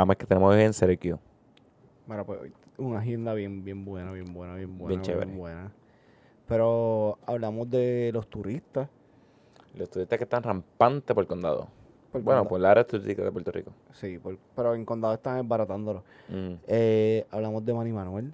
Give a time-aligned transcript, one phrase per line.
[0.00, 1.18] Además que tenemos en Syracuse.
[2.06, 2.40] Bueno, pues
[2.78, 4.88] una agenda bien, bien buena, bien buena, bien buena.
[4.88, 5.30] Bien chévere.
[5.32, 5.70] buena.
[6.46, 8.88] Pero hablamos de los turistas.
[9.76, 11.68] Los turistas que están rampantes por el condado.
[12.10, 13.70] por bueno, por la área turística de Puerto Rico.
[13.92, 16.02] Sí, por- pero en condado están desbaratándolo.
[16.28, 16.54] Mm.
[16.66, 18.32] Eh, hablamos de Manny Manuel,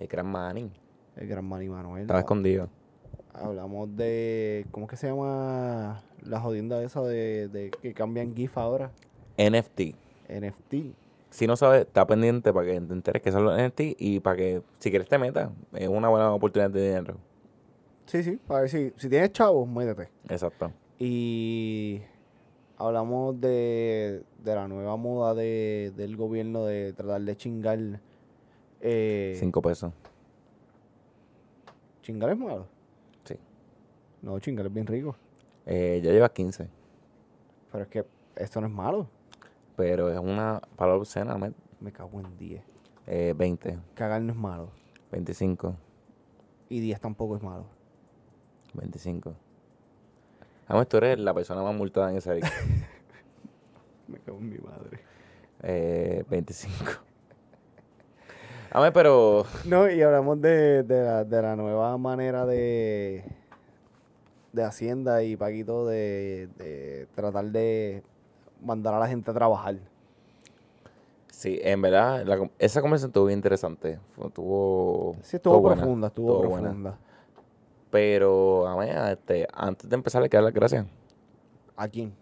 [0.00, 0.70] El gran Manning.
[1.16, 2.02] el gran Manny Manuel.
[2.02, 2.68] Estaba escondido.
[3.34, 4.64] Hablamos de.
[4.70, 8.90] ¿Cómo es que se llama la jodienda esa de, de que cambian GIF ahora?
[9.36, 9.94] NFT.
[10.28, 10.74] NFT.
[11.30, 14.36] Si no sabes, está pendiente para que te enteres que son los NFT y para
[14.36, 15.50] que, si quieres, te metas.
[15.74, 17.16] Es una buena oportunidad de dinero.
[18.06, 20.08] Sí, sí, para ver si, si tienes chavos, métete.
[20.28, 20.72] Exacto.
[20.98, 22.00] Y
[22.78, 27.78] hablamos de, de la nueva moda de, del gobierno de tratar de chingar.
[28.80, 29.92] Eh, Cinco pesos.
[32.02, 32.66] ¿Chingar es malo?
[33.24, 33.34] Sí.
[34.22, 35.14] No, chingar es bien rico.
[35.66, 36.66] Eh, ya llevas 15.
[37.70, 39.06] Pero es que esto no es malo.
[39.78, 41.54] Pero es una palabra obscena, met.
[41.78, 42.64] Me cago en 10.
[43.06, 44.72] Eh, 20, Cagar no es malo.
[45.12, 45.76] 25,
[46.68, 47.64] Y 10 tampoco es malo.
[48.74, 49.36] 25.
[50.66, 52.50] Además, tú eres la persona más multada en esa área.
[54.08, 54.98] Me cago en mi madre.
[55.62, 56.84] Eh, 25.
[58.72, 63.24] Además, pero No, y hablamos de, de, la, de la nueva manera de,
[64.52, 68.02] de Hacienda y Paquito de, de tratar de
[68.62, 69.76] mandar a la gente a trabajar.
[71.30, 73.98] sí, en verdad, la esa conversación estuvo bien interesante.
[74.24, 76.68] Estuvo, Sí, estuvo profunda, estuvo, estuvo buena.
[76.68, 76.98] profunda.
[77.90, 80.86] Pero, a este, antes de empezar, le quiero dar las gracias.
[81.76, 82.12] ¿A quién?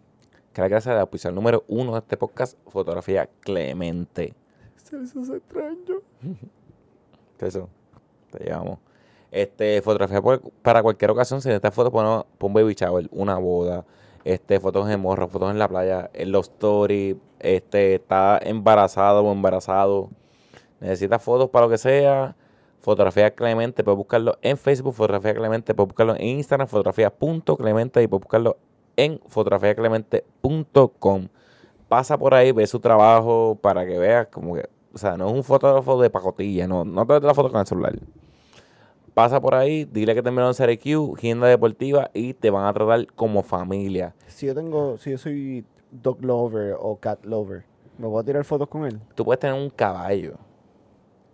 [0.53, 4.35] Que las gracias al oficial número uno de este podcast, Fotografía Clemente.
[4.77, 6.01] Se les hace extraño.
[7.39, 7.69] ¿Qué es eso?
[8.31, 8.79] Te llevamos.
[9.33, 11.41] Este, fotografía por- para cualquier ocasión.
[11.43, 13.85] Si necesitas fotos, pon, pon baby shower, una boda,
[14.27, 19.33] este, fotos en morro, fotos en la playa, en los stories, este, está embarazado o
[19.33, 20.11] embarazado.
[20.81, 22.35] Necesitas fotos para lo que sea.
[22.81, 28.25] Fotografía Clemente, puedes buscarlo en Facebook, Fotografía Clemente, puedes buscarlo en Instagram, fotografía.clemente y puedes
[28.25, 28.57] buscarlo
[28.97, 31.29] en fotografiaclemente.com.
[31.89, 35.35] Pasa por ahí, ve su trabajo para que veas como que, o sea, no es
[35.35, 37.95] un fotógrafo de pacotilla, no, no te la foto con el celular.
[39.17, 43.07] Pasa por ahí, dile que te enviaron CRQ, Agenda Deportiva y te van a tratar
[43.15, 44.15] como familia.
[44.27, 47.65] Si yo tengo, si yo soy dog lover o cat lover,
[47.97, 49.01] ¿me puedo tirar fotos con él?
[49.15, 50.35] Tú puedes tener un caballo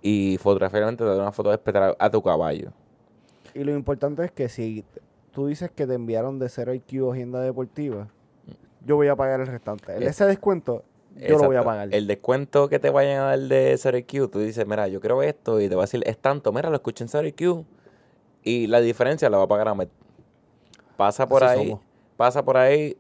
[0.00, 2.71] y fotográficamente te da una foto espectacular a tu caballo.
[3.53, 4.84] Y lo importante es que si
[5.32, 6.48] tú dices que te enviaron de
[7.00, 8.06] o Agenda Deportiva,
[8.87, 9.97] yo voy a pagar el restante.
[9.97, 10.84] El- Eh, Ese descuento,
[11.17, 11.89] yo lo voy a pagar.
[11.95, 15.61] El descuento que te vayan a dar de CRQ, tú dices, mira, yo quiero esto
[15.61, 17.65] y te va a decir, es tanto, mira, lo escuché en CRQ
[18.45, 19.91] y la diferencia la va a pagar a Met.
[20.97, 21.84] Pasa por Así ahí, somos.
[22.17, 22.97] pasa por ahí,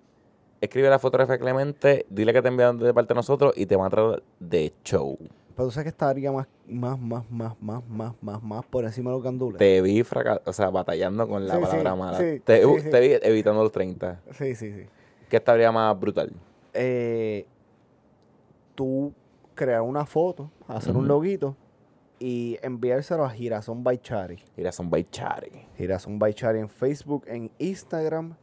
[0.60, 3.86] escribe la fotografía Clemente, dile que te enviaron de parte de nosotros y te van
[3.86, 5.16] a traer de show.
[5.54, 9.10] Pero tú sabes que estaría más, más, más, más, más, más, más, más por encima
[9.10, 9.58] de los gandules.
[9.58, 10.02] Te vi
[10.44, 12.18] o sea, batallando con la Sí, sí, palabra mala.
[12.18, 12.90] sí, te, sí.
[12.90, 14.20] te vi evitando los 30.
[14.32, 14.86] Sí, sí, sí.
[15.28, 16.32] ¿Qué estaría más brutal?
[16.72, 17.44] Eh,
[18.74, 19.12] tú
[19.54, 21.56] crear una foto, hacer un loguito
[22.18, 24.42] y enviárselo a Girasón by Chari.
[24.56, 25.66] Mira, son baichari.
[25.76, 28.36] Girasón by Chari en Facebook, en Instagram,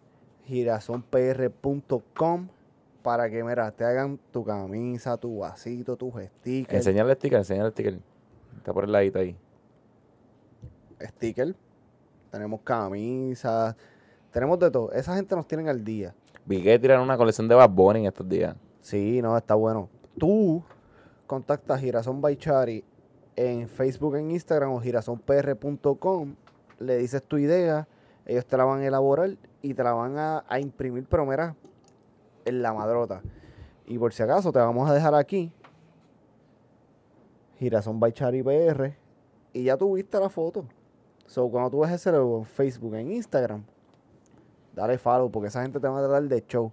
[0.46, 2.50] girasonpr.com
[3.02, 6.76] para que, mira, te hagan tu camisa, tu vasito, tus stickers.
[6.76, 8.00] Enseñale el sticker, enseñale el sticker.
[8.58, 9.38] Está por el ladito ahí.
[11.02, 11.56] sticker.
[12.30, 13.76] Tenemos camisas.
[14.32, 14.92] Tenemos de todo.
[14.92, 16.14] Esa gente nos tienen al día.
[16.46, 18.56] Vi que tiraron una colección de Bad Bunny en estos días.
[18.82, 19.90] Sí, no, está bueno.
[20.20, 20.64] Tú
[21.26, 22.84] contactas a Girasón by Chari
[23.36, 26.36] en Facebook, en Instagram o girasonpr.com.
[26.80, 27.88] Le dices tu idea.
[28.26, 31.56] Ellos te la van a elaborar y te la van a, imprimir, pero mira,
[32.46, 33.22] en la madrota.
[33.88, 35.52] Y por si acaso te vamos a dejar aquí.
[37.58, 38.94] Girasón by Chari PR.
[39.54, 40.66] Y ya tuviste la foto.
[41.26, 43.64] So, cuando tú ves ese logo en Facebook, en Instagram,
[44.76, 46.72] dale follow porque esa gente te va a tratar de show.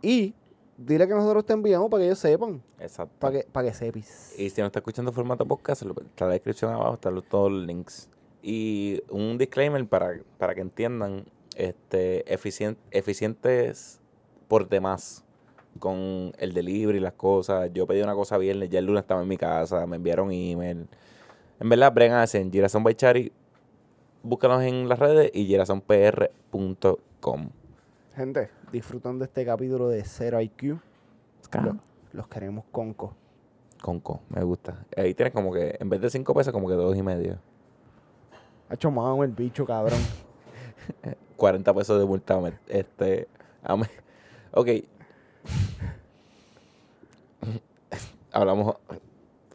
[0.00, 0.34] Y
[0.76, 2.62] dile que nosotros te enviamos para que ellos sepan.
[2.78, 3.14] Exacto.
[3.18, 4.34] Para que, para que sepis.
[4.38, 7.64] Y si no está escuchando formato podcast, está en la descripción abajo, están todos los
[7.66, 8.08] links.
[8.42, 11.24] Y un disclaimer para, para que entiendan,
[11.56, 14.00] este, eficien- eficientes
[14.48, 15.24] por demás
[15.78, 17.70] con el delivery y las cosas.
[17.72, 20.86] Yo pedí una cosa viernes, ya el lunes estaba en mi casa, me enviaron email.
[21.60, 23.32] En verdad, bregan en Girasón by Chari.
[24.22, 27.50] Búscanos en las redes y girasonpr.com.
[28.16, 30.78] Gente, disfrutan de este capítulo de Zero IQ.
[31.62, 31.78] Lo-
[32.12, 33.14] los queremos conco.
[33.82, 34.84] Conco, me gusta.
[34.96, 37.38] Ahí tienes como que, en vez de cinco pesos, como que dos y medio.
[38.68, 39.98] Ha hecho mamá el bicho, cabrón.
[41.36, 42.38] 40 pesos de multa.
[42.68, 43.26] Este,
[43.64, 43.90] ame-
[44.52, 44.68] ok.
[48.32, 48.76] hablamos.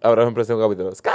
[0.01, 0.93] Hablamos en el próximo capítulo.
[0.93, 1.11] ¡Ska!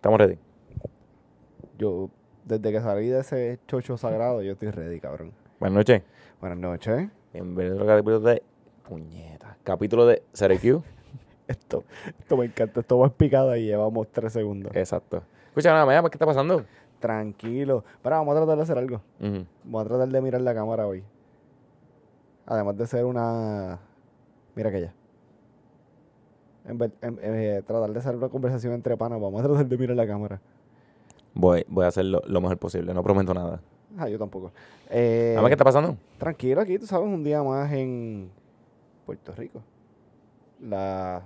[0.00, 0.38] Estamos ready.
[1.76, 2.08] Yo,
[2.46, 5.30] desde que salí de ese chocho sagrado, yo estoy ready, cabrón.
[5.58, 6.02] Buenas noches.
[6.40, 7.10] Buenas noches.
[7.34, 8.42] Bienvenido al capítulo de.
[8.88, 9.58] Puñeta.
[9.62, 10.22] Capítulo de
[10.62, 10.82] Q.
[11.48, 11.84] Esto,
[12.18, 12.80] esto me encanta.
[12.80, 14.74] Esto va picado y llevamos tres segundos.
[14.74, 15.22] Exacto.
[15.48, 16.64] Escucha, nada más, ¿qué está pasando?
[16.98, 17.84] Tranquilo.
[18.02, 19.02] Pero vamos a tratar de hacer algo.
[19.64, 21.04] Vamos a tratar de mirar la cámara hoy.
[22.46, 23.78] Además de ser una...
[24.54, 24.94] Mira que ya.
[26.70, 29.76] En vez- en- eh, tratar de hacer una conversación entre panas, vamos a tratar de
[29.76, 30.40] mirar la cámara.
[31.34, 32.94] Voy, voy a hacerlo lo mejor posible.
[32.94, 33.60] No prometo nada.
[33.98, 34.52] Ah, yo tampoco.
[34.88, 35.96] Eh, ¿qué está pasando?
[36.18, 38.30] Tranquilo aquí, tú sabes, un día más en
[39.04, 39.60] Puerto Rico.
[40.60, 41.22] La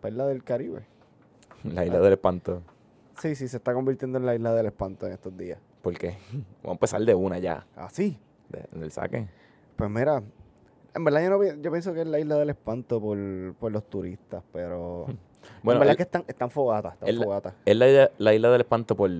[0.00, 0.84] perla del Caribe.
[1.64, 2.62] La isla del espanto.
[3.18, 5.58] Sí, sí, se está convirtiendo en la isla del espanto en estos días.
[5.82, 6.16] ¿Por qué?
[6.62, 7.66] Vamos a empezar de una ya.
[7.76, 8.18] ¿Ah, sí?
[8.48, 9.26] de- del saque.
[9.76, 10.22] Pues mira,
[10.94, 13.18] en verdad yo, no, yo pienso que es la isla del espanto por,
[13.58, 15.06] por los turistas, pero...
[15.62, 17.54] Bueno, en verdad el- que están, están fogatas, están el- fogatas.
[17.64, 19.10] es la isla, la isla del espanto por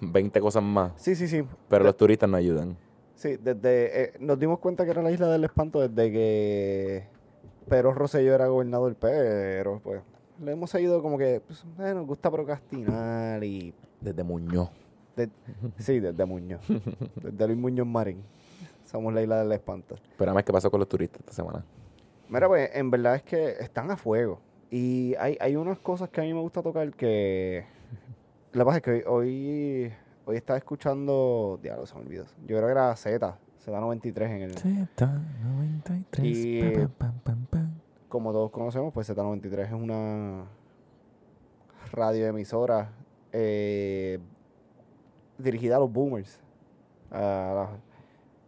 [0.00, 0.92] 20 cosas más.
[0.96, 1.42] Sí, sí, sí.
[1.68, 2.76] Pero De- los turistas no ayudan.
[3.16, 4.02] Sí, desde...
[4.04, 7.06] eh, nos dimos cuenta que era la isla del espanto desde que
[7.68, 10.02] Pedro Rosselló era gobernador, pero pues
[10.42, 13.74] le hemos seguido como que pues, eh, nos gusta procrastinar y...
[14.00, 14.70] Desde Muñoz.
[15.16, 15.30] de-
[15.78, 16.60] sí, desde Muñoz.
[17.22, 18.22] desde Luis Muñoz Marín.
[18.94, 19.96] Somos la isla del espanto.
[20.16, 21.64] Pero además, ¿qué pasó con los turistas esta semana?
[22.28, 24.38] Mira, pues en verdad es que están a fuego.
[24.70, 27.64] Y hay, hay unas cosas que a mí me gusta tocar que...
[28.52, 29.92] La pasa es que hoy, hoy,
[30.26, 31.58] hoy estaba escuchando...
[31.60, 32.22] Diablo, se me olvidó.
[32.46, 33.36] Yo creo que era Z,
[33.66, 34.54] Z93 en el...
[34.54, 36.20] Z93.
[36.22, 37.74] Y- pam, pam, pam, pam.
[38.08, 40.44] Como todos conocemos, pues Z93 es una
[41.90, 42.92] radioemisora
[43.32, 44.20] eh,
[45.36, 46.38] dirigida a los boomers.
[47.10, 47.18] A
[47.54, 47.70] la-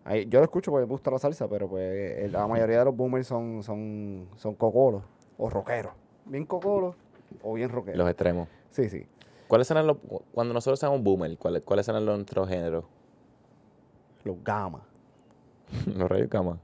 [0.06, 2.84] ahí- yo lo escucho porque me gusta la salsa, pero pues eh, la mayoría de
[2.86, 5.02] los boomers son, son, son cocolos
[5.38, 5.92] o rockeros.
[6.24, 6.94] Bien cocolos
[7.42, 7.98] o bien rockeros.
[7.98, 8.48] Los extremos.
[8.70, 9.06] Sí, sí.
[9.48, 9.98] ¿Cuáles serán los.
[10.32, 12.84] Cuando nosotros seamos boomer, ¿cuáles, cuáles serán los nuestros géneros?
[14.24, 14.82] Los gamas.
[15.86, 16.58] los rayos cama.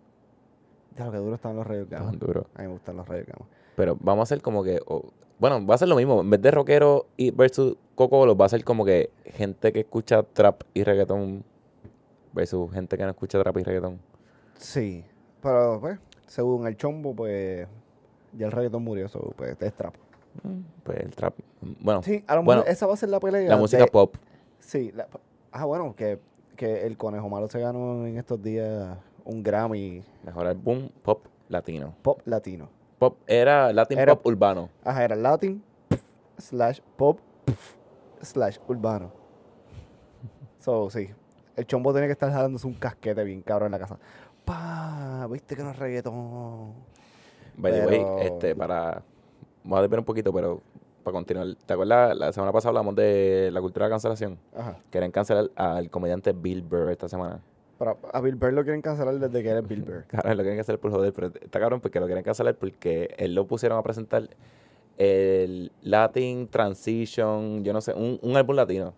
[0.97, 2.19] Ya lo que duro están los rayos gamas.
[2.19, 2.45] Duros.
[2.55, 3.49] A mí me gustan los rayos gamas.
[3.77, 4.81] Pero vamos a hacer como que.
[5.39, 6.21] bueno, va a ser lo mismo.
[6.21, 10.23] En vez de rockero y versus cocolos, va a ser como que gente que escucha
[10.25, 11.45] trap y reggaetón
[12.33, 14.01] versus gente que no escucha trap y reggaetón.
[14.57, 15.05] Sí.
[15.43, 17.67] Pero pues, según el chombo, pues
[18.33, 19.95] ya el reggaetón murió, so, pues es trap.
[20.43, 21.35] Mm, Pues el trap.
[21.81, 23.49] Bueno, Sí, a lo Bueno, mejor esa va a ser la pelea.
[23.49, 24.17] la música de- pop.
[24.59, 24.93] Sí.
[24.93, 25.09] la-
[25.51, 26.21] ah, bueno, que,
[26.57, 31.95] que el Conejo Malo se ganó en estos días un Grammy Mejor álbum pop latino.
[32.03, 32.69] pop latino.
[32.99, 34.69] Pop era Latin Era- pop urbano.
[34.85, 35.63] Ajá, era Latin
[36.39, 37.19] slash pop
[38.23, 39.11] slash urbano.
[40.61, 41.11] So, sí.
[41.57, 43.99] El chombo tiene que estar jalándose un casquete bien cabrón en la casa.
[44.45, 46.73] Pa, viste que no es reggaetón.
[47.57, 49.03] By the way, este, para.
[49.63, 50.63] Vamos a desviar un poquito, pero
[51.03, 51.47] para continuar.
[51.67, 52.17] ¿Te acuerdas?
[52.17, 54.39] La semana pasada hablamos de la cultura de cancelación.
[54.57, 54.79] Ajá.
[54.91, 57.41] Querían cancelar al comediante Bill Burr esta semana.
[57.79, 60.05] Pero a Bill Burr lo quieren cancelar desde que eres Bill Burr.
[60.09, 63.35] Claro, lo quieren cancelar por joder, pero está cabrón porque lo quieren cancelar porque él
[63.35, 64.29] lo pusieron a presentar
[64.99, 68.95] el Latin Transition, yo no sé, un, un álbum latino.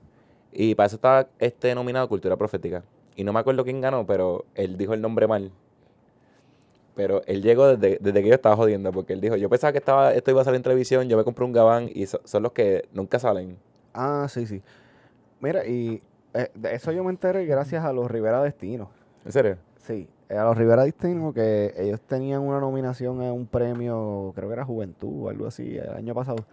[0.55, 2.85] Y para eso estaba este nominado Cultura Profética.
[3.17, 5.51] Y no me acuerdo quién ganó, pero él dijo el nombre mal.
[6.95, 9.79] Pero él llegó desde, desde que yo estaba jodiendo, porque él dijo, yo pensaba que
[9.79, 12.45] estaba, esto iba a salir en televisión, yo me compré un gabán y so- son
[12.45, 13.57] los que nunca salen.
[13.93, 14.63] Ah, sí, sí.
[15.41, 16.03] Mira, y
[16.35, 18.91] eh, de eso yo me enteré gracias a los Rivera Destino.
[19.25, 19.57] ¿En serio?
[19.77, 24.49] Sí, eh, a los Rivera Destino que ellos tenían una nominación a un premio, creo
[24.49, 26.45] que era Juventud o algo así, el año pasado.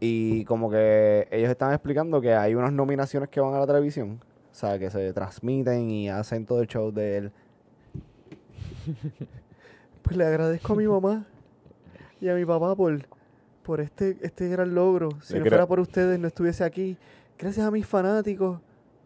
[0.00, 4.20] Y como que ellos estaban explicando que hay unas nominaciones que van a la televisión,
[4.50, 7.32] o sea, que se transmiten y hacen todo el show de él.
[10.02, 11.26] Pues le agradezco a mi mamá
[12.20, 12.98] y a mi papá por,
[13.62, 15.10] por este, este gran logro.
[15.22, 16.96] Si Yo no creo- fuera por ustedes, no estuviese aquí.
[17.38, 18.58] Gracias a mis fanáticos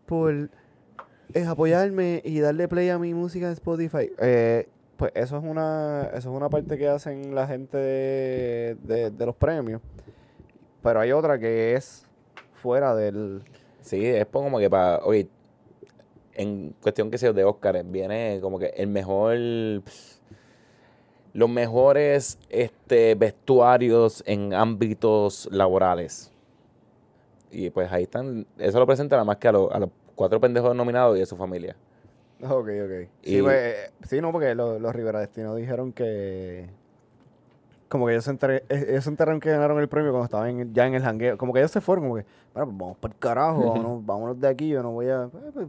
[0.06, 0.48] por
[1.34, 4.10] es apoyarme y darle play a mi música en Spotify.
[4.20, 9.10] Eh, pues eso es una eso es una parte que hacen la gente de, de-
[9.10, 9.80] de los premios.
[10.82, 12.04] Pero hay otra que es
[12.54, 13.42] fuera del...
[13.80, 15.28] Sí, es como que para, oye,
[16.34, 19.36] en cuestión que sea de Oscar, viene como que el mejor,
[21.34, 26.30] los mejores este, vestuarios en ámbitos laborales.
[27.50, 30.40] Y pues ahí están, eso lo presenta nada más que a, los- a los cuatro
[30.40, 31.76] pendejos nominados y a su familia.
[32.42, 33.08] Ok, ok.
[33.22, 36.68] Sí, pues, eh, sí, no, porque lo- los Rivera Destino dijeron que
[37.92, 40.72] Como que ellos se, eh, ellos se enteraron que ganaron el premio cuando estaban en-
[40.72, 41.36] ya en el jangueo.
[41.36, 44.40] Como que ellos se fueron, como que, bueno, pues vamos para el carajo, vámonos, vámonos
[44.40, 45.24] de aquí, yo no voy a...
[45.24, 45.66] eh, pues,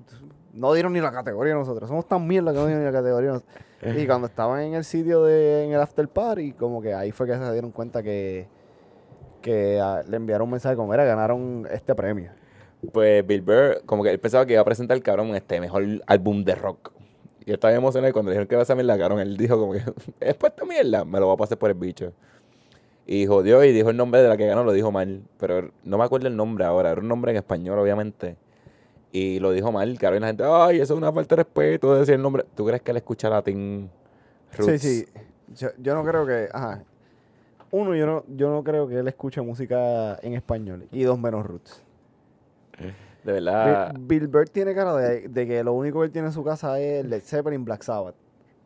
[0.54, 3.32] no dieron ni la categoría nosotros, somos tan mierda que no dieron ni la categoría.
[3.32, 3.44] nos-
[3.98, 7.28] Y cuando estaban en el sitio de, en el after party, como que ahí fue
[7.28, 8.48] que se dieron cuenta que,
[9.42, 12.32] que ah, le enviaron un mensaje como, era, ganaron este premio.
[12.94, 15.84] Pues Bill Burr, como que él pensaba que iba a presentar el cabrón este mejor
[16.08, 16.94] álbum de rock.
[17.46, 19.60] Y yo estaba emocionado y cuando le dijeron que iba a hacer la él dijo
[19.60, 19.80] como que,
[20.20, 22.14] es para esta mierda, me lo voy a pasar por el bicho.
[23.06, 25.24] Y jodió y dijo el nombre de la que ganó, lo dijo mal.
[25.38, 28.38] Pero no me acuerdo el nombre ahora, era un nombre en español, obviamente.
[29.12, 31.96] Y lo dijo mal, cabrón, y la gente, ay, eso es una falta de respeto,
[31.96, 32.46] decir el nombre.
[32.56, 33.90] ¿Tú crees que él escucha latín
[34.58, 34.82] roots?
[34.82, 35.06] Sí, sí.
[35.56, 36.48] Yo, yo no creo que.
[36.52, 36.84] Ajá.
[37.72, 40.88] Uno, yo no, yo no creo que él escuche música en español.
[40.92, 41.84] Y dos, menos roots.
[43.24, 46.28] De verdad, Bill, Bill Burr tiene cara de, de que lo único que él tiene
[46.28, 48.16] en su casa es Led Zeppelin, Black Sabbath.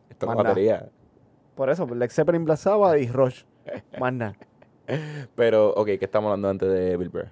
[0.10, 0.90] esto es batería.
[1.56, 3.44] Por eso, Led Zeppelin, Black Sabbath y Rush.
[4.00, 4.36] Más nada.
[5.36, 7.28] Pero, ok, ¿qué estamos hablando antes de Bill Burr?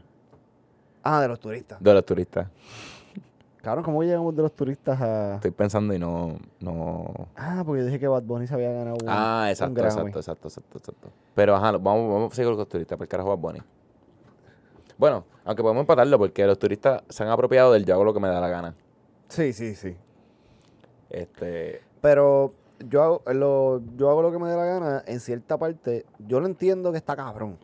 [1.04, 1.82] Ah, de los turistas.
[1.82, 2.48] De los turistas.
[3.62, 5.36] Cabrón, ¿cómo llegamos de los turistas a.?
[5.36, 8.98] Estoy pensando y no, no, Ah, porque yo dije que Bad Bunny se había ganado
[9.02, 9.90] un, Ah, un exacto, Grammy.
[9.90, 11.10] exacto, exacto, exacto, exacto.
[11.34, 13.60] Pero ajá, vamos, vamos a seguir con los turistas, porque carajo Bad Bunny.
[14.98, 18.20] Bueno, aunque podemos empatarlo porque los turistas se han apropiado del yo hago lo que
[18.20, 18.76] me da la gana.
[19.28, 19.96] Sí, sí, sí.
[21.10, 22.54] Este, Pero
[22.88, 26.06] yo hago, lo, yo hago lo que me dé la gana en cierta parte.
[26.20, 27.58] Yo lo entiendo que está cabrón.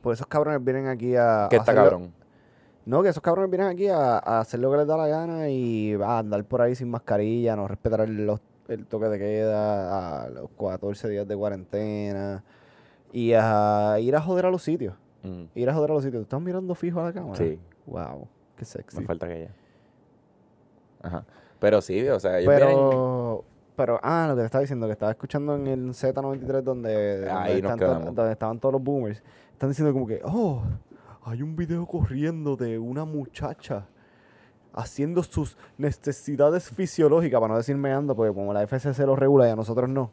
[0.00, 1.46] Por esos cabrones vienen aquí a.
[1.50, 2.12] que está cabrón.
[2.84, 5.48] No, que esos cabrones vienen aquí a, a hacer lo que les da la gana
[5.48, 10.24] y a andar por ahí sin mascarilla, no respetar el, los- el toque de queda,
[10.24, 12.42] a los 14 días de cuarentena
[13.12, 14.94] y a ir a joder a los sitios.
[15.22, 16.20] Mm, Ir a joder a los sitios.
[16.20, 17.36] ¿Tú estás mirando fijo a la cámara?
[17.36, 18.26] sí, Wow,
[18.56, 18.98] qué sexy.
[19.00, 19.50] me falta aquella.
[21.02, 21.24] Ajá.
[21.58, 23.44] Pero sí, o sea, ellos vienen- Pero,
[23.76, 27.30] pero, ah, lo que te estaba diciendo, que estaba escuchando en el Z93 donde, donde
[27.30, 30.62] Ahí nos to- donde estaban todos los boomers, están diciendo como que, oh,
[31.24, 33.86] hay un video corriendo de una muchacha
[34.74, 39.50] haciendo sus necesidades fisiológicas, para no decir meando, porque como la FCC lo regula y
[39.50, 40.10] a nosotros no.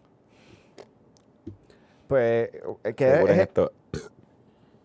[2.07, 2.49] Pues,
[2.83, 3.71] eh, que es, esto.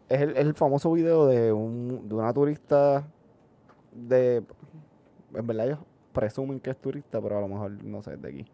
[0.08, 3.06] Es el, es el famoso video de, un, de una turista
[3.92, 4.42] de...
[5.34, 5.78] En verdad ellos
[6.12, 8.44] presumen que es turista, pero a lo mejor no sé, es de aquí.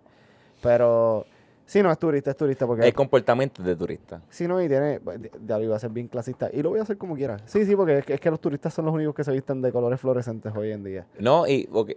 [0.62, 1.26] Pero...
[1.66, 2.84] Sí, no, es turista, es turista, porque...
[2.86, 4.20] El comportamiento de turista.
[4.28, 4.98] Sí, no, y tiene...
[4.98, 6.50] de- Ya lo iba a hacer bien clasista.
[6.52, 7.36] Y lo voy a hacer como quiera.
[7.46, 9.62] Sí, sí, porque es que, es que los turistas son los únicos que se visten
[9.62, 11.06] de colores fluorescentes hoy en día.
[11.20, 11.92] No, y ok,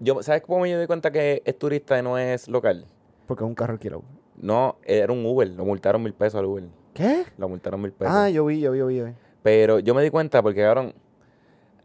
[0.00, 2.84] yo, ¿sabes cómo me di cuenta que es turista y no es local?
[3.26, 4.02] Porque es un carro alquilado.
[4.36, 6.64] No, era un Uber, lo multaron mil pesos al Uber.
[6.94, 7.24] ¿Qué?
[7.36, 8.14] Lo multaron mil pesos.
[8.14, 8.96] Ah, yo vi, yo vi, yo vi.
[8.96, 9.12] yo vi.
[9.42, 10.94] Pero yo me di cuenta porque, cabrón,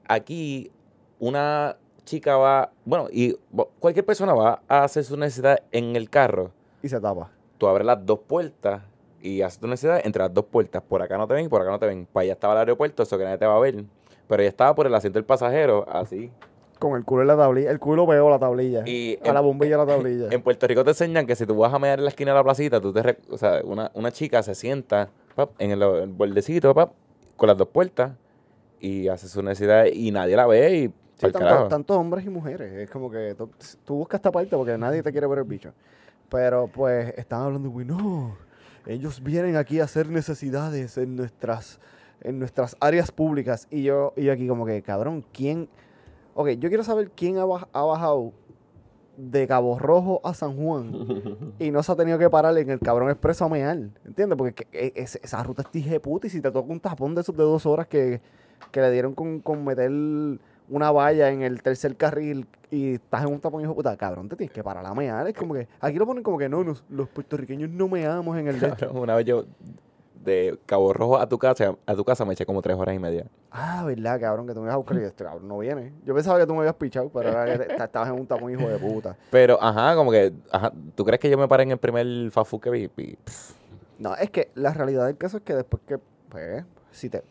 [0.08, 0.72] aquí
[1.20, 1.76] una
[2.06, 3.36] chica va, bueno, y
[3.80, 6.52] cualquier persona va a hacer su necesidad en el carro.
[6.82, 7.32] Y se tapa.
[7.58, 8.82] Tú abres las dos puertas
[9.22, 10.82] y haces tu necesidad entre las dos puertas.
[10.82, 12.08] Por acá no te ven y por acá no te ven.
[12.12, 13.84] Para allá estaba el aeropuerto, eso que nadie te va a ver.
[14.28, 16.32] Pero ella estaba por el asiento del pasajero, así.
[16.80, 17.70] Con el culo en la tablilla.
[17.72, 18.84] El culo pegó la tablilla.
[18.88, 20.28] Y a la bombilla de la tablilla.
[20.32, 22.38] En Puerto Rico te enseñan que si tú vas a mear en la esquina de
[22.38, 26.08] la placita, tú te, o sea, una, una chica se sienta pap, en el, el
[26.10, 26.92] bordecito pap,
[27.36, 28.12] con las dos puertas
[28.80, 32.72] y hace su necesidad y nadie la ve y Sí, tanto- tantos hombres y mujeres.
[32.74, 33.50] Es como que tú,
[33.84, 35.74] tú buscas esta parte porque nadie te quiere ver el bicho.
[36.30, 38.38] Pero pues están hablando, güey, no.
[38.86, 41.82] Ellos vienen aquí a hacer necesidades en nuestras,
[42.22, 43.68] en nuestras áreas públicas.
[43.70, 45.68] Y yo, y yo aquí como que, cabrón, ¿quién?
[46.34, 48.32] Ok, yo quiero saber quién ha, baj- ha bajado
[49.18, 52.80] de Cabo Rojo a San Juan y no se ha tenido que parar en el
[52.80, 53.78] cabrón expreso a mear.
[54.06, 54.38] ¿Entiendes?
[54.38, 57.16] Porque que- e- es- esa ruta es tije puta y si te toca un tapón
[57.16, 58.22] de esos de dos horas que,
[58.72, 59.92] que le dieron con, con meter
[60.72, 64.36] una valla en el tercer carril y estás en un tapón hijo puta, cabrón, te
[64.36, 65.28] tienes que parar a mear.
[65.28, 68.48] Es como que, aquí lo ponen como que no, nos- los puertorriqueños no meamos en
[68.48, 68.56] el
[68.94, 69.46] una vez yo
[70.24, 73.00] de Cabo Rojo a tu casa, a tu casa me eché como tres horas y
[73.00, 73.26] media.
[73.52, 75.94] Ah, verdad, cabrón, que tú me ibas a buscar y este cabrón no viene.
[76.06, 78.52] Yo pensaba que tú me habías pichado, pero ahora que te- estabas en un tapón
[78.52, 79.16] hijo de puta.
[79.32, 82.52] Pero, ajá, como que, ajá, ¿tú crees que yo me paré en el primer fast
[82.52, 82.90] food que vi?
[82.98, 83.18] Y,
[83.98, 85.98] No, es que la realidad del caso es que después que,
[86.30, 87.24] pues, si te,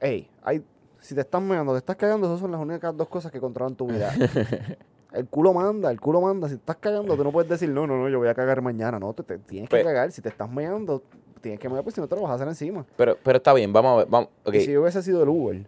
[0.00, 0.64] ey, hay,
[1.00, 3.74] si te estás meando, te estás cagando, esas son las únicas dos cosas que controlan
[3.76, 4.10] tu vida.
[5.12, 6.48] El culo manda, el culo manda.
[6.48, 9.00] Si estás cagando, tú no puedes decir, no, no, no, yo voy a cagar mañana.
[9.00, 10.12] No, te, te tienes que Pe- cagar.
[10.12, 11.02] Si te estás meando,
[11.40, 12.84] tienes que mear, pues si no te lo vas a hacer encima.
[12.96, 15.66] Pero, pero está bien, vamos a ver, vamos, si yo hubiese sido el Uber,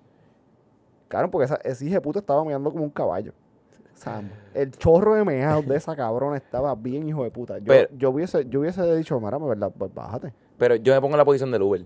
[1.08, 3.32] claro, porque esa, ese hijo de puta estaba meando como un caballo.
[3.94, 4.22] O sea,
[4.54, 7.58] el chorro de meados de esa cabrona estaba bien hijo de puta.
[7.58, 9.70] Yo, Pero- yo hubiese, yo hubiese dicho, Marama, ¿verdad?
[9.76, 10.32] Pues bájate.
[10.58, 11.84] Pero yo me pongo en la posición del Uber.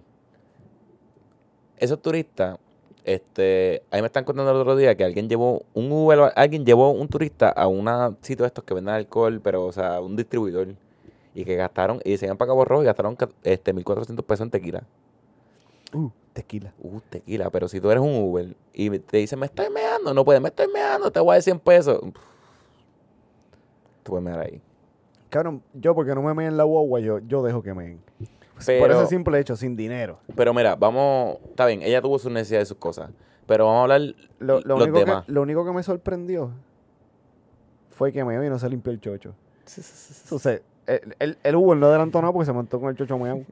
[1.76, 2.58] Esos turistas,
[3.04, 6.90] este, ahí me están contando el otro día que alguien llevó un Uber, alguien llevó
[6.90, 7.86] un turista a un
[8.22, 10.68] sitio de estos que venden alcohol, pero, o sea, un distribuidor.
[11.36, 14.50] Y que gastaron, y se iban para Cabo Rojo y gastaron este, 1.400 pesos en
[14.50, 14.84] tequila.
[15.92, 16.72] Uh, tequila.
[16.80, 20.24] Uh, tequila, pero si tú eres un Uber y te dicen, me estoy meando, no
[20.24, 22.00] puedes, me estoy meando, te voy a dar 100 pesos.
[24.02, 24.62] Tú puedes mear ahí.
[25.28, 27.98] Cabrón, yo porque no me meen en la guagua, yo, yo dejo que me
[28.78, 30.18] Por ese simple hecho, sin dinero.
[30.34, 33.10] pero mira, vamos, está bien, ella tuvo sus necesidades y sus cosas,
[33.46, 34.00] pero vamos a hablar
[34.38, 35.28] Lo, lo los único que, demás.
[35.28, 36.50] lo único que me sorprendió
[37.90, 39.34] fue que me vino y no se limpió el chocho.
[40.24, 43.42] Entonces, el, el, el Uber no adelantó nada porque se montó con el chocho meado.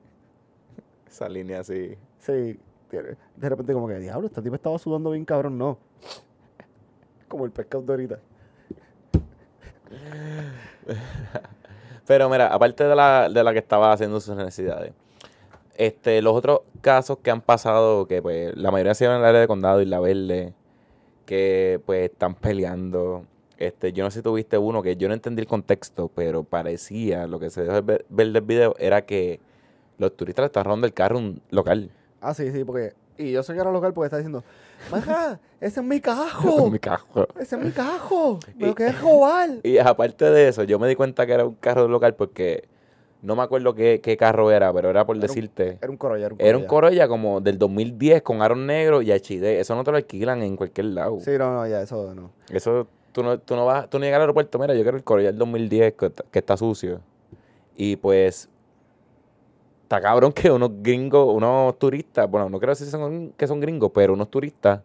[1.09, 1.97] Esa línea así.
[2.19, 2.59] Sí,
[3.37, 5.79] de repente como que, diablo, este tipo estaba sudando bien cabrón, no.
[7.29, 8.19] Como el pescado de ahorita.
[12.07, 14.93] Pero mira, aparte de la, de la que estaba haciendo sus necesidades,
[15.77, 19.41] este, los otros casos que han pasado, que pues la mayoría se en el área
[19.41, 20.53] de condado y la verde,
[21.25, 23.25] que pues están peleando.
[23.59, 27.27] Este, yo no sé si tuviste uno que yo no entendí el contexto, pero parecía,
[27.27, 29.41] lo que se dejó ver, ver del video era que
[29.99, 31.91] los turistas le estaban robando el carro a un local.
[32.21, 32.93] Ah, sí, sí, porque...
[33.17, 34.43] Y yo sé que era local porque está diciendo,
[34.91, 36.69] Maja, ese es mi cajo.
[36.71, 37.29] Mi carro.
[37.39, 38.41] ese es mi cajo.
[38.57, 39.51] Me lo Y- quieres robar.
[39.63, 42.65] Y aparte de eso, yo me di cuenta que era un carro local porque
[43.23, 45.79] no me acuerdo qué, qué carro era, pero era por Era un- decirte.
[45.81, 47.07] Era un Corolla, era un Era un Corolla.
[47.07, 49.61] Corolla como del 2010 con aros negros y HD.
[49.61, 51.21] Eso no te lo alquilan en cualquier lado.
[51.21, 52.33] Sí, no, no, ya, eso no.
[52.51, 55.05] Eso tú no, tú no vas, tú no llegas al aeropuerto, mira, yo quiero el
[55.05, 57.01] Corolla del 2010 que, está- que está sucio.
[57.77, 58.51] Y pues
[59.83, 63.93] está cabrón que unos gringos, unos turistas, bueno, no creo si son que son gringos,
[63.95, 64.81] pero unos turistas,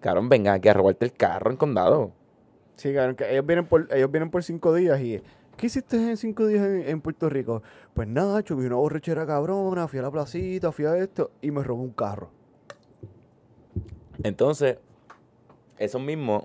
[0.00, 2.12] cabrón, vengan aquí a robarte el carro en condado.
[2.76, 5.20] Sí, cabrón, que ellos vienen por, ellos vienen por cinco días y...
[5.56, 7.62] ¿Qué hiciste en cinco días en, en Puerto Rico?
[7.92, 11.62] Pues nada, vi una borrachera cabrona, fui a la placita, fui a esto y me
[11.62, 12.30] robó un carro.
[14.22, 14.78] Entonces,
[15.78, 16.44] esos mismos,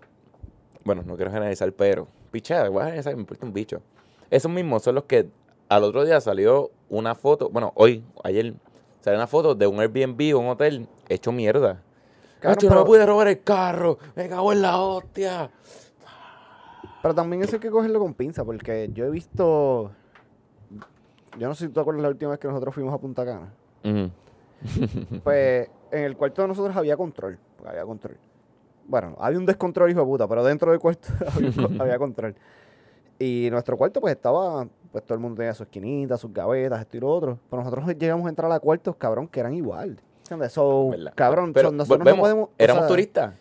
[0.86, 3.82] bueno, no quiero generalizar, pero, pichada, voy a generalizar, me importa un bicho.
[4.30, 5.27] Esos mismos son los que
[5.68, 8.54] al otro día salió una foto, bueno, hoy, ayer,
[9.01, 11.82] salió una foto de un Airbnb o un hotel hecho mierda.
[12.39, 15.50] Cabrón, Cacho, no me pero- pude robar el carro, me cago en la hostia.
[17.02, 19.91] Pero también eso hay que cogerlo con pinza, porque yo he visto.
[21.38, 23.54] Yo no sé si tú acuerdas la última vez que nosotros fuimos a Punta Cana.
[25.24, 27.38] Pues en el cuarto de nosotros había control.
[27.65, 28.17] había control.
[28.88, 32.36] Bueno, había un descontrol, hijo de puta, pero dentro del cuarto había, co- había control.
[33.17, 34.67] Y nuestro cuarto, pues estaba.
[34.91, 37.39] Pues todo el mundo tenía su esquinita, sus gavetas, esto y lo otro.
[37.50, 40.00] Pero nosotros llegamos a entrar a cuartos, cabrón, que eran igual.
[40.24, 40.54] ¿Entiendes?
[40.54, 41.13] So, ¿Verdad?
[41.15, 42.50] cabrón, Pero so, nosotros volvemos, no podemos.
[42.58, 43.34] éramos sea, turistas.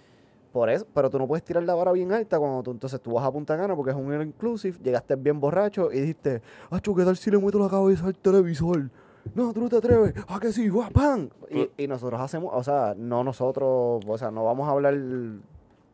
[0.53, 3.13] Por eso, pero tú no puedes tirar la vara bien alta cuando tú entonces tú
[3.15, 7.05] vas a Punta Cana porque es un inclusive, llegaste bien borracho y dijiste, Acho, ¿qué
[7.05, 8.89] tal si le meto la cabeza al televisor?
[9.35, 10.69] No, tú no te atreves, ¿a que sí?
[10.69, 10.91] ¡Guau.
[11.51, 14.95] Y, y nosotros hacemos, o sea, no nosotros, o sea, no vamos a hablar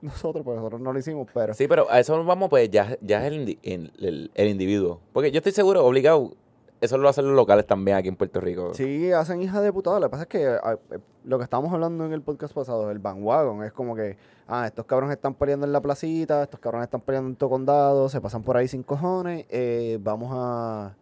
[0.03, 2.97] nosotros, porque nosotros no lo hicimos, pero Sí, pero a eso nos vamos, pues ya,
[3.03, 5.01] ya es el, indi- el, el- el individuo.
[5.13, 6.33] Porque yo estoy seguro, obligado,
[6.81, 8.73] eso lo hacen los locales también aquí en Puerto Rico.
[8.73, 10.01] sí hacen hija de putada.
[10.01, 12.91] Lo que pasa es que ah, eh, lo que estábamos hablando en el podcast pasado,
[12.91, 14.17] el bandwagon, es como que,
[14.49, 18.09] ah, estos cabrones están peleando en la placita, estos cabrones están peleando en todo condado,
[18.09, 20.95] se pasan por ahí sin cojones, eh, vamos a...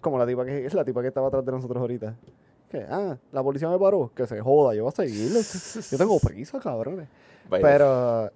[0.00, 2.16] Como la tipa que la tipa que estaba atrás de nosotros ahorita.
[2.70, 5.40] Que, ah, la policía me paró, que se joda, yo voy a seguirlo.
[5.90, 7.08] Yo tengo prisa, cabrones.
[7.48, 7.62] Vaya.
[7.62, 8.30] Pero,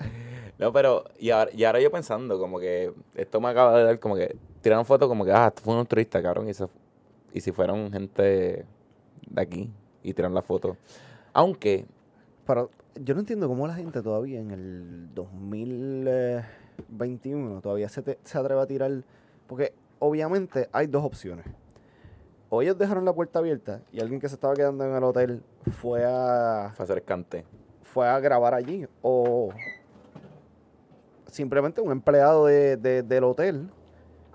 [0.59, 3.99] No, pero, y ahora, y ahora yo pensando, como que esto me acaba de dar,
[4.01, 6.67] como que tiraron fotos como que, ah, esto fue un turista, cabrón, y, se-
[7.35, 8.65] y si fueron gente
[9.29, 9.71] de aquí
[10.03, 10.79] y tiraron la foto.
[11.35, 11.85] Aunque,
[12.47, 18.39] pero yo no entiendo cómo la gente todavía en el 2021 todavía se, te- se
[18.39, 18.91] atreve a tirar.
[19.47, 21.47] Porque obviamente hay dos opciones.
[22.51, 25.43] O ellos dejaron la puerta abierta y alguien que se estaba quedando en el hotel
[25.81, 27.45] fue a, fue a hacer escante.
[27.83, 28.87] fue a grabar allí.
[29.01, 29.51] O
[31.31, 33.71] simplemente un empleado de- de- del hotel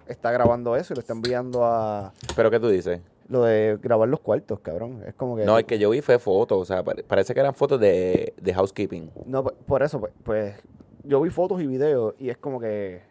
[0.08, 3.02] está grabando eso y lo está enviando a Pero, ¿qué tú dices?
[3.30, 5.04] lo de grabar los cuartos, cabrón.
[5.06, 5.44] Es como que...
[5.44, 8.34] No, el que yo vi fue fotos, o sea, pare- parece que eran fotos de,
[8.42, 9.12] de housekeeping.
[9.26, 10.56] No, por eso, pues, pues,
[11.04, 13.02] yo vi fotos y videos y es como que...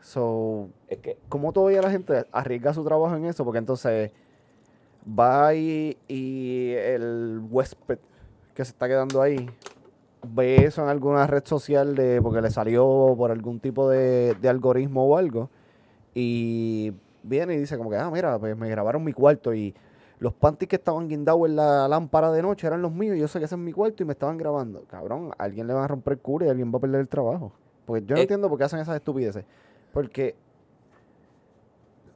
[0.00, 3.44] So, Es que, ¿cómo todavía la gente arriesga su trabajo en eso?
[3.44, 4.10] Porque entonces
[5.06, 7.98] va y, y el huésped
[8.54, 9.48] que se está quedando ahí
[10.26, 14.48] ve eso en alguna red social de porque le salió por algún tipo de, de
[14.48, 15.48] algoritmo o algo
[16.14, 19.74] y viene y dice como que, ah, mira, pues me grabaron mi cuarto y
[20.18, 23.28] los panties que estaban guindados en la lámpara de noche eran los míos y yo
[23.28, 24.82] sé que ese es mi cuarto y me estaban grabando.
[24.88, 27.08] Cabrón, a alguien le va a romper el culo y alguien va a perder el
[27.08, 27.52] trabajo.
[27.86, 28.22] Porque yo no Eh.
[28.22, 29.44] entiendo por qué hacen esas estupideces.
[29.98, 30.36] Porque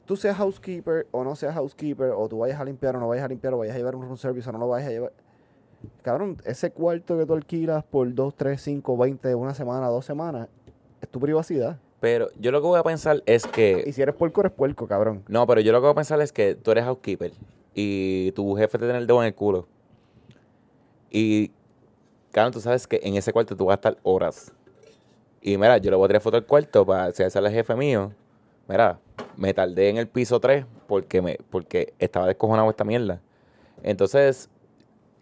[0.05, 3.25] tú seas housekeeper o no seas housekeeper, o tú vayas a limpiar o no vayas
[3.25, 5.13] a limpiar, o vayas a llevar un room service o no lo vayas a llevar.
[6.03, 10.49] Cabrón, ese cuarto que tú alquilas por 2, 3, 5, 20, una semana, dos semanas,
[11.01, 11.81] es tu privacidad.
[11.99, 13.83] Pero yo lo que voy a pensar es que...
[13.85, 15.25] Y si eres puerco, eres puerco, cabrón.
[15.27, 17.33] No, pero yo lo que voy a pensar es que tú eres housekeeper
[17.75, 19.67] y tu jefe te tiene el dedo en el culo.
[21.11, 21.51] Y,
[22.31, 24.53] claro, tú sabes que en ese cuarto tú vas a estar horas.
[25.43, 27.51] Y mira, yo le voy a tirar foto al cuarto para si ese es el
[27.51, 28.13] jefe mío.
[28.69, 29.01] Mira,
[29.37, 33.21] me tardé en el piso 3 porque, me, porque estaba descojonado esta mierda.
[33.83, 34.49] Entonces,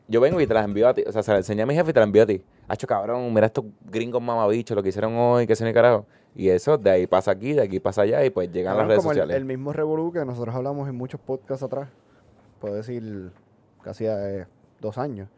[0.08, 1.04] yo vengo y te las envío a ti.
[1.06, 2.42] O sea, se las enseñé a mi jefe y te las envío a ti.
[2.68, 6.04] Hacho, cabrón, mira estos gringos mamabichos, lo que hicieron hoy, que se ni carajo.
[6.34, 8.98] Y eso, de ahí pasa aquí, de aquí pasa allá, y pues llegan las redes
[8.98, 9.36] como el- sociales.
[9.36, 11.88] El, mismo revolú que nosotros hablamos en muchos podcasts atrás.
[12.60, 13.32] Puedo decir
[13.82, 14.46] casi eh,
[14.80, 15.28] dos años.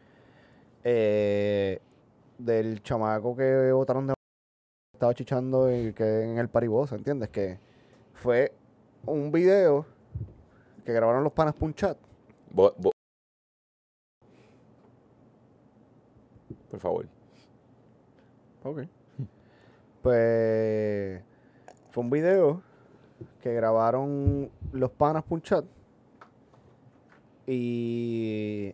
[0.84, 1.78] Eh,
[2.38, 4.14] del chamaco que votaron de
[5.02, 7.28] estaba chichando y que en el paribosa, ¿entiendes?
[7.30, 7.58] Que
[8.14, 8.52] fue
[9.04, 9.84] un video
[10.84, 11.98] que grabaron los panas por un chat.
[12.54, 12.92] Vo- vo-
[16.70, 17.08] Por favor.
[18.62, 18.82] Ok.
[20.02, 21.20] Pues
[21.90, 22.62] fue un video
[23.40, 25.64] que grabaron los panas por un chat.
[27.48, 28.72] Y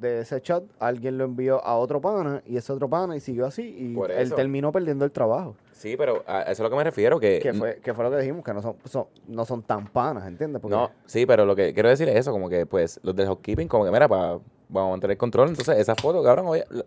[0.00, 3.46] de ese chat alguien lo envió a otro pana y ese otro pana y siguió
[3.46, 4.34] así y Por él eso.
[4.34, 5.54] terminó perdiendo el trabajo.
[5.72, 7.38] Sí, pero a eso es lo que me refiero, que...
[7.38, 10.26] Que fue, que fue lo que dijimos, que no son, son- no son tan panas,
[10.26, 10.60] ¿entiendes?
[10.60, 13.26] Porque No, sí, pero lo que quiero decir es eso, como que pues los del
[13.26, 15.48] housekeeping, como que mira, para, vamos a mantener el control.
[15.48, 16.84] Entonces, esa foto, cabrón, oye, lo,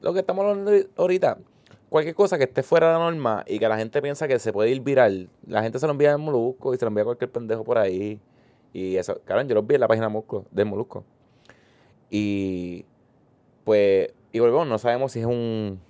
[0.00, 1.38] lo que estamos hablando ahorita,
[1.88, 4.52] cualquier cosa que esté fuera de la norma y que la gente piensa que se
[4.52, 7.06] puede ir viral, la gente se lo envía al Molusco y se lo envía a
[7.06, 8.20] cualquier pendejo por ahí.
[8.72, 11.04] Y eso, cabrón, yo los vi en la página Molusco, del Molusco.
[12.10, 12.84] Y
[13.64, 15.80] pues, y volvemos, no sabemos si es un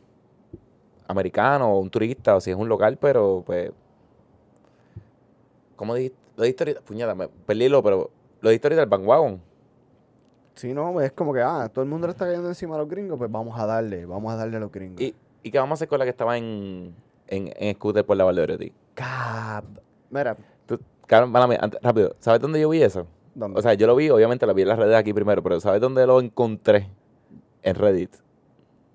[1.08, 3.70] americano o un turista o si es un local, pero pues
[5.76, 6.16] ¿Cómo dijiste?
[6.36, 9.40] Lo dijiste ahorita, puñada, me perdí lo, pero lo dijiste ahorita el bandwagon.
[10.54, 12.88] si no, es como que, ah, todo el mundo le está cayendo encima a los
[12.88, 15.00] gringos, pues vamos a darle, vamos a darle a los gringos.
[15.02, 16.94] ¿Y, ¿Y qué vamos a hacer con la que estaba en,
[17.26, 18.72] en, en scooter por la Valdeoriotti?
[18.94, 19.64] Cab-
[20.10, 21.32] Mira, Tú, cabrón,
[21.82, 23.06] rápido, ¿sabes dónde yo vi eso?
[23.36, 23.58] ¿Dónde?
[23.58, 25.80] O sea, yo lo vi, obviamente lo vi en las redes aquí primero, pero ¿sabes
[25.80, 26.88] dónde lo encontré?
[27.62, 28.10] En Reddit.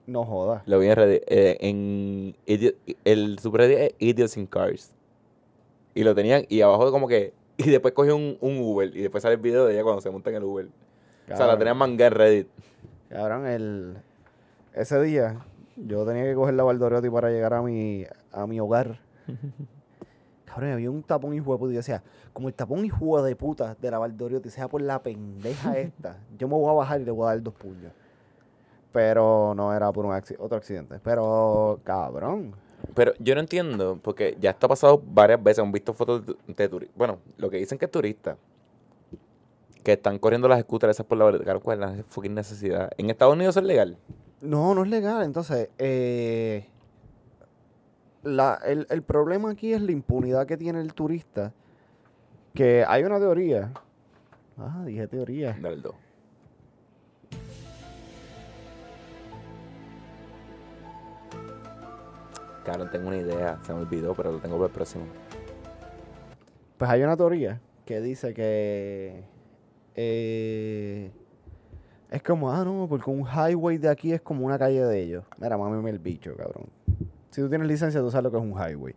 [0.07, 0.63] no jodas.
[0.65, 2.35] Lo vi en Reddit, eh, en
[3.05, 4.93] el subreddit es Idiots in Cars.
[5.93, 9.21] Y lo tenían, y abajo como que, y después cogió un, un Uber, y después
[9.21, 10.67] sale el video de ella cuando se monta en el Uber.
[11.31, 12.47] O sea, la tenían manga en Reddit.
[13.09, 13.97] Cabrón, el,
[14.73, 18.99] ese día yo tenía que coger la Valdoriotti para llegar a mi, a mi hogar.
[20.51, 21.71] Cabrón, había un tapón hijo de puta.
[21.71, 25.01] Y yo decía, como el tapón hijo de puta de la Valdoriotti sea por la
[25.01, 27.93] pendeja esta, yo me voy a bajar y le voy a dar dos puños.
[28.91, 30.99] Pero no era por un otro accidente.
[31.01, 32.53] Pero, cabrón.
[32.93, 35.59] Pero yo no entiendo, porque ya esto ha pasado varias veces.
[35.59, 36.97] Hemos visto fotos de, turistas.
[36.97, 38.35] Bueno, lo que dicen que es turista.
[39.85, 41.43] Que están corriendo las scooters esas por la verdad.
[41.43, 42.91] Claro, ¿cuál es la fucking necesidad?
[42.97, 43.97] En Estados Unidos es legal.
[44.41, 45.23] No, no es legal.
[45.23, 46.67] Entonces, eh,
[48.23, 51.53] la, el, el problema aquí es la impunidad que tiene el turista.
[52.53, 53.71] Que hay una teoría.
[54.57, 55.57] Ah, dije teoría.
[55.81, 55.95] Dos.
[62.63, 63.59] Claro, tengo una idea.
[63.63, 65.05] Se me olvidó, pero lo tengo para el próximo.
[66.77, 69.23] Pues hay una teoría que dice que
[69.95, 71.11] eh,
[72.09, 75.23] es como, ah, no, porque un highway de aquí es como una calle de ellos.
[75.37, 76.65] Mira, mami el bicho, cabrón.
[77.31, 78.93] Si tú tienes licencia, tú sabes lo que es un highway.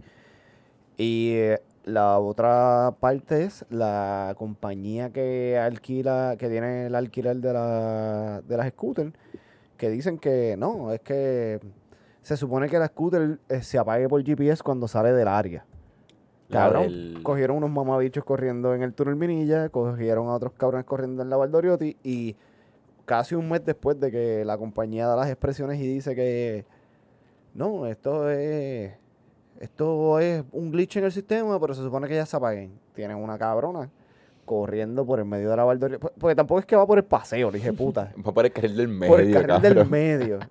[0.96, 7.52] Y eh, la otra parte es la compañía que alquila, que tiene el alquiler de,
[7.52, 9.12] la, de las scooters,
[9.76, 11.60] que dicen que no, es que
[12.22, 15.64] se supone que la scooter eh, se apague por GPS cuando sale del área.
[16.50, 21.22] Cabrón, del- cogieron unos mamabichos corriendo en el túnel Minilla, cogieron a otros cabrones corriendo
[21.22, 22.36] en la Valdoriotti y
[23.04, 26.64] casi un mes después de que la compañía da las expresiones y dice que
[27.54, 28.92] no, esto es
[29.60, 32.78] esto es un glitch en el sistema, pero se supone que ya se apaguen.
[32.94, 33.88] Tienen una cabrona
[34.44, 37.50] corriendo por el medio de la Valdoriotti, porque tampoco es que va por el paseo,
[37.50, 40.38] le dije puta, Va por el carril del medio, por el carril del medio.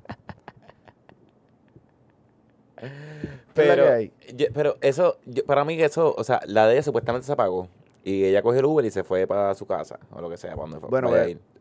[2.78, 4.02] ¿Qué es la Pero,
[4.36, 7.68] yo- pero eso, yo- para mí eso, o sea, la de ella supuestamente se apagó.
[8.04, 10.52] Y ella cogió el Uber y se fue para su casa, o lo que sea,
[10.56, 10.90] para donde fue.
[10.90, 11.12] Bueno,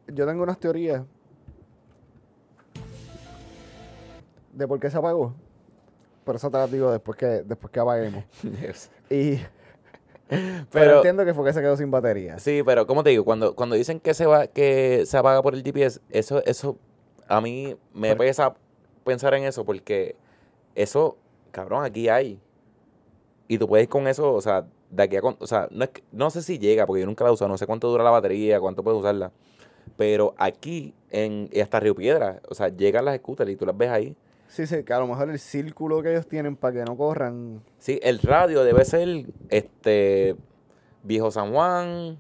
[0.09, 1.03] yo tengo unas teorías
[4.53, 5.35] de por qué se apagó.
[6.25, 8.25] Por eso te las digo después que, después que apaguemos.
[9.11, 9.37] Y,
[10.29, 12.39] pero, Pero- entiendo que fue que se quedó sin batería.
[12.39, 15.55] Sí, pero como te digo, cuando, cuando dicen que se va, que se apaga por
[15.55, 16.79] el GPS, eso, eso
[17.29, 18.55] a mí me Pero- pesa
[19.05, 20.17] pensar en eso, porque
[20.75, 21.17] eso,
[21.51, 22.41] cabrón, aquí hay.
[23.49, 25.91] Y tú puedes ir con eso, o sea, de aquí a o sea, no, es
[25.91, 28.05] que- no sé si llega, porque yo nunca la he usado, no sé cuánto dura
[28.05, 29.33] la batería, cuánto puedes usarla.
[29.97, 33.91] Pero aquí, en, hasta Río Piedra, o sea, llegan las scooters y tú las ves
[33.91, 34.17] ahí.
[34.53, 37.63] Sí, sí, que a lo mejor el círculo que ellos tienen para que no corran.
[37.79, 40.37] Sí, el radio debe ser este
[41.03, 42.19] Viejo San Juan,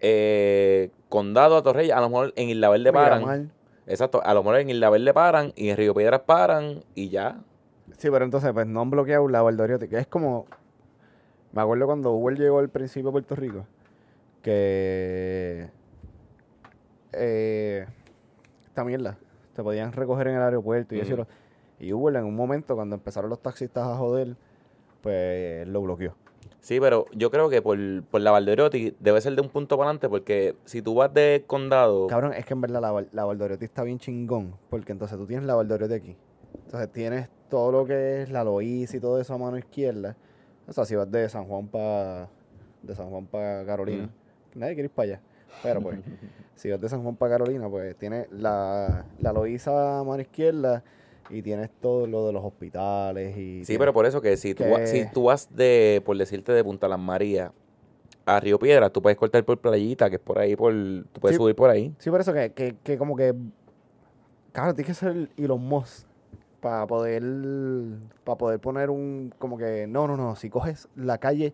[0.00, 3.20] eh, Condado, Atorrey, a lo mejor en Isla Verde paran.
[3.20, 3.46] Miramar.
[3.86, 7.38] Exacto, a lo mejor en Isla Verde paran y en Río Piedras paran y ya.
[7.98, 10.46] Sí, pero entonces, pues no han bloqueado la Valdoriotti, que es como.
[11.52, 13.64] Me acuerdo cuando Uber llegó al principio a Puerto Rico,
[14.42, 15.68] que.
[17.12, 17.86] Eh,
[18.66, 19.18] esta mierda,
[19.54, 21.28] te podían recoger en el aeropuerto y eso.
[21.84, 24.36] Y Uber en un momento, cuando empezaron los taxistas a joder,
[25.02, 26.14] pues lo bloqueó.
[26.60, 29.90] Sí, pero yo creo que por, por la Valderotti debe ser de un punto para
[29.90, 32.06] adelante porque si tú vas de Condado...
[32.06, 35.44] Cabrón, es que en verdad la, la Valdoriotti está bien chingón, porque entonces tú tienes
[35.46, 36.16] la Valdoriotti aquí.
[36.64, 40.16] Entonces tienes todo lo que es la Loíza y todo eso a mano izquierda.
[40.66, 42.30] O sea, si vas de San Juan para
[42.82, 44.08] de San Juan para Carolina.
[44.54, 45.20] Nadie quiere ir para allá.
[45.62, 45.98] Pero pues,
[46.54, 50.82] si vas de San Juan para Carolina, pues tienes la, la Loíza a mano izquierda
[51.30, 54.54] y tienes todo lo de los hospitales y Sí, tienes- pero por eso que si
[54.54, 57.50] tú, vas- si tú vas de, por decirte, de Punta Las Marías
[58.26, 60.72] a Río Piedras, tú puedes cortar por Playita, que es por ahí, por
[61.12, 61.42] tú puedes Sí.
[61.42, 61.94] subir por ahí.
[61.98, 63.34] Sí, por eso que, que, que como que.
[64.52, 66.06] Claro, tiene que ser Elon Musk
[66.60, 67.22] para poder.
[68.24, 69.32] Para poder poner un.
[69.38, 69.86] Como que.
[69.86, 70.36] No, no, no.
[70.36, 71.52] Si coges la calle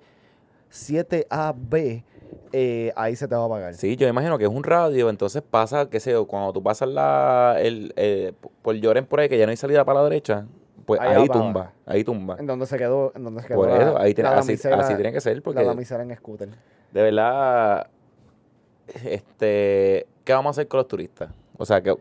[0.70, 2.04] 7AB,
[2.52, 3.74] eh, ahí se te va a pagar.
[3.74, 6.88] Sí, yo imagino que es un radio, entonces pasa, qué sé yo, cuando tú pasas
[6.88, 10.46] la, el, eh, por Lloren por ahí, que ya no hay salida para la derecha,
[10.84, 12.36] pues Ahí tumba, ahí tumba.
[12.38, 13.12] En donde se quedó.
[13.14, 13.58] En donde se quedó.
[13.58, 16.48] Por la- eso, ahí tiene, la así, tiene que ser, La porque damisela en scooter.
[16.92, 17.86] de verdad,
[19.04, 21.30] este, ¿qué vamos a hacer con los turistas?
[21.56, 21.94] O sea, que,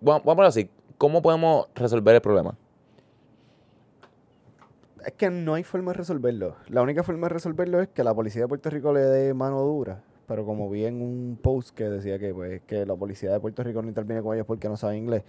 [0.00, 2.56] vamos, vamos a así, ¿cómo podemos resolver el problema?
[5.04, 6.56] Es que no hay forma de resolverlo.
[6.68, 9.60] La única forma de resolverlo es que la policía de Puerto Rico le dé mano
[9.60, 10.02] dura.
[10.26, 13.62] Pero como vi en un post que decía que pues que la policía de Puerto
[13.62, 15.22] Rico no interviene con ellos porque no saben inglés.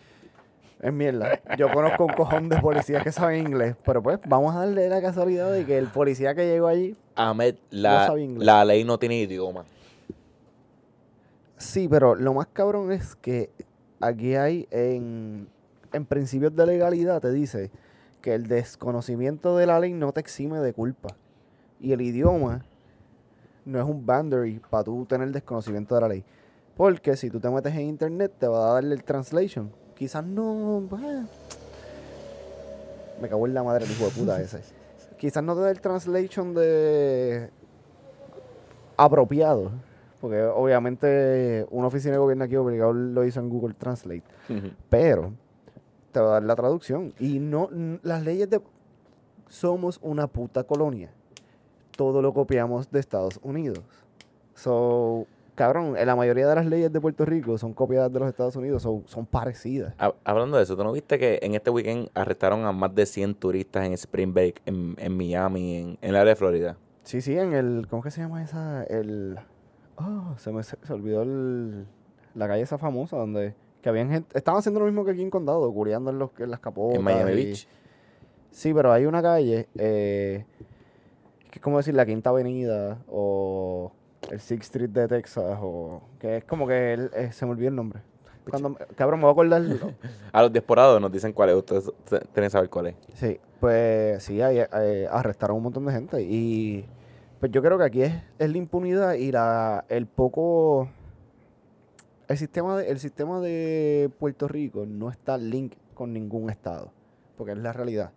[0.82, 1.42] Es mierda.
[1.58, 3.76] Yo conozco un cojón de policías que saben inglés.
[3.86, 6.96] Pero pues vamos a darle la casualidad de que el policía que llegó allí.
[7.16, 8.46] Ahmed, la, sabe inglés.
[8.46, 9.66] la ley no tiene idioma.
[11.58, 13.50] Sí, pero lo más cabrón es que
[14.00, 15.48] aquí hay en,
[15.92, 17.72] en principios de legalidad te dice
[18.26, 21.10] que el desconocimiento de la ley no te exime de culpa.
[21.80, 22.66] Y el idioma
[23.66, 26.24] no es un boundary para tú tener desconocimiento de la ley.
[26.76, 29.72] Porque si tú te metes en internet te va a darle el translation.
[29.94, 30.88] Quizás no...
[30.90, 31.04] pues,
[33.22, 34.62] me cago en la madre el hijo de puta ese.
[35.20, 37.52] Quizás no te da el translation de
[38.98, 39.70] apropiado.
[40.20, 44.24] Porque obviamente una oficina de gobierno aquí obligado lo hizo en Google Translate.
[44.90, 45.32] Pero
[46.16, 47.14] te va a dar la traducción.
[47.20, 47.70] Y no,
[48.02, 48.62] las leyes de...
[49.50, 51.12] Somos una puta colonia.
[51.96, 53.82] Todo lo copiamos de Estados Unidos.
[54.56, 58.30] So, cabrón, eh, la mayoría de las leyes de Puerto Rico son copiadas de los
[58.30, 59.94] Estados Unidos, so, son parecidas.
[59.98, 63.06] Hab- Hablando de eso, ¿tú no viste que en este weekend arrestaron a más de
[63.06, 66.78] 100 turistas en Spring Break, en, en Miami, en, en el área de Florida?
[67.04, 67.88] Sí, sí, en el...
[67.90, 68.84] ¿Cómo que se llama esa?
[68.86, 69.38] El...
[69.98, 71.86] Oh, se me se olvidó el,
[72.34, 73.54] la calle esa famosa donde...
[73.86, 74.36] Que habían gente...
[74.36, 76.98] Estaban haciendo lo mismo que aquí en Condado, cureando en, los, en las capotas.
[76.98, 77.68] En Miami y- Beach.
[78.50, 80.44] Sí, pero hay una calle, eh,
[81.52, 83.92] que es como decir la Quinta Avenida o
[84.32, 87.70] el Sixth Street de Texas, o que es como que el- eh, se me olvidó
[87.70, 88.02] el nombre.
[88.50, 89.62] Cuando, cabrón, me voy a acordar.
[90.34, 92.96] A los desporados nos dicen cuál es, ustedes tienen que saber cuál es.
[93.14, 96.86] sí, pues sí, ahí, eh, arrestaron un montón de gente y
[97.40, 100.88] pues yo creo que aquí es, es la impunidad y la el poco
[102.28, 106.92] el sistema de, el sistema de Puerto Rico no está link con ningún estado,
[107.38, 108.12] porque es la realidad.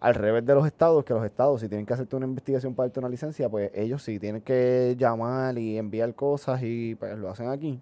[0.00, 2.88] Al revés de los estados, que los estados si tienen que hacerte una investigación para
[2.88, 7.30] darte una licencia, pues ellos sí tienen que llamar y enviar cosas y pues lo
[7.30, 7.80] hacen aquí.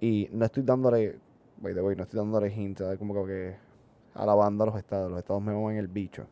[0.00, 1.18] Y no estoy dándole,
[1.60, 3.56] by the way, no estoy dándole hint, como que
[4.14, 5.10] alabando a los estados.
[5.10, 6.26] Los estados me maman el bicho.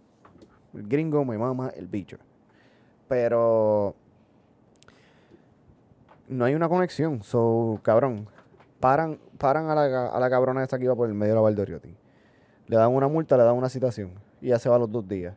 [0.72, 2.18] El gringo me mama el bicho.
[3.08, 3.94] Pero
[6.28, 7.22] no hay una conexión.
[7.22, 8.28] So, cabrón,
[8.80, 11.42] paran, paran a la, a la cabrona esta que iba por el medio de la
[11.42, 11.94] Valdoriotti.
[12.66, 14.12] Le dan una multa, le dan una citación.
[14.40, 15.34] Y ya se va a los dos días.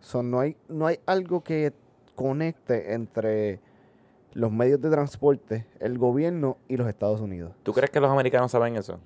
[0.00, 1.72] So, no, hay, no hay algo que
[2.14, 3.60] conecte entre
[4.32, 7.52] los medios de transporte, el gobierno y los Estados Unidos.
[7.62, 8.98] ¿Tú crees que los americanos saben eso?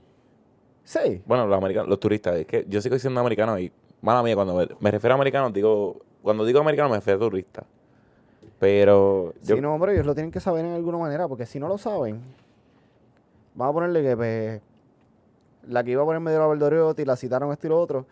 [0.84, 1.22] Sí.
[1.26, 4.54] Bueno, los americanos, los turistas, es que yo sigo siendo americano y, mala mía, cuando
[4.54, 7.66] me, me refiero a americanos, digo, cuando digo americano me refiero a turista.
[8.58, 11.58] Pero yo, Sí, no, hombre, ellos lo tienen que saber en alguna manera, porque si
[11.60, 12.20] no lo saben,
[13.54, 14.60] vamos a ponerle que pues,
[15.68, 18.06] la que iba por el medio la Valdoriotti, la citaron esto y lo otro,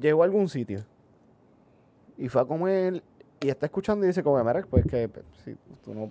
[0.00, 0.80] llegó a algún sitio
[2.18, 3.02] y fue a comer
[3.40, 6.10] y está escuchando y dice como, mira, pues que pues, si tú no...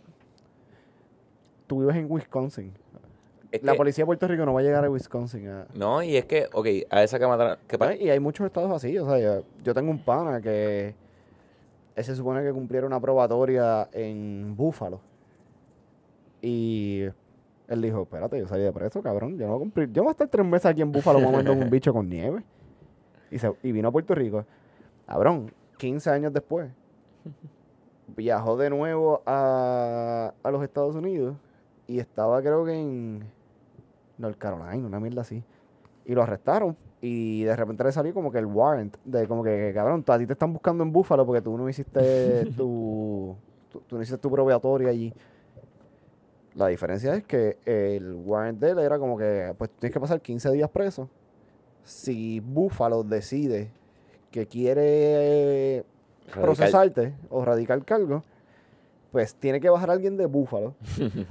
[1.68, 2.74] Tú vives en Wisconsin.
[3.52, 5.48] Es La que- policía de Puerto Rico no va a llegar a Wisconsin.
[5.48, 7.58] a- No, y es que, ok, a esa cámara.
[7.68, 7.96] ¿qué pasa?
[7.96, 8.98] Y hay muchos estados así.
[8.98, 10.94] O sea, yo, tengo un pana que
[11.95, 15.01] se supone que cumpliera una probatoria en Búfalo.
[16.41, 17.04] Y
[17.67, 19.38] él dijo, espérate, yo salí de preso, cabrón.
[19.38, 19.91] Yo no voy a cumplir.
[19.91, 22.43] Yo voy a estar tres meses aquí en Búfalo mamando un bicho con nieve.
[23.30, 24.45] Y, se, y vino a Puerto Rico.
[25.06, 26.69] Cabrón, 15 años después.
[28.15, 31.36] Viajó de nuevo a, a los Estados Unidos.
[31.88, 33.23] Y estaba creo que en
[34.17, 35.43] North Carolina, una mierda así.
[36.06, 36.75] Y lo arrestaron.
[37.02, 38.96] Y de repente le salió como que el warrant.
[39.04, 42.46] De como que, cabrón, a ti te están buscando en Búfalo porque tú no hiciste
[42.58, 43.36] tu,
[43.72, 45.14] tú, tú no hiciste tu probatoria allí.
[46.56, 50.22] La diferencia es que el warrant de él era como que, pues tienes que pasar
[50.22, 51.10] 15 días preso.
[51.84, 53.72] Si Búfalo decide
[54.30, 55.84] que quiere
[56.28, 56.44] Radical.
[56.44, 58.24] procesarte o radicar cargo,
[59.12, 60.74] pues tiene que bajar alguien de Búfalo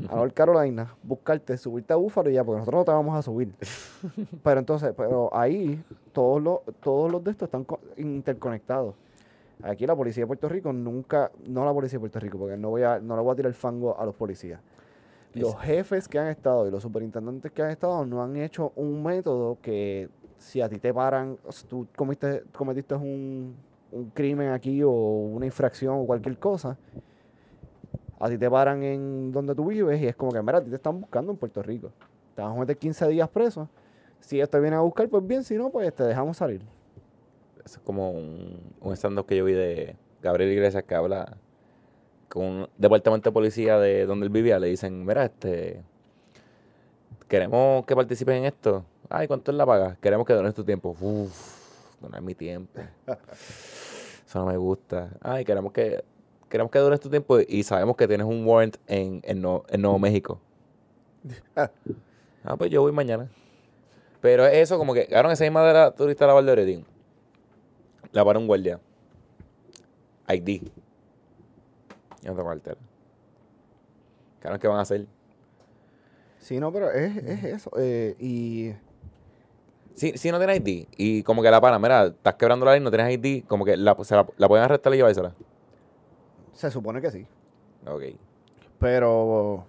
[0.08, 3.22] a North Carolina, buscarte, subirte a Búfalo y ya, porque nosotros no te vamos a
[3.22, 3.54] subir.
[4.42, 8.94] pero entonces, pero ahí todos los, todos los de estos están co- interconectados.
[9.62, 12.70] Aquí la policía de Puerto Rico nunca, no la policía de Puerto Rico, porque no
[12.70, 14.60] voy a, no le voy a tirar el fango a los policías.
[15.34, 19.02] Los jefes que han estado y los superintendentes que han estado no han hecho un
[19.02, 23.54] método que si a ti te paran, si tú comiste, cometiste un,
[23.92, 26.76] un crimen aquí o una infracción o cualquier cosa,
[28.20, 30.68] a ti te paran en donde tú vives y es como que, mira, a ti
[30.68, 31.90] te están buscando en Puerto Rico.
[32.36, 33.68] Te vas a meter 15 días preso.
[34.20, 36.60] Si ellos te vienen a buscar, pues bien, si no, pues te dejamos salir.
[37.64, 41.38] Eso es como un, un stand-up que yo vi de Gabriel Iglesias que habla
[42.28, 44.58] con un departamento de policía de donde él vivía.
[44.58, 45.82] Le dicen, mira, este,
[47.26, 48.84] queremos que participes en esto.
[49.08, 49.96] Ay, ¿cuánto es la paga?
[49.98, 50.94] Queremos que dones tu tiempo.
[51.00, 52.80] Uf, donar mi tiempo.
[54.26, 55.10] Eso no me gusta.
[55.22, 56.04] Ay, queremos que
[56.50, 59.80] queremos que dones tu tiempo y sabemos que tienes un warrant en, en, Nuevo- en
[59.80, 60.38] Nuevo México.
[62.44, 63.28] Ah, pues yo voy mañana.
[64.20, 66.84] Pero es eso, como que, cabrón, esa misma de la turista de la Valdeoretín.
[68.12, 68.78] La para un guardia.
[70.28, 70.60] ID.
[72.22, 72.76] Yo no tengo cartera.
[74.40, 75.06] Cabrón, ¿qué van a hacer?
[76.38, 77.70] Sí, no, pero es, es eso.
[77.78, 78.72] eh, y
[79.94, 82.80] Si, si no tienes ID y como que la pana, mira, estás quebrando la ley,
[82.80, 85.34] no tienes ID, como que la, se la, la pueden arrestar y llevársela.
[86.54, 87.26] Se supone que sí.
[87.86, 88.02] Ok.
[88.78, 89.64] Pero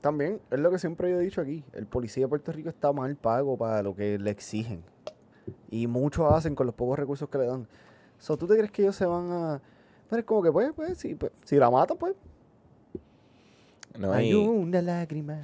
[0.00, 1.64] también es lo que siempre yo he dicho aquí.
[1.72, 4.82] El policía de Puerto Rico está mal pago para lo que le exigen.
[5.70, 7.66] Y muchos hacen con los pocos recursos que le dan.
[8.18, 9.60] So, ¿Tú te crees que ellos se van a...?
[10.08, 12.14] Pero es como que, pues, pues, si, pues, si la matan, pues...
[13.98, 15.38] No, Hay y- una lágrima.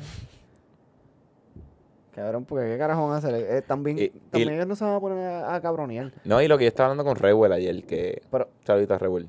[2.15, 3.35] Cabrón, porque ¿qué carajo van a hacer?
[3.35, 6.13] Eh, también Y- y- también ellos no se van a poner a, a cabronear.
[6.25, 8.23] no, y lo que yo estaba hablando con Rewell ayer, que.
[8.31, 9.29] Pero, Saludita Rewell.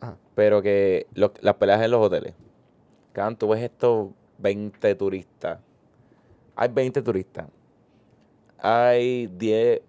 [0.00, 0.16] Ajá.
[0.34, 2.34] Pero que las peleas en los hoteles.
[3.12, 4.08] Cabrón, tú ves estos
[4.38, 5.58] 20 turistas.
[6.56, 7.46] Hay 20 turistas.
[8.58, 9.80] Hay 10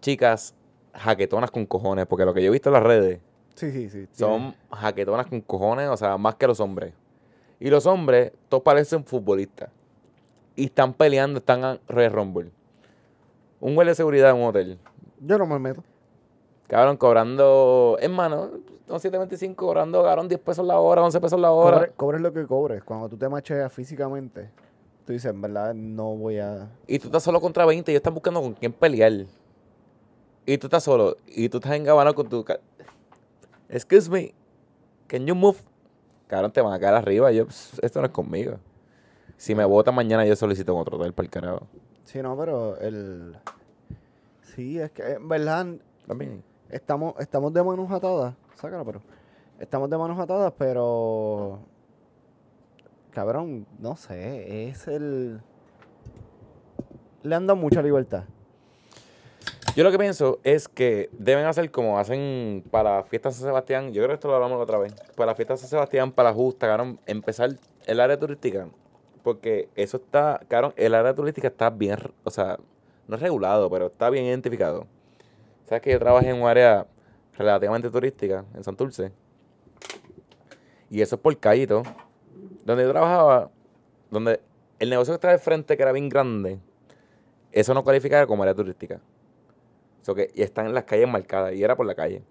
[0.00, 0.54] chicas
[0.92, 2.06] jaquetonas con cojones.
[2.06, 3.20] Porque lo que yo he visto en las redes
[3.54, 4.08] sí, sí, sí.
[4.12, 6.92] son jaquetonas con cojones, o sea, más que los hombres.
[7.60, 9.70] Y los hombres, todos parecen futbolistas.
[10.56, 12.50] Y están peleando, están a Red Rumble.
[13.60, 14.78] Un guardia de seguridad en un hotel.
[15.20, 15.82] Yo no me meto.
[16.66, 18.50] Cabrón, cobrando, hermano,
[18.88, 21.78] son 7.25, cobrando, cabrón, 10 pesos la hora, 11 pesos la hora.
[21.78, 22.82] Cobre- cobres lo que cobres.
[22.82, 24.50] Cuando tú te macheas físicamente,
[25.06, 26.68] tú dices, en verdad, no voy a...
[26.86, 29.12] Y tú estás solo contra 20 y están buscando con quién pelear.
[30.46, 31.16] Y tú estás solo.
[31.26, 32.44] Y tú estás engabanado con tu...
[33.68, 34.34] Excuse me,
[35.06, 35.58] can you move?
[36.26, 37.30] Cabrón, te van a caer arriba.
[37.32, 38.56] Yo, "Pss, esto no es conmigo.
[39.36, 41.66] Si me votan mañana, yo solicito en otro hotel para el carajo.
[42.04, 43.36] Sí, no, pero el...
[44.54, 45.66] Sí, es que en verdad
[46.06, 46.42] También.
[46.74, 48.34] Estamos, estamos de manos atadas.
[48.56, 49.00] Sácala, pero...
[49.58, 51.60] Estamos de manos atadas, pero...
[53.12, 55.40] Cabrón, no sé, es el...
[57.22, 58.24] Le han dado mucha libertad.
[59.76, 63.44] Yo lo que pienso es que deben hacer como hacen para la fiesta de San
[63.46, 63.92] Sebastián.
[63.92, 64.94] Yo creo que esto lo hablamos la otra vez.
[65.16, 67.50] Para la fiesta de San Sebastián, para justa, cabrón, empezar
[67.86, 68.68] el área turística.
[69.22, 72.58] Porque eso está, cabrón, el área turística está bien, o sea,
[73.08, 74.86] no es regulado, pero está bien identificado.
[75.66, 76.86] Sabes que yo trabajé en un área
[77.36, 79.12] relativamente turística, en Santurce.
[80.90, 81.82] Y eso es por todo.
[82.64, 83.50] Donde yo trabajaba,
[84.10, 84.40] donde
[84.78, 86.58] el negocio que estaba al frente, que era bien grande,
[87.52, 89.00] eso no calificaba como área turística.
[90.02, 92.22] So que, y están en las calles marcadas, y era por la calle.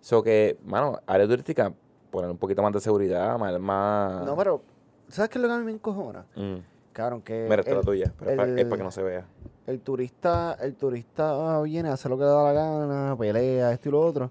[0.00, 1.72] So que, mano, área turística,
[2.10, 3.58] poner un poquito más de seguridad, más...
[3.60, 4.62] más No, pero...
[5.08, 6.26] ¿Sabes qué es lo que a mí me encojona?
[6.36, 6.56] Mm,
[6.92, 7.46] Cabrón, que...
[7.48, 9.26] mira, esta es la el- tuya, pero es para el- que no se vea.
[9.68, 13.88] El turista, el turista viene a hacer lo que le da la gana, pelea, esto
[13.90, 14.30] y lo otro,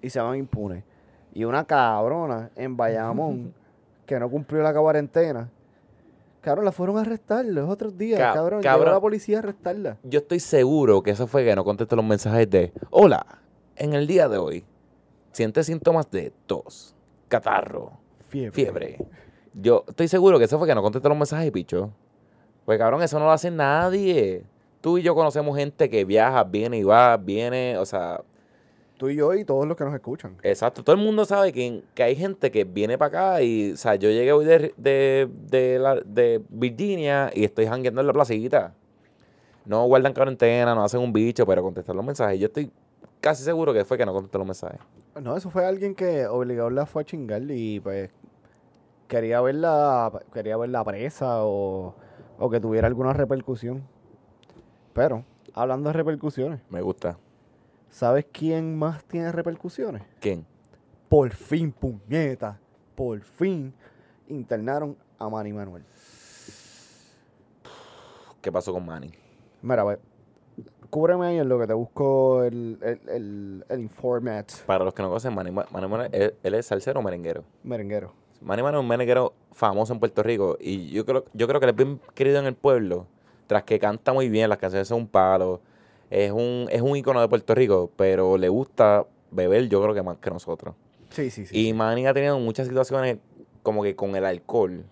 [0.00, 0.82] y se van impunes.
[1.34, 3.52] Y una cabrona en Bayamón
[4.06, 5.48] que no cumplió la cuarentena,
[6.40, 8.62] Cabrón, la fueron a arrestar los otros días, Ca- cabrón.
[8.62, 8.86] cabrón.
[8.86, 9.98] Llegó la policía a arrestarla.
[10.02, 13.24] Yo estoy seguro que eso fue que no contestó los mensajes de Hola,
[13.76, 14.64] en el día de hoy,
[15.30, 16.96] sientes síntomas de tos,
[17.28, 17.92] catarro,
[18.28, 18.50] Fiebre.
[18.50, 19.06] fiebre.
[19.54, 21.92] Yo estoy seguro que eso fue que no contestó los mensajes, picho.
[22.64, 24.44] Pues cabrón, eso no lo hace nadie.
[24.80, 28.20] Tú y yo conocemos gente que viaja, viene y va, viene, o sea,
[28.98, 30.36] Tú y yo y todos los que nos escuchan.
[30.44, 30.84] exacto.
[30.84, 33.96] Todo el mundo sabe que, que hay gente que viene para acá y, o sea,
[33.96, 38.74] yo llegué hoy de, de, de, la- de Virginia y estoy jangueando en la placita.
[39.64, 42.38] No guardan cuarentena, no hacen un bicho, pero contestar los mensajes.
[42.38, 42.70] Yo estoy
[43.20, 44.78] casi seguro que fue que no contestó los mensajes.
[45.20, 48.10] No, eso fue alguien que obligado la fue a chingar y pues
[49.08, 51.94] quería verla, quería verla presa o,
[52.42, 53.82] o que tuviera alguna repercusión.
[54.92, 55.24] Pero,
[55.54, 57.16] hablando de repercusiones, Me gusta.
[57.88, 60.02] ¿sabes quién más tiene repercusiones?
[60.20, 60.44] ¿Quién?
[61.08, 62.58] Por fin, puñeta,
[62.94, 63.72] por fin
[64.28, 65.84] internaron a Manny Manuel.
[68.40, 69.12] ¿Qué pasó con Manny?
[69.62, 69.98] Mira, ve,
[70.90, 75.02] cúbreme ahí en lo que te busco el, el, el, el informat Para los que
[75.02, 77.44] no conocen, Manny, Ma- Manny Manuel, él, él es salsero o merenguero.
[77.62, 78.12] merenguero.
[78.44, 81.70] Manny Manuel es un famoso en Puerto Rico y yo creo, yo creo que él
[81.70, 83.06] es bien querido en el pueblo,
[83.46, 85.60] tras que canta muy bien, las canciones son un palo,
[86.10, 90.02] es un, es un ícono de Puerto Rico, pero le gusta beber yo creo que
[90.02, 90.74] más que nosotros.
[91.10, 91.68] Sí, sí, sí.
[91.68, 93.18] Y Manny ha tenido muchas situaciones
[93.62, 94.84] como que con el alcohol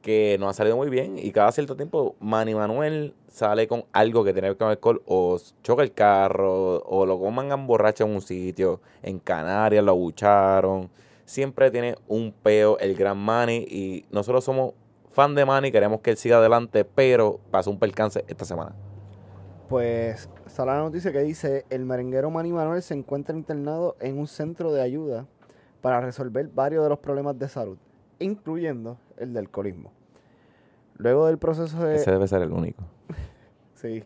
[0.00, 4.24] que no ha salido muy bien y cada cierto tiempo Manny Manuel sale con algo
[4.24, 8.10] que tiene que ver con alcohol o choca el carro o lo coman borracho en
[8.10, 10.90] un sitio, en Canarias lo abucharon.
[11.24, 14.74] Siempre tiene un peo el gran Manny y nosotros somos
[15.12, 18.74] fan de Manny, queremos que él siga adelante, pero pasó un percance esta semana.
[19.68, 24.26] Pues sale la noticia que dice, el merenguero Manny Manuel se encuentra internado en un
[24.26, 25.26] centro de ayuda
[25.80, 27.78] para resolver varios de los problemas de salud,
[28.18, 29.92] incluyendo el de alcoholismo.
[30.96, 31.96] Luego del proceso de...
[31.96, 32.82] Ese debe ser el único.
[33.74, 34.04] Sí.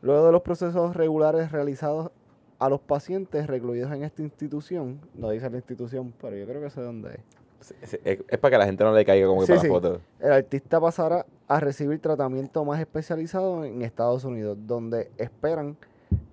[0.00, 2.12] Luego de los procesos regulares realizados
[2.58, 6.70] a los pacientes recluidos en esta institución, no dice la institución, pero yo creo que
[6.70, 7.10] sé dónde
[7.60, 7.72] es.
[7.82, 9.68] Es, es- es para que la gente no le caiga como que Sí, para la
[9.74, 10.00] foto.
[10.20, 15.76] El artista pasará a recibir tratamiento más especializado en Estados Unidos, donde esperan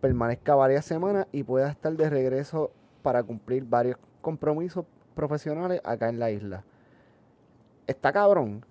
[0.01, 2.71] permanezca varias semanas y pueda estar de regreso
[3.01, 6.63] para cumplir varios compromisos profesionales acá en la isla.
[7.87, 8.63] Está cabrón,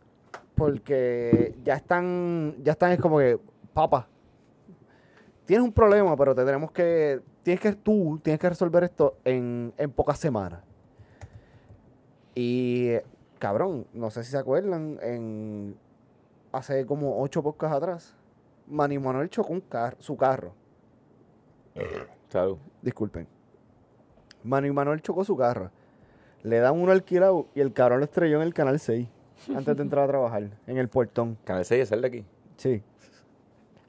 [0.54, 3.38] porque ya están, ya están es como que,
[3.74, 4.08] papá,
[5.44, 9.72] tienes un problema, pero te tenemos que, tienes que, tú tienes que resolver esto en,
[9.76, 10.60] en pocas semanas.
[12.34, 12.92] Y
[13.38, 15.76] cabrón, no sé si se acuerdan, en
[16.52, 18.16] hace como ocho podcasts atrás,
[18.66, 20.54] Manny Manuel chocó un car su carro.
[22.28, 22.58] Salud.
[22.80, 23.26] Disculpen.
[24.44, 25.70] Manny Manuel chocó su carro.
[26.42, 29.08] Le dan uno alquilado y el cabrón lo estrelló en el canal 6
[29.54, 31.38] antes de entrar a trabajar, en el portón.
[31.44, 32.24] Canal 6 es el de aquí.
[32.56, 32.82] Sí.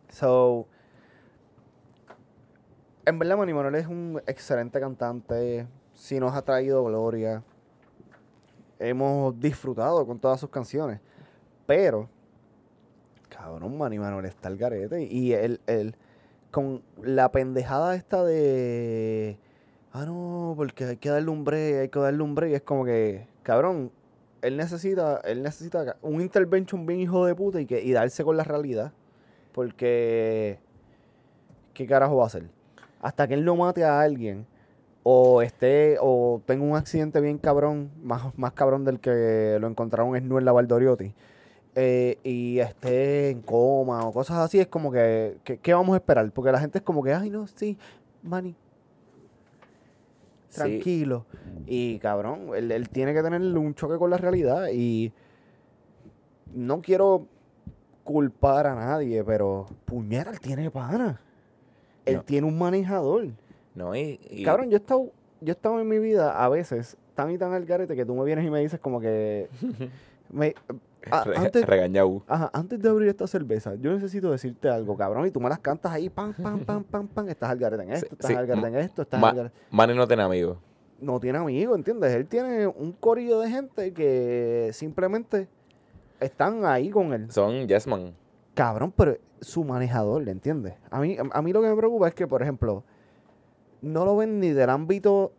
[0.10, 0.68] So,
[3.06, 5.68] en verdad Manny Manuel es un excelente cantante.
[5.94, 7.44] Sí nos ha traído gloria.
[8.80, 11.00] Hemos disfrutado con todas sus canciones.
[11.66, 12.10] Pero,
[13.30, 15.04] cabrón, Manny Manuel está al garete.
[15.04, 15.96] Y él, él,
[16.52, 19.38] con la pendejada esta de...
[19.92, 22.54] Ah, no, porque hay que darle un break, hay que darle un break.
[22.54, 23.92] Es como que, cabrón,
[24.42, 28.36] él necesita, él necesita un intervention bien hijo de puta y, que, y darse con
[28.38, 28.92] la realidad.
[29.52, 30.60] Porque,
[31.74, 32.50] ¿qué carajo va a hacer?
[33.04, 34.48] Hasta que él no mate a alguien,
[35.04, 40.16] o esté, o tenga un accidente bien cabrón, más, más cabrón del que lo encontraron
[40.16, 41.14] en en la Valdoriotti,
[41.76, 45.98] eh, y esté en coma o cosas así, es como que, que- ¿qué vamos a
[45.98, 46.32] esperar?
[46.32, 47.78] Porque la gente es como que, ay, no, sí,
[48.24, 48.56] Manny,
[50.50, 50.56] Sí.
[50.60, 51.26] tranquilo.
[51.66, 55.12] Y cabrón, él, él tiene que tener un choque con la realidad y
[56.54, 57.26] no quiero
[58.04, 61.20] culpar a nadie, pero puñera, él tiene pana.
[62.06, 62.24] Él No.
[62.24, 63.28] tiene un manejador.
[63.76, 65.06] No, y, y- Cabrón, yo he estado,
[65.42, 68.16] yo he estado en mi vida a veces tan y tan al garete que tú
[68.16, 69.48] me vienes y me dices como que
[70.32, 70.54] me,
[71.12, 72.24] a- re- antes, regañado.
[72.28, 75.60] ajá, antes de abrir esta cerveza, yo necesito decirte algo, cabrón, y tú me las
[75.60, 78.36] cantas ahí, pam, pam, pam, pam, pam, estás al garete en esto, Sí, estás sí,
[78.36, 80.58] al garete en esto, estás Ma- al garete Manny no tiene amigos.
[81.02, 82.14] no tiene amigos, ¿entiendes?
[82.16, 85.48] Él tiene un corillo de gente que simplemente
[86.20, 87.30] están ahí con él.
[87.32, 88.14] Son Yesman.
[88.54, 90.76] Cabrón, pero su manejador, ¿le entiendes?
[90.90, 92.84] A mí, a mí lo que me preocupa es que, por ejemplo,
[93.82, 95.34] no lo ven ni del ámbito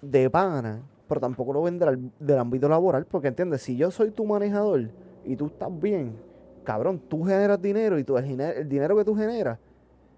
[0.00, 3.62] de pana, pero tampoco lo ven del, del ámbito laboral, porque, ¿entiendes?
[3.62, 4.90] Si yo soy tu manejador
[5.24, 6.16] y tú estás bien,
[6.64, 9.58] cabrón, tú generas dinero y tú, el, el dinero que tú generas,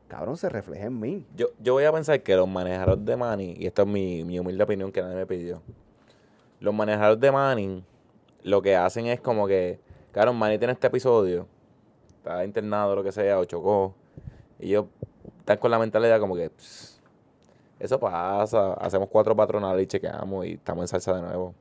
[0.07, 1.27] cabrón, se refleja en mí.
[1.35, 4.39] Yo, yo voy a pensar que los manejadores de Manny, y esta es mi, mi
[4.39, 5.63] humilde opinión que nadie me pidió,
[6.61, 7.85] los manejadores de Manny
[8.43, 9.81] lo que hacen es como que
[10.15, 11.49] Cabrón, Manny tiene este episodio.
[12.25, 13.93] Está internado o lo que sea, o chocó.
[14.59, 14.87] Y yo
[15.41, 16.49] están con la mentalidad como que.
[16.49, 16.99] "Pss,
[17.79, 18.73] eso pasa.
[18.75, 21.53] Hacemos cuatro patronales y chequeamos y estamos en salsa de nuevo.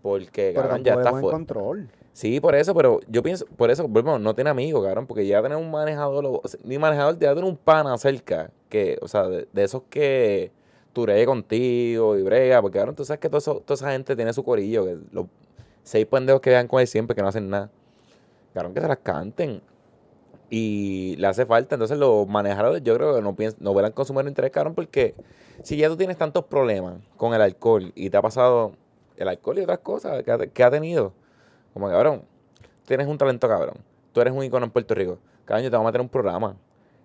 [0.00, 1.28] Porque, Pero cabrón, ya está fuera.
[1.30, 1.88] control.
[2.12, 5.42] Sí, por eso, pero yo pienso, por eso, volvemos, no tiene amigos, cabrón, porque ya
[5.42, 9.48] tener un manejador, o- ni manejador, ya tener un pana cerca, que, o sea, de,
[9.52, 10.52] de esos que
[10.92, 14.32] turee contigo y brega, porque cabrón, tú sabes que todo eso- toda esa gente tiene
[14.32, 15.26] su corillo, que los
[15.82, 17.68] seis pendejos que vean con él siempre, que no hacen nada,
[18.54, 19.60] cabrón, que se las canten.
[20.50, 24.26] Y le hace falta, entonces los manejadores yo creo que no, piensan, no verán consumir
[24.26, 25.14] interés, cabrón, porque
[25.62, 28.72] si ya tú tienes tantos problemas con el alcohol y te ha pasado
[29.16, 31.12] el alcohol y otras cosas que ha, que ha tenido,
[31.74, 32.22] como cabrón,
[32.86, 33.76] tienes un talento cabrón.
[34.12, 35.18] Tú eres un icono en Puerto Rico.
[35.44, 36.56] Cabrón, yo te voy a meter un programa.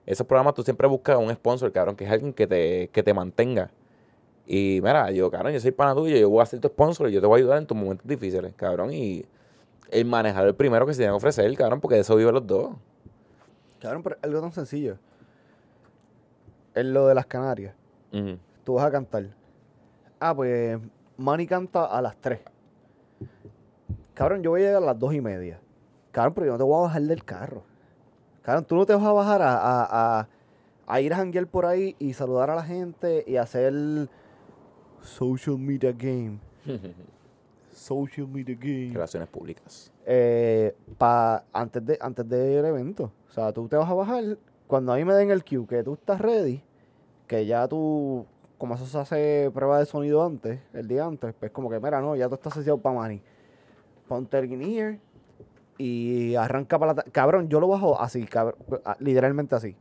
[0.06, 3.14] Esos programas tú siempre buscas un sponsor, cabrón, que es alguien que te, que te
[3.14, 3.72] mantenga.
[4.46, 7.14] Y mira, yo, cabrón, yo soy pana tuyo, yo voy a ser tu sponsor y
[7.14, 8.94] yo te voy a ayudar en tus momentos difíciles, cabrón.
[8.94, 9.26] Y
[9.92, 12.46] el manejar el primero que se tiene que ofrecer, cabrón, porque de eso viven los
[12.46, 12.72] dos.
[13.84, 14.98] Cabrón, pero algo tan sencillo.
[16.74, 17.76] Es lo de las Canarias.
[18.64, 19.26] Tú vas a cantar.
[20.22, 20.80] Ah, pues
[21.18, 22.40] Manny canta a las 3.
[24.14, 25.60] Cabrón, yo voy a llegar a las 2 y media.
[26.12, 27.64] Cabrón, pero yo no te voy a bajar del carro.
[28.42, 30.28] Cabrón, tú no te vas a bajar a, a, a-
[30.88, 33.74] a ir a janguear por ahí y saludar a la gente y hacer
[35.02, 36.40] social media game.
[37.74, 38.92] Social media game.
[38.94, 39.92] Relaciones públicas.
[40.06, 43.12] eh, pa, antes, de, antes del evento.
[43.30, 45.84] O sea, tú te vas a bajar cuando a mí me den el cue que
[45.84, 46.64] tú estás ready,
[47.28, 48.26] que ya tú,
[48.58, 52.02] como eso se hace prueba de sonido antes, el día antes, pues como que, mira,
[52.02, 53.22] no, ya tú estás asociado para Manny.
[54.08, 55.00] Ponte el
[55.78, 57.04] y arranca para la...
[57.04, 58.58] Cabrón, yo lo bajo así, cabrón,
[59.00, 59.76] literalmente así.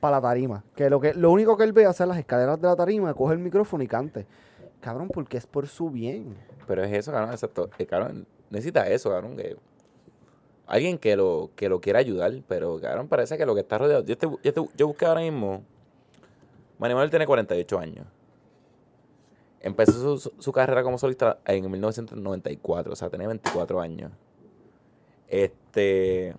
[0.00, 0.64] Para la tarima.
[0.74, 3.12] Que lo, que lo único que él ve es hacer las escaleras de la tarima,
[3.14, 4.26] coge el micrófono y cante.
[4.80, 6.36] Cabrón, porque es por su bien.
[6.66, 7.68] Pero es eso, cabrón, exacto.
[7.78, 9.36] Eh, cabrón, necesita eso, cabrón.
[9.36, 9.56] Que
[10.66, 14.04] alguien que lo, que lo quiera ayudar, pero, cabrón, parece que lo que está rodeado.
[14.04, 15.62] Yo, busqué ahora mismo.
[16.78, 18.06] Manuel tiene 48 años.
[19.60, 24.10] Empezó su, su- su carrera como solista en 1994, o sea, tenía 24 años.
[25.28, 26.34] Este.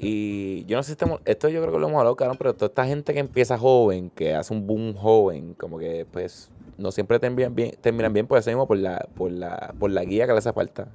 [0.00, 2.54] Y yo no sé si estamos, esto yo creo que lo hemos hablado, cabrón, pero
[2.54, 6.92] toda esta gente que empieza joven, que hace un boom joven, como que pues no
[6.92, 10.26] siempre terminan bien, terminan bien por eso mismo, por la, por la, por la guía
[10.26, 10.86] que le hace falta.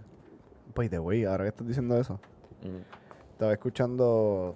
[0.74, 2.20] By the way, ahora que estás diciendo eso,
[2.64, 2.78] Mm.
[3.34, 4.56] estaba escuchando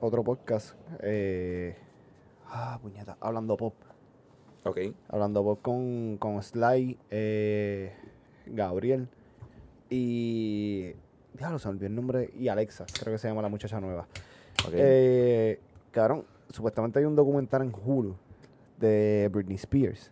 [0.00, 0.76] otro podcast.
[1.02, 1.76] Eh,
[2.46, 3.74] ah, puñeta, hablando pop.
[4.64, 4.78] Ok.
[5.08, 7.92] Hablando pop con, con Sly, eh,
[8.46, 9.08] Gabriel
[9.90, 10.92] y.
[11.36, 12.30] Diablo, se me olvidó el nombre.
[12.38, 14.06] Y Alexa, creo que se llama la muchacha nueva.
[14.66, 14.72] ok.
[14.72, 15.60] Eh,
[15.90, 18.14] cabrón, supuestamente hay un documental en Hulu
[18.78, 20.10] de Britney Spears.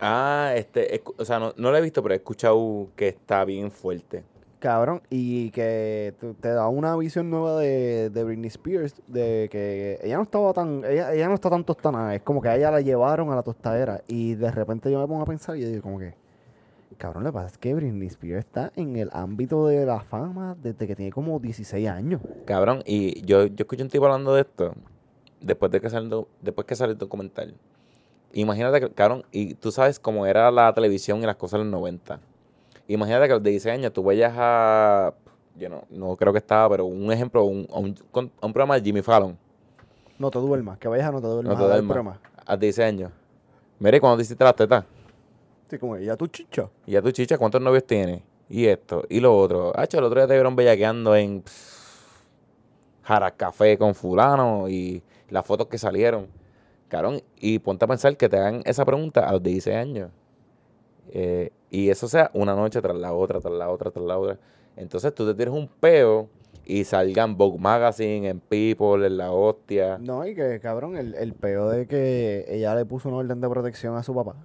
[0.00, 3.70] ah, este, o sea, no, no lo he visto, pero he escuchado que está bien
[3.70, 4.24] fuerte.
[4.60, 10.00] Cabrón, y que te, te da una visión nueva de, de Britney Spears, de que
[10.02, 12.72] ella no estaba tan, ella, ella no está tan tostada, es como que a ella
[12.72, 15.68] la llevaron a la tostadera, y de repente yo me pongo a pensar y yo
[15.68, 16.14] digo como que,
[16.96, 20.56] cabrón, lo que pasa es que Britney Spears está en el ámbito de la fama
[20.60, 22.20] desde que tiene como 16 años.
[22.46, 24.74] Cabrón, y yo, yo escuché un tipo hablando de esto
[25.40, 27.54] después de que do- después que sale el documental.
[28.32, 31.80] Imagínate que, cabrón, y tú sabes cómo era la televisión y las cosas en los
[31.80, 32.20] 90.
[32.88, 35.14] Imagínate que a los 16 años tú vayas a,
[35.56, 37.94] yo no, no creo que estaba, pero un ejemplo, un, a un,
[38.40, 39.36] a programa de Jimmy Fallon,
[40.18, 41.52] No te duermas, que vayas a no te duermas.
[41.54, 41.94] No te a duermas.
[41.94, 42.20] broma.
[42.46, 43.12] a 16 años.
[43.78, 44.84] Mire, cuando te hiciste las tetas,
[45.68, 46.68] Sí, como ella tu chicha.
[46.86, 48.22] y ya tu chicha, ¿cuántos novios tienes?
[48.48, 49.72] Y esto, y lo otro.
[49.78, 51.42] Hacho, el otro día te vieron bellaqueando en
[53.02, 56.26] Jara Café con fulano y las fotos que salieron.
[56.88, 60.10] Cabrón, y ponte a pensar que te hagan esa pregunta a los 16 años.
[61.10, 64.38] Eh, y eso sea una noche tras la otra, tras la otra, tras la otra.
[64.76, 66.30] Entonces tú te tienes un peo
[66.64, 69.98] y salgan Vogue Magazine, en People, en La Hostia.
[69.98, 73.48] No, y que cabrón, el, el peo de que ella le puso una orden de
[73.50, 74.36] protección a su papá.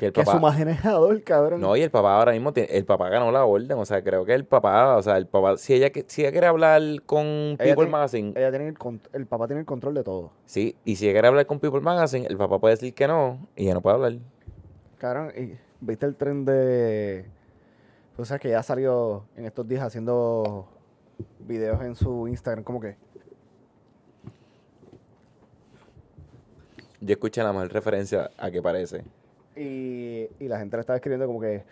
[0.00, 1.60] Que el Que papá, su manejador, cabrón.
[1.60, 4.24] No, y el papá ahora mismo, tiene- el papá ganó la orden, o sea, creo
[4.24, 7.74] que el papá, o sea, el papá, si ella, si ella quiere hablar con People
[7.74, 8.76] tiene- Magazine, Ella tiene el,
[9.12, 10.32] el papá tiene el control de todo.
[10.46, 13.46] sí, y si ella quiere hablar con People Magazine, el papá puede decir que no,
[13.54, 14.12] y ella no puede hablar.
[14.96, 17.26] Cabrón, y ¿viste el tren de...
[18.16, 20.66] O sea, que ya salió en estos días haciendo
[21.40, 22.96] videos en su Instagram, como que...
[27.02, 29.04] Yo escuché la mejor referencia a que parece.
[29.60, 31.62] Y, y la gente le estaba escribiendo como que...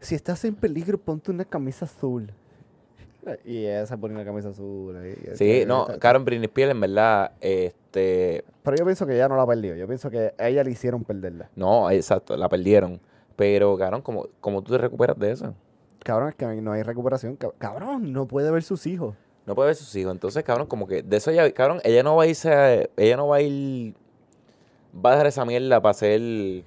[0.00, 2.32] Si estás en peligro, ponte una camisa azul.
[3.44, 4.96] Y ella se pone una camisa azul.
[5.06, 9.36] y Sí, está- no, Karen Spears, en verdad, este, Pero yo pienso que ella no
[9.36, 9.76] la perdió.
[9.76, 11.48] Yo pienso que a ella le hicieron perderla.
[11.54, 13.00] no, exacto, la perdieron.
[13.36, 15.54] Pero, cabrón, ¿cómo, cómo tú te recuperas de eso?
[16.04, 17.38] Cabrón, es que no hay recuperación.
[17.38, 19.14] cab- Cabrón, no puede ver sus hijos.
[19.46, 20.12] No puede ver sus hijos.
[20.12, 23.16] Entonces, cabrón, como que de eso ya, cabrón, ella no va a irse, a- ella
[23.16, 23.94] no va a ir,
[24.94, 26.64] va a dejar esa mierda para ser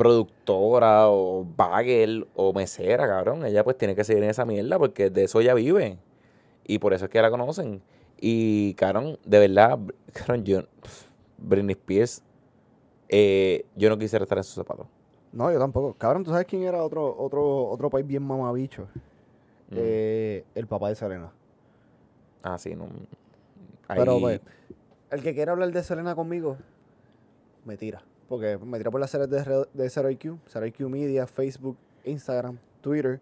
[0.00, 3.44] productora o bagel o mesera, cabrón.
[3.44, 5.98] Ella pues tiene que seguir en esa mierda porque de eso ella vive.
[6.66, 7.82] Y por eso es que la conocen.
[8.18, 10.62] Y, cabrón, de verdad, br- cabrón, yo,
[11.36, 12.22] Britney Spears,
[13.10, 14.86] eh, yo no quisiera estar en sus zapatos.
[15.34, 15.92] No, yo tampoco.
[15.98, 18.84] Cabrón, ¿tú sabes quién era otro, otro, otro país bien mamabicho?
[19.68, 19.76] Mm.
[19.76, 21.30] Eh, el papá de Selena.
[22.42, 22.86] Ah, sí, no.
[23.86, 24.40] Pero, pues,
[25.10, 26.56] el que quiera hablar de Selena conmigo,
[27.66, 28.02] me tira.
[28.30, 32.58] Porque me tira por las series de, de Zero IQ, Zero IQ Media, Facebook, Instagram,
[32.80, 33.20] Twitter,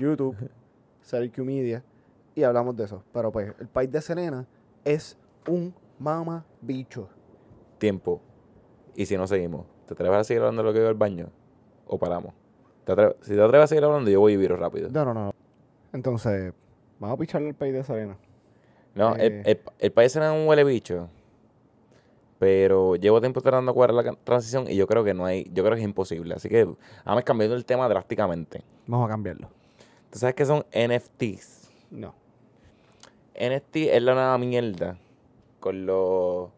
[0.00, 0.34] YouTube,
[1.04, 1.84] Zero IQ Media,
[2.34, 3.04] y hablamos de eso.
[3.12, 4.46] Pero pues, el país de Selena
[4.86, 7.08] es un mama bicho.
[7.76, 8.22] tiempo.
[8.96, 11.28] Y si no seguimos, ¿te atreves a seguir hablando de lo que veo al baño?
[11.86, 12.32] ¿O paramos?
[12.84, 14.88] ¿Te atre- si te atreves a seguir hablando, yo voy y viro rápido.
[14.90, 15.34] No, no, no.
[15.92, 16.54] Entonces,
[16.98, 18.16] vamos a picharle el país de Selena.
[18.94, 19.42] No, el, Eh.
[19.44, 21.08] el- el país era un huele bicho.
[22.38, 25.64] Pero llevo tiempo tratando de cuadrar la transición y yo creo que no hay, yo
[25.64, 26.34] creo que es imposible.
[26.34, 26.68] Así que
[27.04, 28.62] vamos cambiando el tema drásticamente.
[28.86, 29.48] Vamos a cambiarlo.
[30.10, 31.70] ¿Tú sabes qué son NFTs?
[31.90, 32.14] No.
[33.34, 34.98] NFT es la nueva mierda
[35.60, 36.50] con los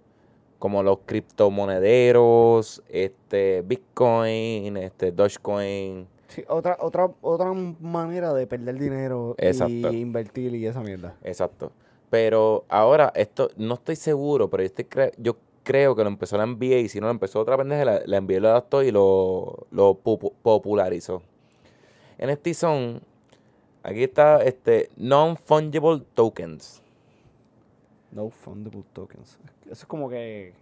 [0.59, 9.35] como los criptomonederos, este Bitcoin, este Dogecoin, Sí, otra, otra, otra manera de perder dinero
[9.37, 9.93] Exacto.
[9.93, 11.17] y invertir y esa mierda.
[11.25, 11.73] Exacto.
[12.09, 14.87] Pero ahora, esto, no estoy seguro, pero yo, estoy
[15.19, 18.01] yo creo que lo empezó la NBA y si no lo empezó otra pendeja, la,
[18.05, 21.23] la NBA lo adaptó y lo, lo popu- popularizó.
[22.19, 23.01] NFT son,
[23.83, 26.83] aquí está, este, non-fungible tokens.
[28.13, 29.39] No fundable tokens.
[29.65, 30.53] Eso es como que.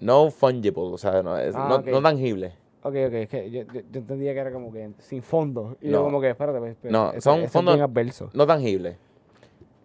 [0.00, 1.86] No fungible, o sea, no, es- Ah, no, ok.
[1.86, 2.48] no tangible.
[2.82, 5.76] Ok, ok, es que yo, yo- yo entendía que era como que sin fondo.
[5.80, 5.98] Y No.
[5.98, 8.30] yo, como que, espérate, pues, pues, No, ese- son ese fondos-.
[8.34, 8.96] No tangible.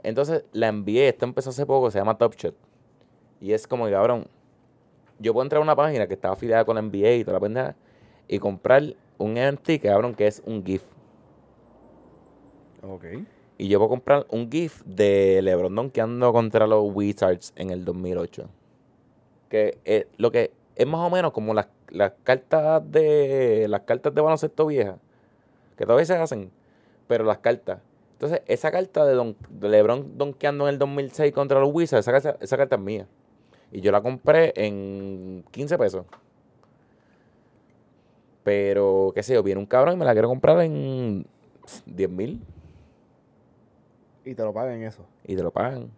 [0.04, 2.56] Entonces, la NBA, esto empezó hace poco, se llama Top Shot.
[3.40, 4.28] Y es como, que, cabrón,
[5.24, 7.40] yo puedo entrar a una página que está afiliada con la NBA y toda la
[7.40, 7.76] pendeja
[8.28, 8.84] y comprar
[9.18, 10.84] un NFT, que cabrón, que es un GIF.
[12.82, 13.06] Ok.
[13.58, 18.50] Y yo puedo comprar un GIF de LeBron donkeando contra los Wizards en el 2008.
[19.50, 24.14] Que es lo que es más o menos como las, las cartas de las cartas
[24.14, 24.98] de baloncesto viejas,
[25.78, 26.52] que todavía se hacen,
[27.08, 27.80] pero las cartas.
[28.14, 32.38] Entonces, esa carta de, don, de LeBron donkeando en el 2006 contra los Wizards, esa,
[32.40, 33.08] esa carta es mía.
[33.74, 36.06] Y yo la compré en 15 pesos.
[38.44, 41.26] Pero, qué sé yo, viene un cabrón y me la quiero comprar en
[41.86, 42.42] 10 mil
[44.26, 45.06] Y te lo pagan eso.
[45.26, 45.90] y te lo pagan.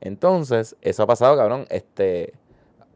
[0.00, 1.66] Entonces, eso ha pasado, cabrón.
[1.70, 2.32] Este,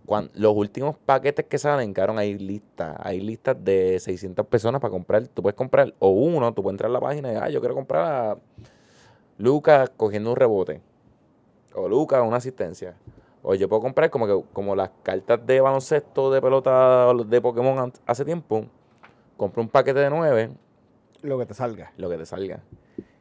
[0.06, 2.96] cuan- los últimos paquetes que salen, cabrón, hay listas.
[3.00, 5.26] Hay listas de 600 personas para comprar.
[5.28, 7.74] Tú puedes comprar, o uno, tú puedes entrar a la página y, ah, yo quiero
[7.74, 8.38] comprar a
[9.38, 10.80] Lucas cogiendo un rebote.
[11.74, 12.96] O Lucas una asistencia.
[13.46, 17.92] O yo puedo comprar como que como las cartas de baloncesto, de pelota de Pokémon
[18.06, 18.64] hace tiempo.
[19.36, 20.50] Compro un paquete de 9,
[21.20, 21.92] Lo que te salga.
[21.98, 22.62] lo que te salga.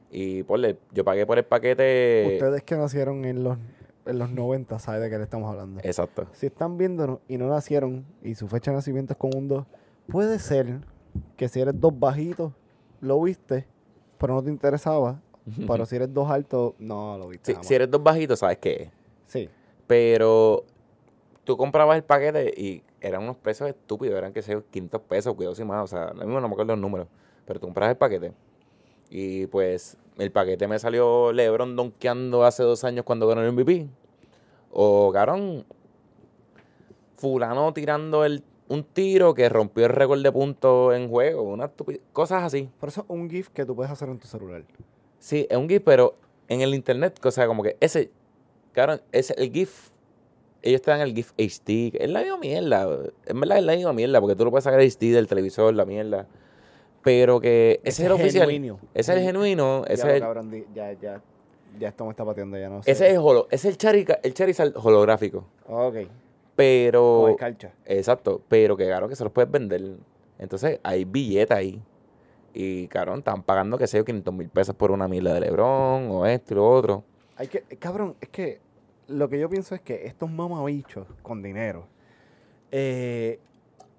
[0.10, 2.36] Y ponle, yo pagué por el paquete.
[2.36, 3.58] Ustedes que nacieron en los,
[4.06, 5.82] en los 90 saben de qué le estamos hablando.
[5.84, 6.28] Exacto.
[6.32, 9.66] Si están viéndonos y no nacieron y su fecha de nacimiento es con un 2,
[10.08, 10.80] puede ser
[11.36, 12.54] que si eres dos bajitos,
[13.02, 13.68] lo viste,
[14.18, 15.20] pero no te interesaba.
[15.68, 17.58] Pero si eres dos altos, no lo viste.
[17.62, 18.90] Si, eres dos bajitos, sabes qué.
[19.28, 19.50] Sí.
[19.88, 20.66] Pero
[21.44, 25.34] tú comprabas el paquete y eran unos precios estúpidos, eran que sé, yo, 500 pesos,
[25.36, 27.08] cuidado sin más, o sea, lo mismo no me acuerdo los números,
[27.46, 28.34] pero tú comprabas el paquete
[29.10, 33.88] y pues el paquete me salió LeBron donkeando hace dos años cuando ganó el MVP,
[34.72, 35.66] o cabrón,
[37.18, 41.72] fulano tirando el, un tiro que rompió el récord de puntos en juego, una
[42.12, 42.70] cosas así.
[42.80, 44.64] Por eso un GIF que tú puedes hacer en tu celular.
[45.20, 46.16] Sí, es un GIF, pero
[46.48, 48.12] en el internet, o sea, como que ese,
[48.74, 49.90] cabrón, ese, el GIF,
[50.62, 52.84] ellos te dan el GIF HD, es la misma mierda,
[53.26, 55.86] en verdad es la misma mierda, porque tú lo puedes sacar HD del televisor, la
[55.86, 56.28] mierda,
[57.04, 58.80] pero que ese, es el oficial, genuino.
[58.94, 61.22] ese es el genuino, Ya ese lo, es el, cabrón, ya, ya,
[61.80, 62.92] ya esto me está pateando, ya no sé.
[62.92, 65.96] ese es el, holo- ese es el, Charica- el Charizard holográfico, Ok,
[66.56, 67.74] pero, con escarcha.
[67.86, 69.98] exacto, pero que claro que se los puedes vender,
[70.40, 71.82] entonces hay billetes ahí,
[72.54, 76.10] y cabrón, están pagando, que sé yo, 500 mil pesos por una mila de Lebron,
[76.12, 77.04] o esto y lo otro,
[77.44, 78.62] Hay que, cabrón, es que
[79.10, 81.88] lo que yo pienso es que estos mamabichos con dinero,
[82.72, 83.38] eh,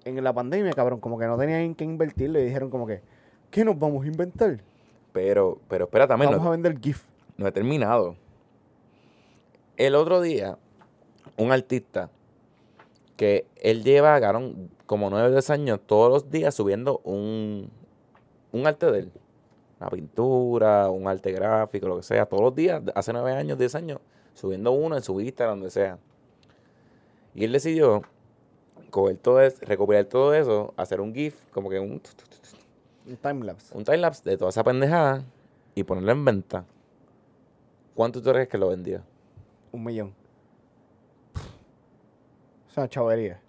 [0.03, 3.01] en la pandemia, cabrón, como que no tenían que invertirlo y dijeron como que,
[3.51, 4.61] ¿qué nos vamos a inventar?
[5.13, 7.03] Pero, pero espera también, Vamos no, a vender GIF.
[7.37, 8.15] no he terminado.
[9.77, 10.57] El otro día,
[11.37, 12.09] un artista
[13.15, 17.69] que él lleva, cabrón, como nueve o 10 años, todos los días subiendo un,
[18.51, 19.11] un arte de él.
[19.85, 22.25] Una pintura, un arte gráfico, lo que sea.
[22.25, 23.99] Todos los días, hace nueve años, 10 años,
[24.33, 25.99] subiendo uno en su Instagram, donde sea.
[27.35, 28.01] Y él decidió
[28.89, 32.01] coger todo eso, recopilar todo eso, hacer un GIF, como que un,
[33.05, 33.77] Un timelapse.
[33.77, 35.23] un timelapse de toda esa pendejada
[35.75, 36.65] y ponerlo en venta.
[37.93, 39.03] ¿Cuánto tú crees que lo vendía?
[39.71, 40.15] Un millón.
[42.69, 43.39] O sea, chavería.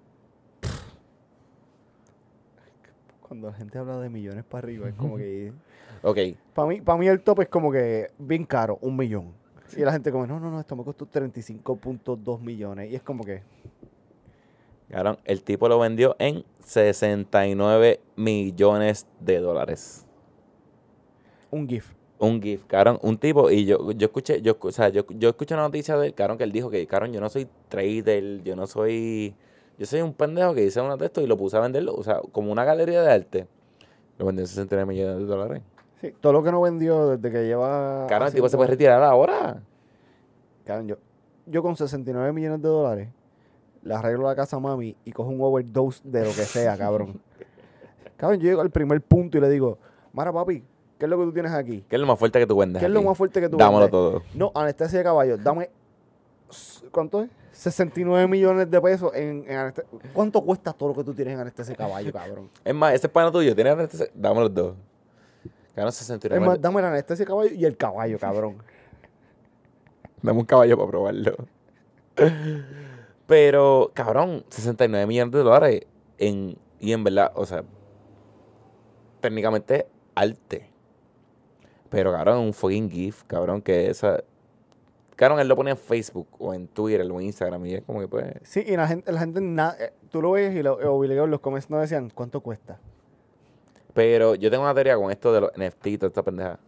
[3.22, 5.53] Cuando la gente habla de millones para arriba, es como que.
[6.03, 6.18] Ok,
[6.55, 9.34] Para mí, para mí el top es como que bien caro, un millón.
[9.76, 12.90] Y la gente como, no, no, no, esto me costó 35.2 millones.
[12.90, 13.42] Y es como que,
[15.24, 20.07] el tipo lo vendió en 69 millones de dólares.
[21.51, 21.92] un GIF.
[22.18, 25.53] Un GIF, cabrón, un tipo, y yo, yo escuché, yo, o sea, yo, yo escuché
[25.55, 28.57] una noticia de él, cabrón, que él dijo que, cabrón, yo no soy trader, yo
[28.57, 29.34] no soy,
[29.78, 32.03] yo soy un pendejo que hice una de esto y lo puse a venderlo, o
[32.03, 33.47] sea, como una galería de arte.
[34.18, 35.62] Lo vendió en 69 millones de dólares.
[36.01, 38.07] Sí, todo lo que no vendió desde que lleva.
[38.09, 39.61] Cabrón, el tipo se puede retirar ahora.
[40.64, 40.97] Cabrón, yo,
[41.47, 43.09] yo con 69 millones de dólares
[43.82, 47.20] le arreglo la casa a mami y cojo un overdose de lo que sea, cabrón.
[48.16, 49.78] cabrón, yo llego al primer punto y le digo,
[50.12, 50.62] Mara, papi,
[50.99, 51.84] ¿qué es lo que tú tienes aquí?
[51.88, 52.80] ¿Qué es lo más fuerte que tú vendes?
[52.80, 53.90] ¿Qué es lo más fuerte que tú Dámelo vendes?
[53.90, 54.22] todo.
[54.34, 55.70] No, anestesia de caballo, dame.
[56.90, 57.30] ¿Cuánto es?
[57.53, 59.90] 69 millones de pesos en, en anestesia.
[60.12, 62.51] ¿Cuánto cuesta todo lo que tú tienes en anestesia de caballo, cabrón?
[62.64, 64.09] Es más, ese es pana tuyo, tienes anestesia?
[64.14, 64.55] Dame los
[65.77, 68.57] Cabrón, 69 Es más, dame la anestesia de caballo y el caballo, cabrón.
[70.22, 71.37] Dame un caballo para probarlo.
[73.27, 75.81] Pero, cabrón, 69 millones de dólares
[76.16, 77.62] en, y en verdad, o sea,
[79.20, 80.70] técnicamente arte.
[81.91, 84.24] Pero, cabrón, un fucking GIF, cabrón, que esa...
[85.14, 88.01] Cabrón, él lo pone en Facebook o en Twitter o en Instagram y es como
[88.01, 88.35] que pues...
[88.43, 91.31] Sí, y la gente, la gente na- eh, tú lo ves y lo, obligado en
[91.31, 92.79] los comments no decían, ¿cuánto cuesta?
[93.97, 96.59] Pero yo tengo una teoría con esto de los NFT y toda esta pendeja.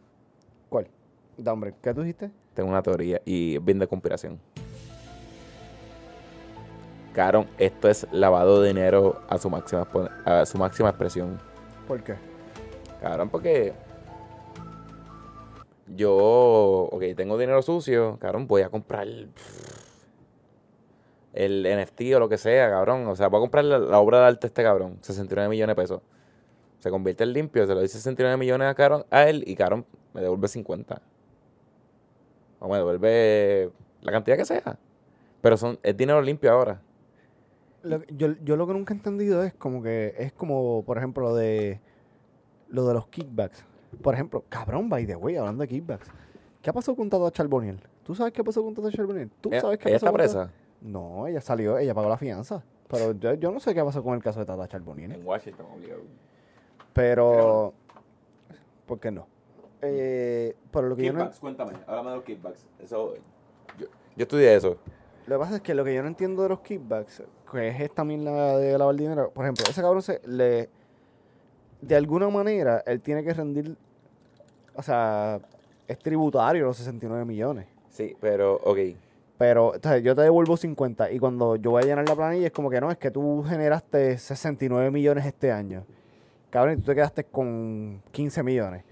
[0.71, 0.89] ¿Cuál?
[1.37, 2.31] Da, hombre, ¿qué tú dijiste?
[2.55, 4.41] Tengo una teoría y es bien de conspiración.
[7.13, 9.87] Cabrón, esto es lavado de dinero a su máxima,
[10.25, 11.39] a su máxima expresión.
[11.87, 12.15] ¿Por qué?
[13.03, 13.75] Cabrón, porque
[15.95, 16.17] yo,
[16.91, 19.07] ok, tengo dinero sucio, cabrón, voy a comprar
[21.35, 23.07] el NFT o lo que sea, cabrón.
[23.07, 25.77] O sea, voy a comprar la, la obra de arte de este cabrón, 69 millones
[25.77, 26.01] de pesos.
[26.79, 29.85] Se convierte en limpio, se lo doy 69 millones a, cabrón, a él y cabrón
[30.15, 31.01] me devuelve 50.
[32.61, 33.71] O me devuelve
[34.03, 34.79] la cantidad que sea.
[35.41, 36.81] Pero son, es dinero limpio ahora.
[37.83, 41.23] Lo yo, yo lo que nunca he entendido es como que es como, por ejemplo,
[41.29, 41.81] lo de
[42.69, 43.65] lo de los kickbacks.
[44.03, 46.09] Por ejemplo, cabrón, by the way, hablando de kickbacks.
[46.61, 47.81] ¿Qué pasó con Tata Charboniel?
[48.03, 49.31] ¿Tú sabes qué pasó con Tata Charboniel?
[49.41, 50.53] ¿Tú Ella- sabes qué ella pasó está con Tata- presa
[50.83, 52.63] No, ella salió, ella pagó la fianza.
[52.89, 55.13] Pero yo, yo no sé qué pasó con el caso de Tata Charboniel.
[55.13, 56.03] en Washington, obligado.
[56.99, 57.75] Pero,
[58.85, 59.29] ¿por qué no?
[59.83, 62.67] Eh, pero lo que yo no, Kickbacks, cuéntame, háblame de los kickbacks.
[62.81, 63.15] Eso,
[63.79, 63.87] yo,
[64.17, 64.79] yo estudié eso.
[65.29, 67.23] Lo que pasa es que lo que yo no entiendo de los kickbacks,
[67.53, 70.71] que es también la de lavar dinero, por ejemplo, ese cabrón se le.
[71.81, 73.77] De alguna manera, él tiene que rendir.
[74.75, 75.39] O sea,
[75.87, 77.69] es tributario los 69 millones.
[77.91, 78.79] Sí, pero, ok.
[79.39, 82.53] Pero, entonces, yo te devuelvo 50 y cuando yo voy a llenar la planilla es
[82.53, 85.87] como que no, es que tú generaste 69 millones este año.
[86.51, 88.85] Cabrón, y tú te quedaste con 15 millones.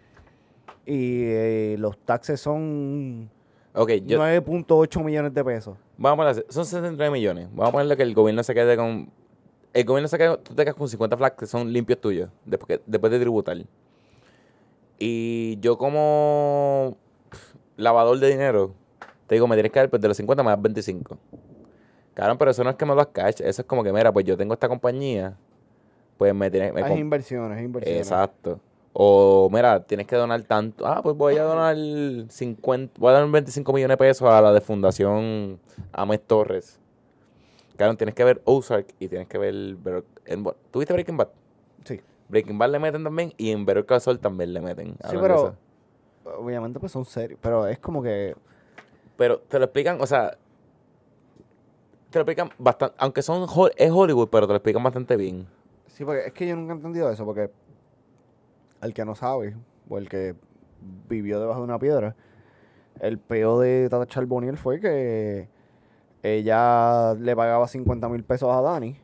[0.85, 3.31] Y eh, los taxes son
[3.79, 5.77] Ok, yo, 9.8 millones de pesos.
[5.99, 7.49] vamos a poner, son 69 millones.
[7.51, 9.11] Vamos a ponerle que el gobierno se quede con...
[9.75, 12.81] El gobierno se quede, tú te quedas con 50 flags que son limpios tuyos, después,
[12.87, 13.59] de tributar.
[14.99, 16.97] Y yo como
[17.77, 18.73] lavador de dinero,
[19.27, 21.19] te digo, me tienes que dar pues, de los 50 más 25.
[22.15, 24.25] Claro, pero eso no es que me das cash, eso es como que, mira, pues
[24.25, 25.37] yo tengo esta compañía,
[26.17, 26.73] pues me tienes...
[26.73, 28.01] me Es inversiones, es inversiones.
[28.07, 28.61] Exacto.
[28.93, 30.87] O, mira, tienes que donar tanto.
[30.87, 31.77] Ah, pues voy a donar
[32.31, 35.61] 50, voy a donar 25 millones de pesos a la de Fundación
[35.93, 36.81] Ames Torres.
[37.77, 39.55] Claro, tienes que ver Ozark y tienes que ver...
[39.77, 41.29] Better- en- ¿Tú viste Breaking Bad?
[41.85, 42.01] Sí.
[42.31, 44.97] Breaking Bad le meten también y en Better Call Saul también le meten.
[45.11, 45.55] Sí, pero
[46.39, 48.35] obviamente pues son serios, pero es como que
[49.19, 50.39] Pero te lo explican, o sea...
[52.09, 52.95] Te lo explican bastante...
[52.99, 53.43] Aunque son
[53.77, 55.47] es Hollywood, pero te lo explican bastante bien.
[55.97, 57.51] Sí, porque es que yo nunca he entendido eso, porque
[58.83, 59.57] el que no sabe
[59.89, 60.35] o el que
[61.09, 62.15] vivió debajo de una piedra,
[63.01, 65.49] el peo de Tata Charboniel fue que
[66.23, 68.97] ella le pagaba 50 mil pesos a Dani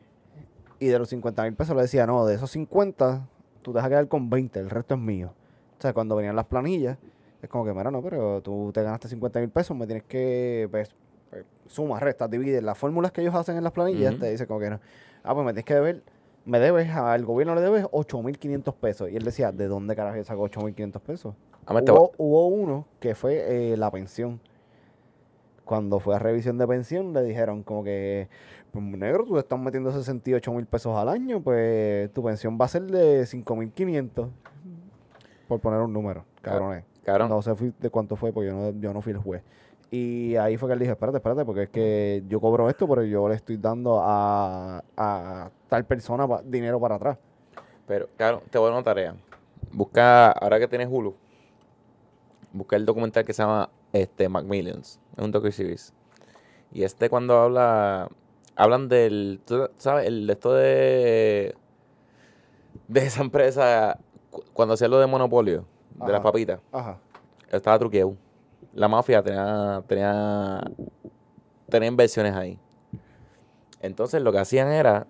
[0.77, 3.27] y de los 50 mil pesos le decía, no, de esos 50
[3.63, 5.33] tú te vas a quedar con 20, el resto es mío.
[5.79, 6.99] O sea, cuando venían las planillas,
[7.41, 10.67] es como que, mira, no, pero tú te ganaste 50 mil pesos, me tienes que,
[10.69, 10.95] pues,
[11.31, 12.61] pues, suma, resta, divide.
[12.61, 14.19] Las fórmulas que ellos hacen en las planillas Ujú.
[14.19, 14.79] te dice como que no.
[15.23, 16.03] Ah, pues me tienes que deber,
[16.45, 19.09] me debes, al gobierno le debes 8.500 pesos.
[19.09, 21.35] Y él decía, ¿de dónde carajo yo saco 8.500 pesos?
[22.17, 24.39] Hubo, uno que fue eh, la pensión.
[25.63, 28.27] Cuando fue a revisión de pensión, le dijeron como que,
[28.71, 32.65] pues, negro, tú te estás metiendo 68 mil pesos al año, pues tu pensión va
[32.65, 34.29] a ser de 5.500.
[35.47, 36.83] Por poner un número, cabrones.
[37.03, 39.41] cabrón, No sé de cuánto fue, porque yo no, yo no fui el juez.
[39.95, 43.03] Y ahí fue que él dijo, espérate, espérate, porque es que yo cobro esto, pero
[43.03, 47.17] yo le estoy dando a, a tal persona pa- dinero para atrás.
[47.85, 49.15] pero, cabrón, te voy a dar una tarea.
[49.71, 51.13] Busca, ahora que tienes Hulu,
[52.53, 54.99] busca el documental que se llama este, Macmillions.
[55.15, 55.93] Es un docu-series.
[56.71, 58.09] Y este cuando habla,
[58.55, 61.55] hablan del, tú sabes, el de esto de,
[62.87, 63.99] de esa empresa,
[64.31, 66.59] cu- cuando hacía lo de monopolio, de las papitas.
[66.71, 66.97] Ajá.
[67.51, 68.15] estaba truqueado.
[68.73, 70.61] La mafia tenía, tenía,
[71.69, 72.59] tenía inversiones ahí.
[73.81, 75.07] Entonces lo que hacían era,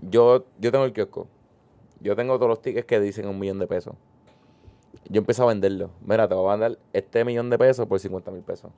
[0.00, 1.26] yo, yo tengo el kiosco,
[2.00, 3.94] yo tengo todos los tickets que dicen un millón de pesos.
[5.08, 5.90] Yo empiezo a venderlo.
[6.04, 8.70] Mira, te voy a mandar este millón de pesos por 50 mil pesos.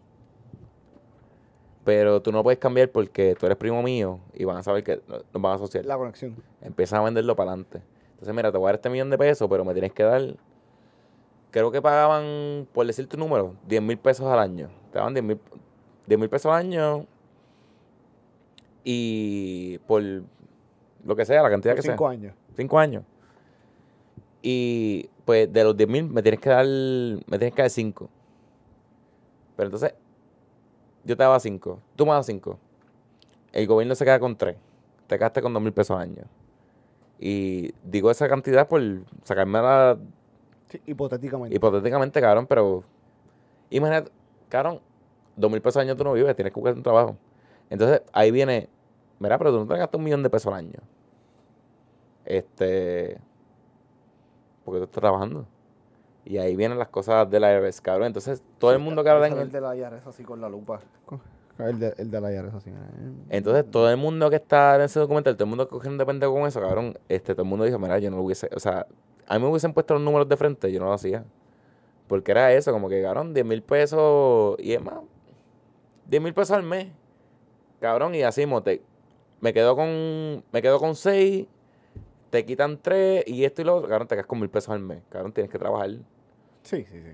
[1.84, 5.00] Pero tú no puedes cambiar porque tú eres primo mío y van a saber que
[5.08, 5.86] no- nos van a asociar.
[5.86, 6.36] La conexión.
[6.60, 7.80] Empieza a venderlo para adelante.
[8.10, 10.34] Entonces, mira, te voy a dar este millón de pesos, pero me tienes que dar.
[11.50, 14.68] Creo que pagaban, por decir tu número, 10 mil pesos al año.
[14.92, 15.40] Te daban 10 mil
[16.08, 17.06] 10 mil pesos al año.
[18.82, 20.02] Y por
[21.04, 22.12] lo que sea, la cantidad Por que cinco sea.
[22.12, 22.34] años.
[22.56, 23.04] Cinco años.
[24.42, 26.64] Y pues de los 10 mil me tienes que dar.
[26.64, 28.08] Me tienes que dar 5.
[29.56, 29.94] Pero entonces,
[31.04, 31.80] yo te daba 5.
[31.96, 32.58] Tú me das 5.
[33.52, 34.56] El gobierno se queda con 3.
[35.06, 36.22] Te quedaste con 2 mil pesos al año.
[37.18, 38.80] Y digo esa cantidad por
[39.24, 39.98] sacarme la.
[40.68, 41.56] Sí, hipotéticamente.
[41.56, 42.84] Hipotéticamente, cabrón, pero.
[43.70, 44.10] Imagínate,
[44.48, 44.80] cabrón,
[45.36, 47.16] 2 mil pesos al año tú no vives, tienes que buscar un trabajo.
[47.70, 48.68] Entonces ahí viene.
[49.18, 50.80] Mira, pero tú no te gastas un millón de pesos al año.
[52.24, 53.18] Este.
[54.64, 55.46] Porque tú estás trabajando.
[56.24, 58.08] Y ahí vienen las cosas de la IRS, cabrón.
[58.08, 60.80] Entonces, todo el mundo que habla en el de la IARES así con la lupa.
[61.58, 62.70] El de, el de la IARES así.
[63.30, 66.34] Entonces, todo el mundo que está en ese documental, todo el mundo que de pendejo
[66.34, 68.86] con eso, cabrón, este, todo el mundo dijo, mira, yo no lo hubiese, o sea,
[69.28, 71.24] a mí me hubiesen puesto los números de frente, yo no lo hacía.
[72.08, 74.94] Porque era eso, como que, cabrón, 10 mil pesos, y es más,
[76.06, 76.88] 10 mil pesos al mes,
[77.80, 78.82] cabrón, y así, mote,
[79.40, 81.46] me quedo con, me quedo con 6,
[82.30, 84.80] te quitan 3, y esto y lo otro, cabrón, te quedas con mil pesos al
[84.80, 85.90] mes, cabrón, tienes que trabajar.
[86.62, 87.12] Sí, sí, sí.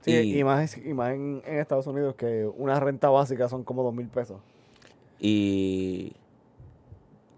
[0.00, 3.62] Sí, Y- y, más, y más en, en Estados Unidos que una renta básica son
[3.62, 4.40] como dos mil pesos.
[5.20, 6.14] Y...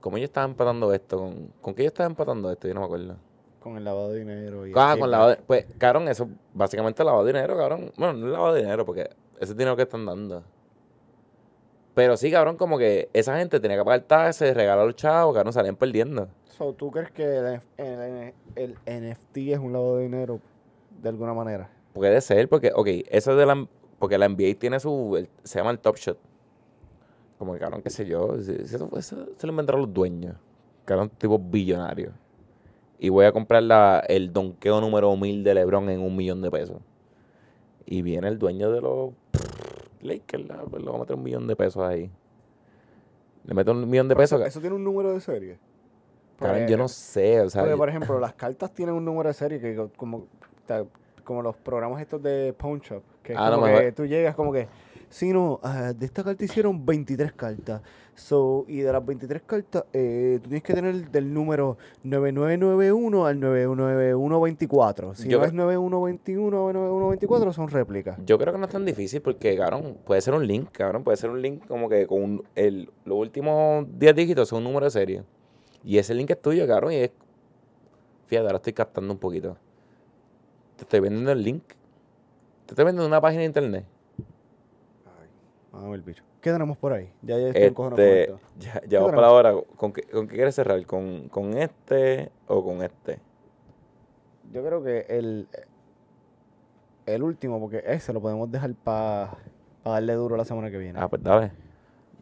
[0.01, 1.19] ¿Cómo yo estaba empatando esto?
[1.19, 2.69] ¿Con, ¿con qué yo estaba empatando esto?
[2.69, 3.17] Yo no me acuerdo.
[3.65, 4.67] Con el lavado de dinero.
[4.67, 7.91] Y Ah, con lavado de- Pues, cabrón, eso básicamente es lavado de dinero, cabrón.
[7.97, 9.09] Bueno, no es lavado de dinero porque
[9.41, 10.43] ese es dinero que están dando.
[11.95, 15.35] Pero sí, cabrón, como que esa gente tenía que pagar taxes, regalar a los chavos,
[15.35, 16.29] cabrón, salían perdiendo.
[16.59, 20.41] So, ¿Tú crees que el, el- el NFT es un lavado de dinero
[21.01, 21.71] de alguna manera?
[21.95, 23.67] Puede ser, porque, ok, eso de la...
[23.99, 25.27] Porque la NBA tiene su...
[25.43, 26.19] se llama el Top Shot.
[27.39, 28.35] Como que, cabrón, qué sé yo.
[28.37, 30.37] eso, eso se lo inventaron los dueños.
[30.85, 32.13] Cabrón, tipo billonario.
[33.05, 36.51] Y voy a comprar la, el donqueo número 1000 de LeBron en un millón de
[36.51, 36.79] pesos.
[37.85, 39.11] Y viene el dueño de los
[40.01, 42.11] Lakers, la- pues, le va a meter un millón de pesos ahí.
[43.45, 44.39] Le meto un millón de pesos.
[44.41, 45.59] Eso, eso tiene un número de serie.
[46.39, 47.61] cabrón, Porque- yo no sé, o sea...
[47.63, 50.27] Porque, por ejemplo, las cartas tienen un número de serie que co- como,
[51.25, 53.03] como los programas estos de Pawn Shop.
[53.23, 54.67] Que Ah, no, como me que tú llegas como que,
[55.11, 57.83] sí, no, ah, de esta carta hicieron 23 cartas.
[58.17, 63.41] So, y de las 23 cartas, eh, tú tienes que tener del número 9991 al
[63.41, 65.15] 99124.
[65.15, 68.19] Si Yo no es 9121 o 9124, son réplicas.
[68.25, 71.03] Yo creo que no es tan difícil porque, cabrón, puede ser un link, cabrón.
[71.03, 74.65] Puede ser un link como que con un- el, los últimos 10 dígitos son un
[74.65, 75.23] número de serie.
[75.83, 76.93] Y ese link es tuyo, cabrón.
[76.93, 77.11] Y es.
[78.27, 79.57] Fíjate, ahora estoy captando un poquito.
[80.77, 81.63] Te estoy vendiendo el link.
[82.67, 83.85] Te estoy vendiendo una página de internet.
[85.75, 86.23] Vamos a ver, bicho.
[86.41, 87.13] ¿Qué tenemos por ahí?
[87.23, 89.55] Ya, ya estoy Este, ya, ya vamos para ahora.
[89.77, 90.85] ¿Con qué, ¿Con qué quieres cerrar?
[90.87, 93.19] ¿Con, ¿Con este o con este?
[94.53, 95.49] Yo creo que el,
[97.07, 99.37] el último, porque ese lo podemos dejar para
[99.85, 100.99] darle duro la semana que viene.
[101.01, 101.51] Ah, pues dale.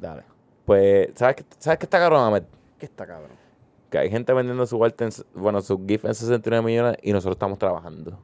[0.01, 0.23] Dale.
[0.65, 2.45] Pues, ¿sabes qué, ¿sabes qué está cabrón, Ahmed?
[2.79, 3.33] ¿Qué está cabrón?
[3.91, 7.35] Que hay gente vendiendo su arte, en, bueno, su GIF en 69 millones y nosotros
[7.35, 8.19] estamos trabajando.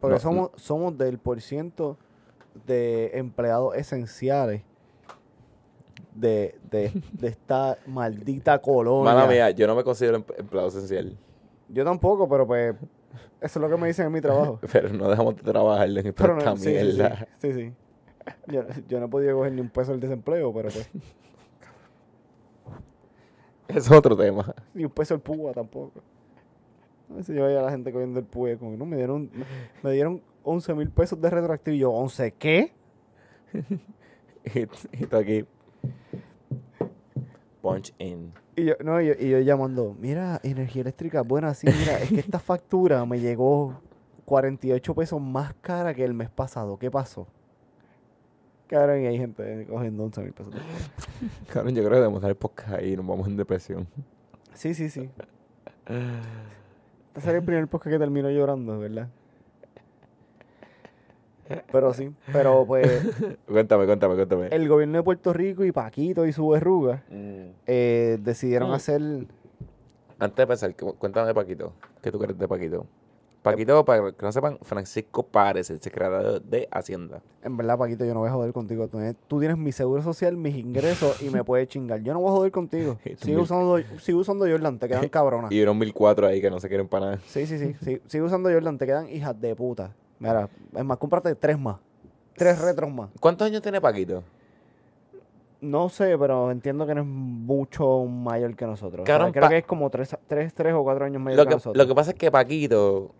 [0.00, 1.98] Porque No, somos, somos del por ciento
[2.66, 4.62] de empleados esenciales
[6.14, 9.14] de, de, de esta maldita colonia.
[9.14, 11.16] Mala mía, yo no me considero em- empleado esencial.
[11.68, 12.74] Yo tampoco, pero pues
[13.40, 14.60] eso es lo que me dicen en mi trabajo.
[14.72, 17.28] Pero no dejamos de trabajar en esta no, sí, sí, sí, mierda.
[17.38, 17.72] sí, sí.
[18.46, 20.88] Yo, yo no he podido coger ni un peso del desempleo, pero pues,
[23.68, 24.54] Es otro tema.
[24.72, 26.00] ni un peso el púa tampoco.
[27.10, 29.30] A veces yo veía a la gente cogiendo el púa como, no, me dieron,
[29.82, 31.74] me dieron 11 mil pesos de retroactivo.
[31.74, 32.72] Y yo, ¿11 qué?
[34.44, 35.46] Y, tú aquí.
[37.62, 38.32] Punch in.
[38.56, 42.10] Y yo, no, y yo, y yo llamando, mira, energía eléctrica, bueno, sí, mira, es
[42.10, 43.80] que esta factura me llegó
[44.26, 46.78] 48 pesos más cara que el mes pasado.
[46.78, 47.26] ¿Qué pasó?
[48.66, 50.54] Cabrón, y hay gente cogiendo 11 mil pesos.
[51.52, 53.86] Cabrón, yo creo que debemos dar el podcast ahí y nos vamos en depresión.
[54.52, 55.10] Sí, sí, sí.
[55.86, 59.08] Este sería el primer podcast que termino llorando, ¿verdad?
[61.70, 62.86] Pero sí, pero pues
[63.46, 64.48] Cuéntame, cuéntame, cuéntame.
[64.48, 67.50] el gobierno de Puerto Rico y Paquito y su verruga Mm.
[67.66, 68.74] eh, decidieron Mm.
[68.74, 69.02] hacer...
[70.18, 71.72] Antes de pensar, cu- cuéntame de Paquito.
[72.02, 72.86] ¿Qué tú crees de Paquito?
[73.42, 77.20] Paquito, para que no sepan, Francisco Párez, el secretario de Hacienda.
[77.42, 78.88] En verdad, Paquito, yo no voy a joder contigo.
[78.88, 82.00] Tú tienes, tú tienes mi seguro social, mis ingresos y me puedes chingar.
[82.00, 82.96] Yo no voy a joder contigo.
[83.26, 85.52] Mil- usando, sigue usando Jordan, te quedan cabronas.
[85.52, 87.18] Y unos 1004 ahí que no se quieren para nada.
[87.26, 88.00] Sí, sí, sí, sí.
[88.06, 89.94] Sigue usando Jordan, te quedan hijas de puta.
[90.24, 91.76] Mira, es más, cómprate tres más.
[92.34, 93.10] Tres retros más.
[93.20, 94.24] ¿Cuántos años tiene Paquito?
[95.60, 99.02] No sé, pero entiendo que no es mucho mayor que nosotros.
[99.02, 101.44] O sea, Cabrón, creo que es como tres, tres, tres o cuatro años mayor Lo
[101.44, 101.76] que, que, nosotros.
[101.76, 103.14] lo que pasa es que Paquito,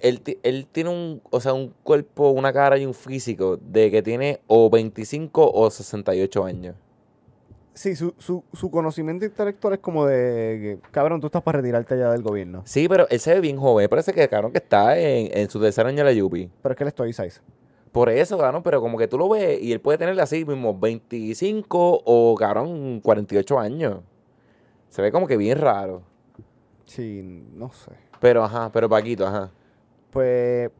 [0.00, 4.02] él, él tiene un, o sea, un cuerpo, una cara y un físico de que
[4.02, 6.76] tiene o 25 o 68 años.
[7.76, 11.98] Sí, su, su, su conocimiento intelectual es como de que, cabrón, tú estás para retirarte
[11.98, 12.62] ya del gobierno.
[12.64, 13.86] Sí, pero él se ve bien joven.
[13.86, 16.50] Parece que, cabrón, que está en, en su tercer año de la Yupi.
[16.62, 17.42] Pero es que él estoy size.
[17.92, 20.78] Por eso, cabrón, pero como que tú lo ves y él puede tener así mismo
[20.78, 24.00] 25 o, cabrón, 48 años.
[24.88, 26.02] Se ve como que bien raro.
[26.86, 27.92] Sí, no sé.
[28.20, 29.50] Pero, ajá, pero Paquito, ajá.
[30.10, 30.70] Pues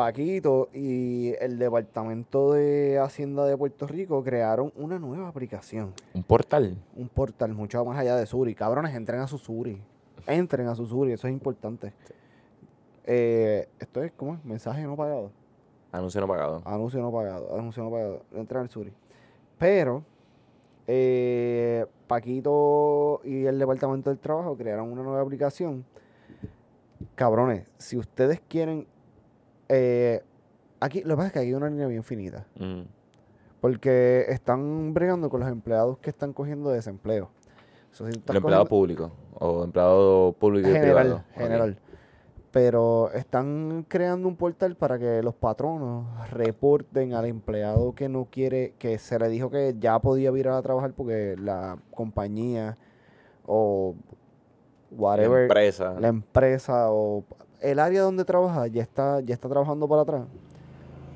[0.00, 5.92] Paquito y el Departamento de Hacienda de Puerto Rico crearon una nueva aplicación.
[6.14, 6.74] Un portal.
[6.96, 8.54] Un portal mucho más allá de Suri.
[8.54, 9.78] Cabrones, entren a su Suri.
[10.26, 11.92] Entren a su Suri, eso es importante.
[13.04, 14.42] Eh, esto es, ¿cómo es?
[14.42, 15.32] Mensaje no pagado.
[15.92, 16.62] Anuncio no pagado.
[16.64, 18.22] Anuncio no pagado, anuncio no pagado.
[18.32, 18.94] Entran al Suri.
[19.58, 20.02] Pero,
[20.86, 25.84] eh, Paquito y el Departamento del Trabajo crearon una nueva aplicación.
[27.16, 28.86] Cabrones, si ustedes quieren.
[29.70, 30.22] Eh,
[30.80, 32.46] aquí, lo que pasa es que aquí hay una línea bien finita.
[32.58, 32.82] Mm.
[33.60, 37.30] Porque están bregando con los empleados que están cogiendo desempleo.
[37.92, 39.12] So, si estás El empleado cogiendo- público.
[39.38, 41.24] O empleado público y general, privado.
[41.32, 41.36] Ok.
[41.38, 41.78] general.
[42.52, 48.74] Pero están creando un portal para que los patronos reporten al empleado que no quiere,
[48.78, 52.76] que se le dijo que ya podía virar a trabajar porque la compañía
[53.46, 53.94] o
[54.90, 55.94] La whatever, empresa.
[56.00, 57.24] la empresa o
[57.60, 60.22] el área donde trabaja ya está, ya está trabajando para atrás.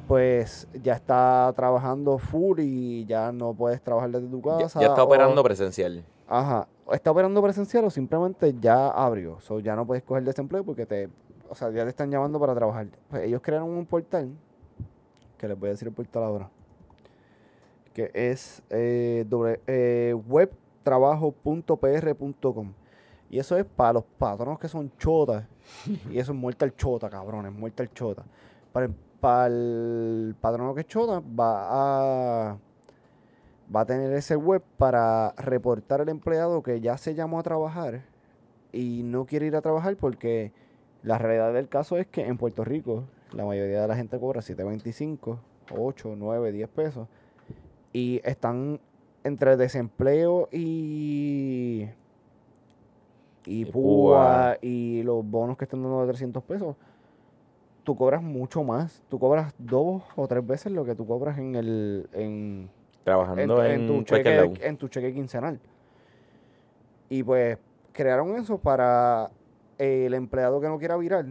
[0.09, 4.78] Pues ya está trabajando full y ya no puedes trabajar desde tu casa.
[4.80, 6.05] ya está o- operando presencial.
[6.28, 6.68] Ajá.
[6.86, 9.40] o Está operando presencial o simplemente ya abrió.
[9.40, 11.09] So, ya no puedes coger desempleo porque te.
[11.49, 12.86] O sea, ya te están llamando para trabajar.
[13.09, 14.30] Pues ellos crearon un portal.
[15.38, 16.51] Que les voy a decir el portal ahora.
[17.95, 20.14] Que es eh, doble- eh,
[21.55, 22.72] webtrabajo.pr.com.
[23.30, 25.45] Y eso es para los patronos que son chotas.
[26.10, 27.52] y eso es muerta el chota, cabrones.
[27.52, 28.24] Muerta el chota.
[28.72, 32.58] Para el, para el que es chota, va a
[33.74, 38.02] va a tener ese web para reportar al empleado que ya se llamó a trabajar
[38.72, 40.52] y no quiere ir a trabajar porque
[41.02, 44.40] la realidad del caso es que en Puerto Rico la mayoría de la gente cobra
[44.40, 45.38] 7.25,
[45.70, 47.08] 8, 9, 10 pesos
[47.92, 48.80] y están
[49.22, 51.88] entre desempleo y
[53.47, 56.76] y Y púa y los bonos que están dando de 300 pesos
[57.82, 61.55] tú cobras mucho más tú cobras dos o tres veces lo que tú cobras en
[61.55, 62.70] el en
[63.05, 64.53] Trabajando en, en tu cheque, lado.
[64.62, 65.61] en tu cheque quincenal.
[67.11, 67.59] Y pues
[67.92, 69.30] crearon eso para
[69.76, 71.26] el empleado que no quiera virar,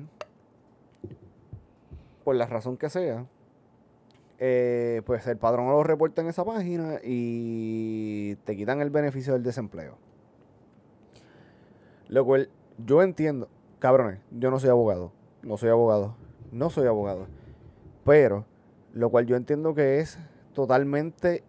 [2.24, 3.26] por la razón que sea,
[4.38, 9.42] eh, pues el padrón lo reporta en esa página y te quitan el beneficio del
[9.42, 9.98] desempleo.
[12.14, 12.48] Lo cual
[12.78, 13.48] yo entiendo,
[13.80, 15.12] cabrones, yo no soy abogado,
[15.42, 16.14] no soy abogado,
[16.52, 17.26] no soy abogado,
[18.06, 18.46] pero
[18.94, 20.20] lo cual yo entiendo que es
[20.54, 21.44] totalmente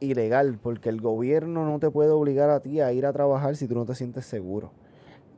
[0.00, 3.66] ilegal porque el gobierno no te puede obligar a ti a ir a trabajar si
[3.66, 4.72] tú no te sientes seguro.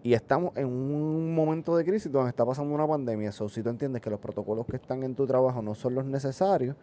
[0.03, 3.31] Y estamos en un momento de crisis donde está pasando una pandemia.
[3.31, 6.05] So, si tú entiendes que los protocolos que están en tu trabajo no son los
[6.05, 6.75] necesarios,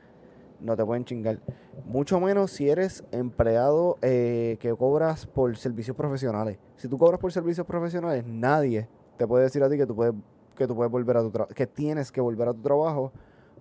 [0.61, 1.39] no te pueden chingar.
[1.85, 6.57] Mucho menos si eres empleado eh, que cobras por servicios profesionales.
[6.77, 8.87] Si tú cobras por servicios profesionales, nadie
[9.17, 10.13] te puede decir a ti que tú puedes,
[10.55, 13.11] que tú puedes volver a tu que tienes que volver a tu trabajo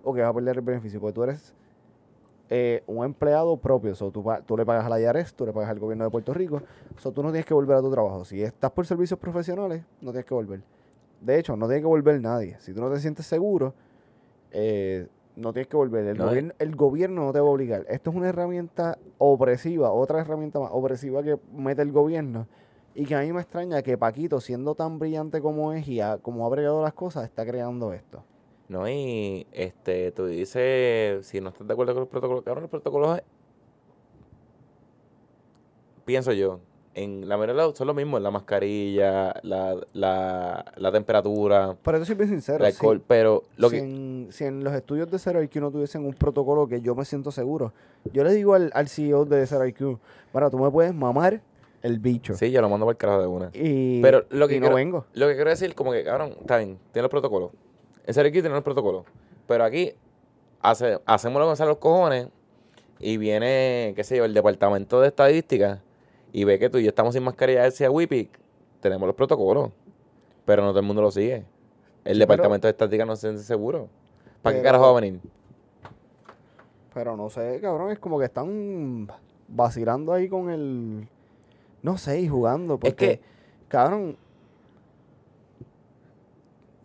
[0.03, 1.53] o que vas a perder el beneficio, porque tú eres
[2.49, 3.95] eh, un empleado propio.
[3.95, 6.33] So, tú, tú le pagas a la IARES, tú le pagas al gobierno de Puerto
[6.33, 6.61] Rico.
[6.97, 8.25] So, tú no tienes que volver a tu trabajo.
[8.25, 10.61] Si estás por servicios profesionales, no tienes que volver.
[11.21, 12.57] De hecho, no tiene que volver nadie.
[12.59, 13.73] Si tú no te sientes seguro,
[14.51, 16.05] eh, no tienes que volver.
[16.05, 17.85] El, No, gobierno, el gobierno no te va a obligar.
[17.89, 22.47] Esto es una herramienta opresiva, otra herramienta más opresiva que mete el gobierno.
[22.93, 26.45] Y que a mí me extraña que Paquito, siendo tan brillante como es y como
[26.45, 28.23] ha bregado las cosas, está creando esto.
[28.67, 32.71] No, y este, tú dices, si no estás de acuerdo con los protocolos, cabrón, los
[32.71, 33.21] protocolos,
[36.05, 36.59] pienso yo,
[36.93, 42.15] en la mayoría son lo mismo, la mascarilla, la, la, la temperatura, Pero yo soy
[42.15, 42.65] bien sincero.
[42.65, 43.81] el si- pero lo si, que...
[43.83, 47.05] en, si en los estudios de Zero IQ no tuviesen un protocolo que yo me
[47.05, 47.71] siento seguro,
[48.13, 49.99] yo le digo al, al CEO de Zero IQ,
[50.31, 51.41] para tú me puedes mamar
[51.81, 52.35] el bicho.
[52.35, 53.49] Sí, yo lo mando para el carajo de una.
[53.53, 55.05] Y, Pero lo que y no quiero- vengo.
[55.13, 57.51] Lo que quiero decir, como que, cabrón, está bien, tiene los protocolos.
[58.05, 59.05] En serio, aquí tiene los protocolos.
[59.47, 59.93] Pero aquí
[60.61, 62.27] hace, hacemos lo que los cojones
[62.99, 65.81] y viene, qué sé yo, el departamento de estadística
[66.31, 68.29] y ve que tú y yo estamos sin mascarilla hacia WIPIC,
[68.79, 69.71] tenemos los protocolos.
[70.45, 71.45] Pero no todo el mundo lo sigue.
[72.03, 73.87] El Sí, departamento de estadística no se siente seguro.
[74.41, 75.19] ¿Para qué carajo va a venir?
[76.93, 79.07] Pero no sé, cabrón, es como que están
[79.47, 81.07] vacilando ahí con el...
[81.83, 82.77] No sé, y jugando.
[82.79, 83.21] Porque, que-
[83.67, 84.17] cabrón...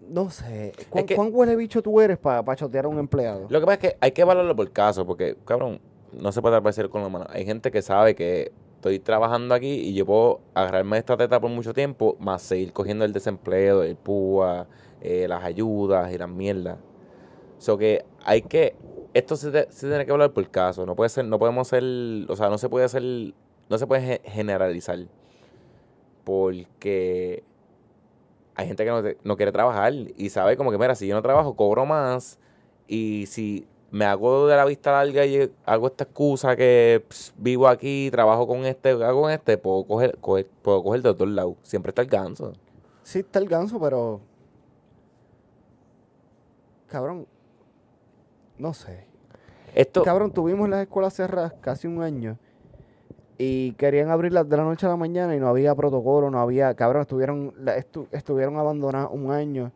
[0.09, 0.73] No sé.
[0.91, 3.47] ¿Cuán, que- cuán huele bicho tú eres para chotear a un empleado?
[3.49, 5.81] Lo que pasa es que hay que evaluarlo por caso, porque, cabrón,
[6.13, 7.27] no se puede aparecer con la mano.
[7.31, 8.53] Hay gente que sabe que
[8.89, 13.05] estoy trabajando aquí y yo puedo agarrarme esta teta por mucho tiempo, más seguir cogiendo
[13.05, 14.67] el desempleo, el PUA,
[15.01, 16.79] eh, las ayudas y las mierdas.
[17.59, 18.77] So que hay que,
[19.15, 21.85] esto se, tiene que hablar por caso, no puede ser, no podemos ser,
[22.29, 23.03] o sea, no se puede hacer,
[23.69, 24.99] no se puede ge- generalizar.
[26.25, 27.45] Porque
[28.55, 31.23] hay gente que no, no quiere trabajar y sabe como que, mira, si yo no
[31.23, 32.39] trabajo, cobro más.
[32.89, 37.69] Y si me hago de la vista larga y hago esta excusa que ps, vivo
[37.69, 41.57] aquí, trabajo con este, hago con este, puedo coger, coger- puedo coger de otro lado.
[41.63, 42.53] Siempre está el ganso.
[43.03, 44.21] Sí está el ganso, pero...
[46.89, 47.27] Cabrón.
[48.59, 49.05] No sé.
[49.75, 52.39] Esto, Cabrón, tuvimos las escuelas cerradas casi un año
[53.39, 56.73] y querían abrirlas de la noche a la mañana y no había protocolo, no había,
[56.75, 59.71] cabrón, estuvieron, estu- estuvieron abandonadas un año.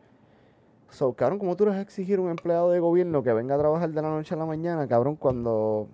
[0.91, 3.57] So, cabrón, ¿cómo tú vas a exigir a un empleado de gobierno que venga a
[3.57, 5.87] trabajar de la noche a la mañana, cabrón, cuando...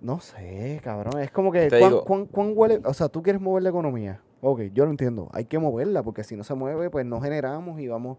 [0.00, 2.80] No sé, cabrón, es como que, Te ¿cuán, digo- cuán- cuán huele?
[2.84, 4.20] O sea, tú quieres mover la economía.
[4.40, 7.78] Ok, yo lo entiendo, hay que moverla porque si no se mueve, pues no generamos
[7.80, 8.18] y vamos...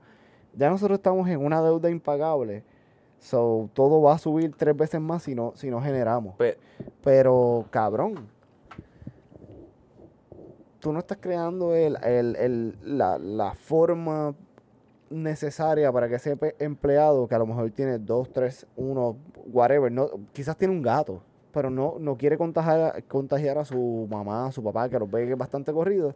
[0.56, 2.64] Ya nosotros estamos en una deuda impagable.
[3.20, 6.36] So, todo va a subir tres veces más si no, si no generamos.
[6.36, 6.58] pe-
[7.04, 8.28] Pero, cabrón,
[10.82, 14.36] tú no estás creando el, el- el- la, la forma
[15.10, 19.18] necesaria para que ese empleado, que a lo mejor tiene dos, tres, uno,
[19.52, 21.22] whatever, no, quizás tiene un gato,
[21.54, 25.34] pero no, no quiere contagiar, contagiar a su mamá, a su papá, que los ve
[25.36, 26.16] bastante corrido.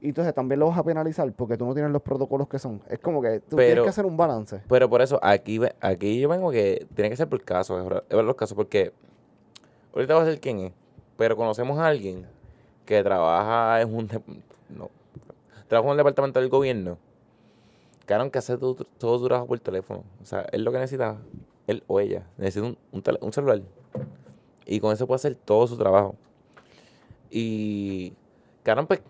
[0.00, 2.82] Y entonces también lo vas a penalizar porque tú no tienes los protocolos que son.
[2.88, 4.60] Es como que tú tienes que hacer un balance.
[4.66, 8.04] pero por eso, aquí, aquí yo vengo que tiene que ser por caso, es ver-
[8.08, 8.92] es ver los casos, porque
[9.94, 10.72] ahorita va a ser quién es,
[11.16, 12.26] pero conocemos a alguien
[12.84, 14.08] que trabaja en un,
[14.70, 14.90] no,
[15.68, 16.98] trabaja en un departamento del gobierno,
[18.06, 20.02] Claro, que hace todo, todo su trabajo por teléfono.
[20.20, 21.16] O sea, él lo que necesita,
[21.68, 23.62] él o ella, necesita un, un, un celular.
[24.66, 26.16] Y con eso puede hacer todo su trabajo.
[27.30, 28.12] Y,
[28.62, 29.00] cabrón, pues,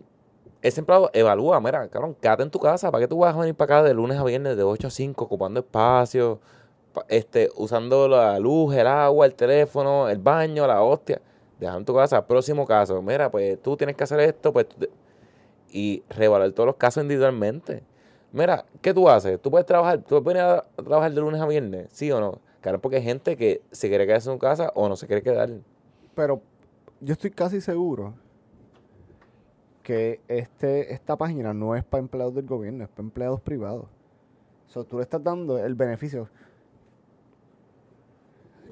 [0.61, 3.55] ese empleado evalúa, mira, cabrón, quédate en tu casa, ¿para qué tú vas a venir
[3.55, 6.39] para acá de lunes a viernes de 8 a 5, ocupando espacio,
[6.93, 11.21] pa- este, usando la luz, el agua, el teléfono, el baño, la hostia?
[11.63, 14.67] Deja en tu casa, próximo caso, mira, pues tú tienes que hacer esto, pues,
[15.71, 17.85] y reevaluar todos los casos individualmente.
[18.33, 19.41] Mira, ¿qué tú haces?
[19.41, 21.87] ¿Tú puedes trabajar, tú puedes venir a trabajar de lunes a viernes?
[21.93, 22.41] ¿Sí o no?
[22.63, 25.23] Claro, porque hay gente que se quiere quedar en su casa o no se quiere
[25.23, 25.51] quedar.
[26.17, 26.43] Pero
[27.01, 28.15] yo estoy casi seguro
[29.85, 33.85] que este, esta página no es para empleados del gobierno, es para empleados privados.
[34.67, 36.29] O sea, tú le estás dando el beneficio.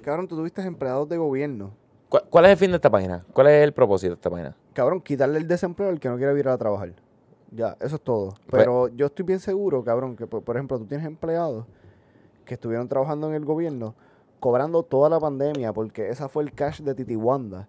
[0.03, 1.79] Cabrón, tú tuviste empleados de gobierno.
[2.11, 3.25] ¿Cuál, cuál es el fin de esta página?
[3.33, 4.55] ¿Cuál es el propósito de esta página?
[4.75, 6.93] Cabrón, quitarle el desempleo al que no quiere ir a trabajar.
[7.53, 8.35] Ya, eso es todo.
[8.49, 11.65] Pues- Pero yo estoy bien seguro, cabrón, que por, por ejemplo tú tienes empleados
[12.45, 13.95] que estuvieron trabajando en el gobierno
[14.41, 17.69] cobrando toda la pandemia, porque esa fue el cash de Titi Wanda.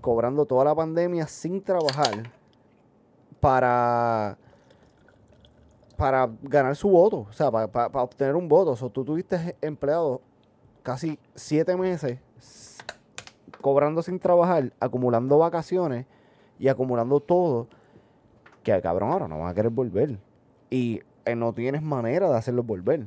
[0.00, 2.30] cobrando toda la pandemia sin trabajar
[3.40, 4.36] para
[5.96, 8.72] para ganar su voto, o sea, para, para- para obtener un voto.
[8.72, 10.20] O sea, tú tuviste empleados
[10.82, 12.18] casi siete meses
[13.62, 16.04] cobrando sin trabajar, acumulando vacaciones
[16.58, 17.68] y acumulando todo,
[18.62, 20.18] que cabrón ahora no van a querer volver.
[20.68, 23.06] Y eh, no tienes manera de hacerlos volver.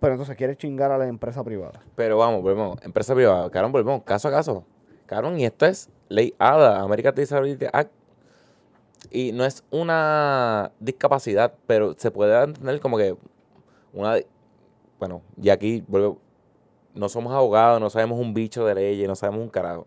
[0.00, 1.80] Pero entonces quieres chingar a la empresa privada.
[1.94, 2.78] Pero vamos, volvemos.
[2.82, 3.50] Empresa privada.
[3.50, 4.02] Cabrón, volvemos.
[4.02, 4.64] Caso a caso.
[5.06, 7.90] Cabrón, y esto es ley ADA, American Disability Act.
[9.10, 13.16] Y no es una discapacidad, pero se puede entender como que
[13.92, 14.16] una...
[14.98, 16.18] Bueno, y aquí vuelvo...
[16.96, 19.86] No somos abogados, no sabemos un bicho de leyes, no sabemos un carajo.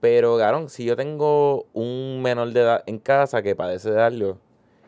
[0.00, 4.38] Pero, cabrón, si yo tengo un menor de edad en casa que padece de algo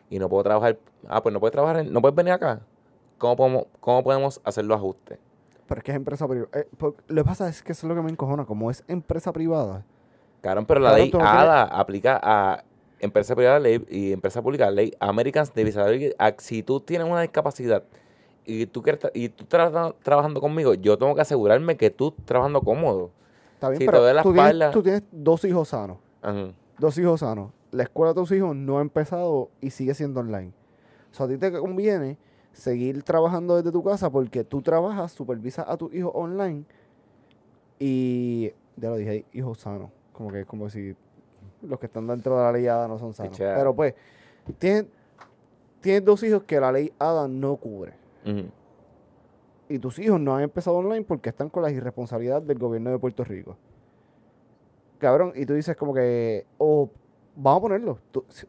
[0.09, 0.77] y no puedo trabajar...
[1.07, 2.61] Ah, pues no puedes trabajar, en- no puedes venir acá.
[3.17, 5.17] ¿Cómo podemos, cómo podemos hacer los ajustes?
[5.67, 6.49] Pero es que es empresa privada.
[6.53, 6.67] Eh,
[7.07, 8.45] lo que pasa es que eso es lo que me encojona.
[8.45, 9.83] Como es empresa privada,
[10.41, 12.63] Cabrón, pero la ley no ADA aplica a
[12.99, 16.39] empresa privada ley y empresa pública, ley Americans Disability Act.
[16.39, 17.83] Si tú tienes una discapacidad
[18.49, 21.89] y tú quieres tra- y tú estás tra- trabajando conmigo, yo tengo que asegurarme que
[21.89, 23.11] tú estás trabajando cómodo.
[23.53, 25.97] está bien, Si pero te la tú, tienes, espalda- tú tienes dos hijos sanos.
[26.21, 26.51] Ajá.
[26.77, 27.51] Dos hijos sanos.
[27.71, 30.51] La escuela de tus hijos no ha empezado y sigue siendo online.
[31.11, 32.17] O sea, a ti te conviene
[32.53, 36.63] seguir trabajando desde tu casa porque tú trabajas, supervisas a tus hijos online
[37.79, 39.89] y ya lo dije, hijos sanos.
[40.13, 40.95] Como que es como si
[41.61, 43.37] los que están dentro de la ley ADA no son sanos.
[43.37, 43.93] Pero pues,
[44.57, 44.85] tienes,
[45.81, 47.93] tienes dos hijos que la ley ADA no cubre.
[49.67, 52.97] Y tus hijos no han empezado online porque están con las irresponsabilidades del gobierno de
[52.99, 53.55] Puerto Rico.
[54.97, 56.89] Cabrón, y tú dices como que, o
[57.35, 57.99] vamos a ponerlo,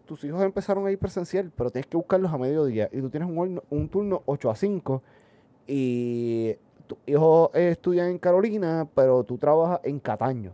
[0.04, 3.28] tus hijos empezaron a ir presencial, pero tienes que buscarlos a mediodía y tú tienes
[3.28, 5.02] un, turno 8 a 5
[5.68, 6.56] y
[6.88, 10.52] tus hijos estudian en Carolina, pero tú trabajas en Cataño.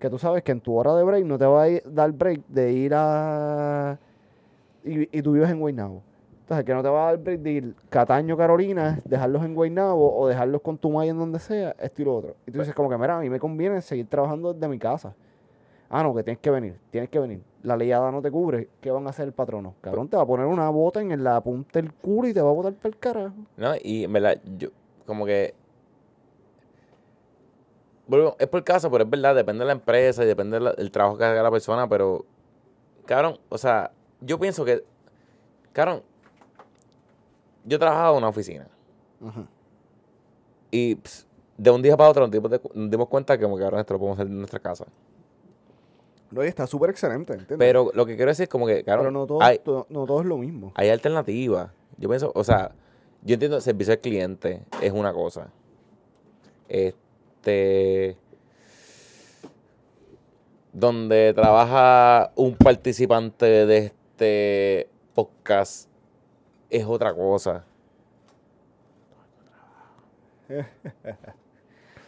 [0.00, 2.10] Que tú sabes que en tu hora de break no te va a ir- dar
[2.10, 3.98] break de ir a...
[4.82, 6.02] Y, y tú vives en Guaynabo.
[6.50, 10.18] Entonces, que no te va a dar break de ir Cataño, Carolina, dejarlos en Guaynabo
[10.18, 12.34] o dejarlos con tu maya en donde sea, esto y lo otro.
[12.44, 15.14] Y tú dices, como que, mira, a mí me conviene seguir trabajando desde mi casa.
[15.88, 17.40] Ah, no, que tienes que venir, tienes que venir.
[17.62, 18.68] La leyada no te cubre.
[18.80, 19.76] ¿Qué van a hacer el patrono?
[19.80, 22.50] Cabrón, te va a poner una bota en la punta del culo y te va
[22.50, 23.36] a botar para el carajo.
[23.56, 23.72] ¿No?
[23.80, 24.70] Y en verdad, yo,
[25.06, 25.54] como que.
[28.40, 31.22] Es por caso, pero es verdad, depende de la empresa y depende del trabajo que
[31.22, 32.24] haga la persona, pero.
[33.06, 34.82] Cabrón, o sea, yo pienso que.
[35.72, 36.02] Cabrón,
[37.70, 38.66] yo trabajaba en una oficina.
[40.70, 41.26] Y ps,
[41.56, 43.80] de un día para otro nos dimos, de- nos dimos cuenta que, como que ahora
[43.80, 44.86] esto lo podemos hacer en nuestra casa.
[46.30, 47.58] No, y está súper excelente, ¿entiendes?
[47.58, 50.20] Pero lo que quiero decir es como que, cabrón, Pero no todo, hay, no todo
[50.20, 50.72] es lo mismo.
[50.76, 51.70] hay alternativas.
[51.98, 52.72] Yo pienso, o sea,
[53.22, 55.50] yo entiendo el servicio al cliente es una cosa.
[56.68, 58.16] Este.
[60.72, 65.89] Donde trabaja un participante de este podcast
[66.70, 67.64] es otra cosa.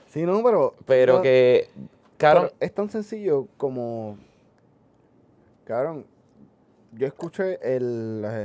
[0.09, 0.75] Sí, no, pero...
[0.87, 1.69] Pero no, que,
[2.17, 4.19] cabrón, pero es tan sencillo como...
[5.65, 6.07] Cabrón,
[6.93, 8.45] yo escuché el, eh,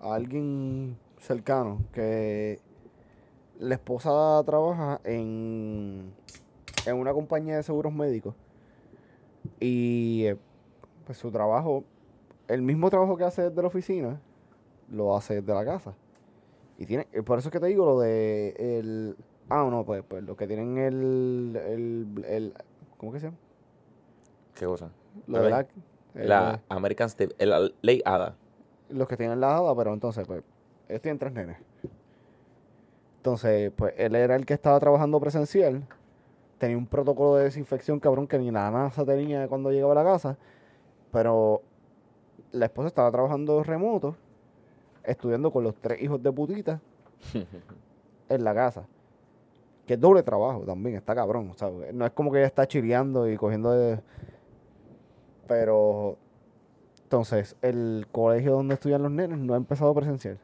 [0.00, 2.60] a alguien cercano que
[3.58, 6.12] la esposa trabaja en,
[6.86, 8.34] en una compañía de seguros médicos
[9.60, 10.36] y eh,
[11.04, 11.84] pues su trabajo,
[12.48, 14.20] el mismo trabajo que hace desde la oficina,
[14.90, 15.94] lo hace desde la casa.
[16.78, 19.16] Y tiene, eh, por eso es que te digo lo de el...
[19.48, 22.54] Ah, no, pues, pues lo que tienen el, el, el
[22.96, 23.38] ¿Cómo que se llama?
[24.54, 24.90] ¿qué cosa?
[25.26, 25.66] Lo A de ver, la,
[26.14, 28.36] La eh, American State, la ley ADA.
[28.88, 30.42] los que tienen la ADA, pero entonces, pues,
[30.88, 31.58] ellos tienen tres nenes.
[33.18, 35.86] Entonces, pues, él era el que estaba trabajando presencial.
[36.58, 40.04] Tenía un protocolo de desinfección, cabrón, que ni la NASA tenía cuando llegaba a la
[40.04, 40.38] casa.
[41.12, 41.62] Pero
[42.52, 44.16] la esposa estaba trabajando remoto,
[45.06, 46.80] estudiando con los tres hijos de putita
[48.28, 48.86] en la casa.
[49.86, 51.52] Que es doble trabajo también, está cabrón.
[51.94, 54.00] No es como que ella está chileando y cogiendo de...
[55.46, 56.16] Pero
[57.04, 60.38] entonces, el colegio donde estudian los nenes no ha empezado presencial.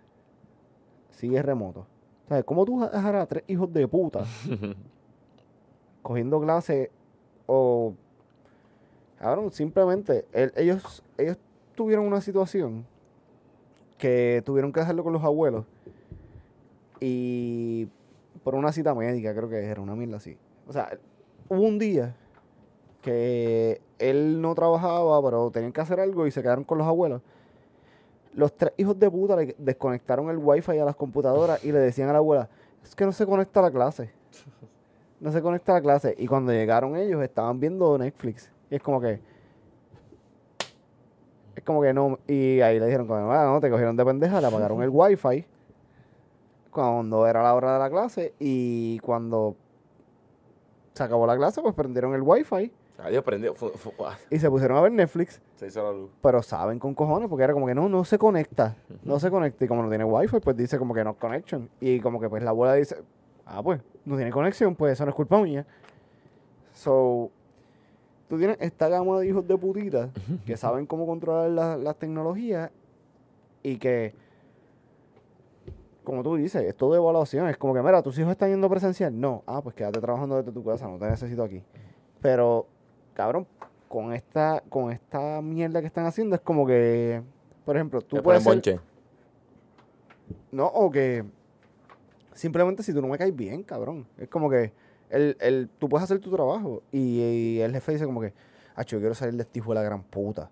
[1.10, 1.86] Sigue remoto.
[2.28, 2.44] ¿Sabes?
[2.44, 4.24] ¿Cómo tú dejarás a tres hijos de puta
[6.02, 6.90] cogiendo clases
[7.47, 7.94] o...
[9.18, 11.36] Cabrón, simplemente, el- ellos, ellos
[11.76, 12.84] tuvieron una situación
[14.02, 15.64] que tuvieron que dejarlo con los abuelos
[16.98, 17.86] y
[18.42, 20.36] por una cita médica, creo que era una mierda así.
[20.66, 20.98] O sea,
[21.48, 22.16] hubo un día
[23.00, 27.22] que él no trabajaba, pero tenían que hacer algo y se quedaron con los abuelos.
[28.34, 32.08] Los tres hijos de puta le desconectaron el wifi a las computadoras y le decían
[32.08, 32.48] a la abuela,
[32.82, 34.10] es que no se conecta a la clase.
[35.20, 36.16] No se conecta a la clase.
[36.18, 38.50] Y cuando llegaron ellos estaban viendo Netflix.
[38.68, 39.20] Y es como que...
[41.56, 42.18] Es como que no...
[42.26, 45.44] Y ahí le dijeron, como, "Ah, no, te cogieron de pendeja, le apagaron el wifi
[46.70, 49.54] cuando era la hora de la clase y cuando
[50.94, 53.54] se acabó la clase, pues prendieron el wifi Adiós, prendió.
[53.54, 55.40] fu- fu- ah, y se pusieron a ver Netflix.
[55.56, 56.10] Se hizo la luz.
[56.22, 58.76] Pero saben con cojones, porque era como que no, no se conecta.
[59.02, 59.64] No se conecta.
[59.64, 61.68] Y como no tiene wifi, pues dice como que no connection.
[61.80, 62.96] Y como que pues la abuela dice,
[63.44, 65.66] Ah, pues, no tiene conexión, pues eso no es culpa mía.
[66.74, 67.30] So,
[68.32, 70.09] tú tienes esta gama de hijos de putita
[70.46, 72.70] que saben cómo controlar la- las tecnologías
[73.62, 74.14] y que,
[76.02, 77.46] como tú dices, es todo evaluación.
[77.48, 79.20] Es como que, mira, tus hijos están yendo presencial.
[79.20, 81.62] No, ah, pues quédate trabajando desde tu casa, no te necesito aquí.
[82.22, 82.66] Pero,
[83.12, 83.46] cabrón,
[83.86, 87.20] con esta, con esta mierda que están haciendo es como que,
[87.66, 88.80] por ejemplo, tú puedes ser,
[90.50, 91.22] no, o que
[92.32, 94.06] simplemente si tú no me caes bien, cabrón.
[94.16, 94.72] Es como que
[95.12, 96.82] el, el, tú puedes hacer tu trabajo.
[96.90, 98.32] Y, y el jefe dice como que,
[98.74, 100.51] ah, yo quiero salir de este hijo de la gran puta.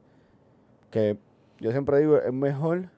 [0.91, 1.19] Que
[1.59, 2.91] yo siempre digo, es mejor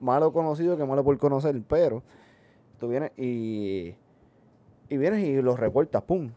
[0.00, 2.02] malo conocido que malo por conocer, pero
[2.78, 3.94] tú vienes y,
[4.88, 6.30] y vienes y los reportas, pum,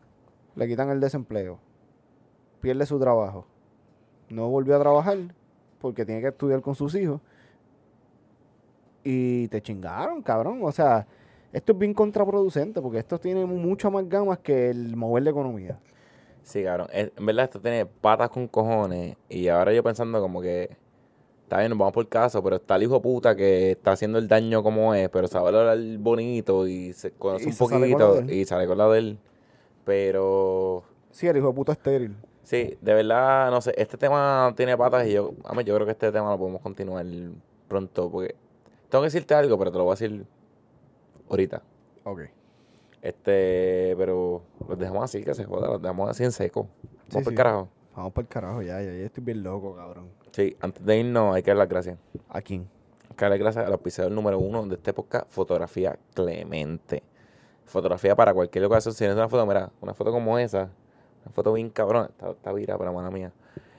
[0.55, 1.59] le quitan el desempleo,
[2.61, 3.45] pierde su trabajo,
[4.29, 5.17] no volvió a trabajar
[5.79, 7.21] porque tiene que estudiar con sus hijos.
[9.03, 10.59] Y te chingaron, cabrón.
[10.63, 11.07] O sea,
[11.53, 15.79] esto es bien contraproducente porque esto tiene mucho más gamas que el mover la economía.
[16.43, 16.87] Sí, cabrón.
[16.93, 19.17] Es- en verdad esto tiene patas con cojones.
[19.29, 20.75] Y ahora yo pensando como que...
[21.43, 24.27] Está bien, nos vamos por caso, pero está el hijo puta que está haciendo el
[24.27, 28.35] daño como es, pero sabe hablar bonito y se conoce Y un se poquito de
[28.35, 29.17] y sale con la de él.
[29.85, 30.83] Pero...
[31.11, 32.15] Sí, el hijo de puta estéril.
[32.43, 35.85] Sí, de verdad, no sé, este tema tiene patas y yo, a mí, yo creo
[35.85, 37.05] que este tema lo podemos continuar
[37.67, 38.35] pronto, porque
[38.89, 40.25] tengo que decirte algo, pero te lo voy a decir
[41.29, 41.61] ahorita.
[42.03, 42.21] Ok.
[43.01, 46.67] Este, pero los dejamos así, que se joda, los dejamos así en seco.
[46.83, 47.35] Vamos Sí, por sí.
[47.35, 47.69] carajo.
[47.95, 50.09] Vamos para el carajo ya, ya, ya estoy bien loco, cabrón.
[50.31, 51.97] Sí, antes de irnos hay que dar las gracias.
[52.29, 52.67] ¿A quién?
[53.09, 57.01] Hay que darle gracias al auspiciador número uno de este podcast, Fotografía Clemente.
[57.65, 58.93] Fotografía para cualquier ocasión.
[58.93, 60.69] Si necesitas una foto, mira, una foto como esa,
[61.23, 63.31] una foto bien cabrón, está, está vira, pero mala mía.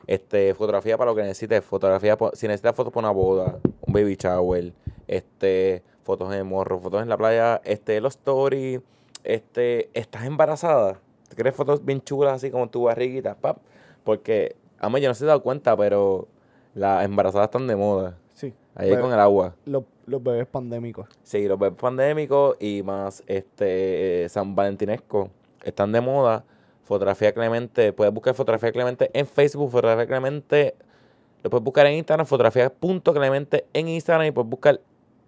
[0.06, 4.16] Este, fotografía para lo que necesites, fotografía, si necesitas fotos para una boda, un baby
[4.16, 4.72] shower,
[5.06, 8.80] este, fotos en morro, fotos en la playa, este, los stories,
[9.24, 10.98] este, estás embarazada,
[11.28, 13.58] ¿te quieres fotos bien chulas así como tu barriguita, pap?
[14.04, 16.26] Porque, a mí yo no se he dado cuenta, pero
[16.74, 18.16] las embarazadas están de moda.
[18.32, 18.54] Sí.
[18.74, 19.54] Ahí Bebé- con el agua.
[19.66, 21.06] Los, los bebés pandémicos.
[21.22, 25.28] Sí, los bebés pandémicos y más este San Valentinesco
[25.62, 26.42] están de moda.
[26.84, 30.74] Fotografía Clemente, puedes buscar Fotografía Clemente en Facebook, Fotografía Clemente,
[31.42, 34.80] lo puedes buscar en Instagram, fotografía.clemente en Instagram y puedes buscar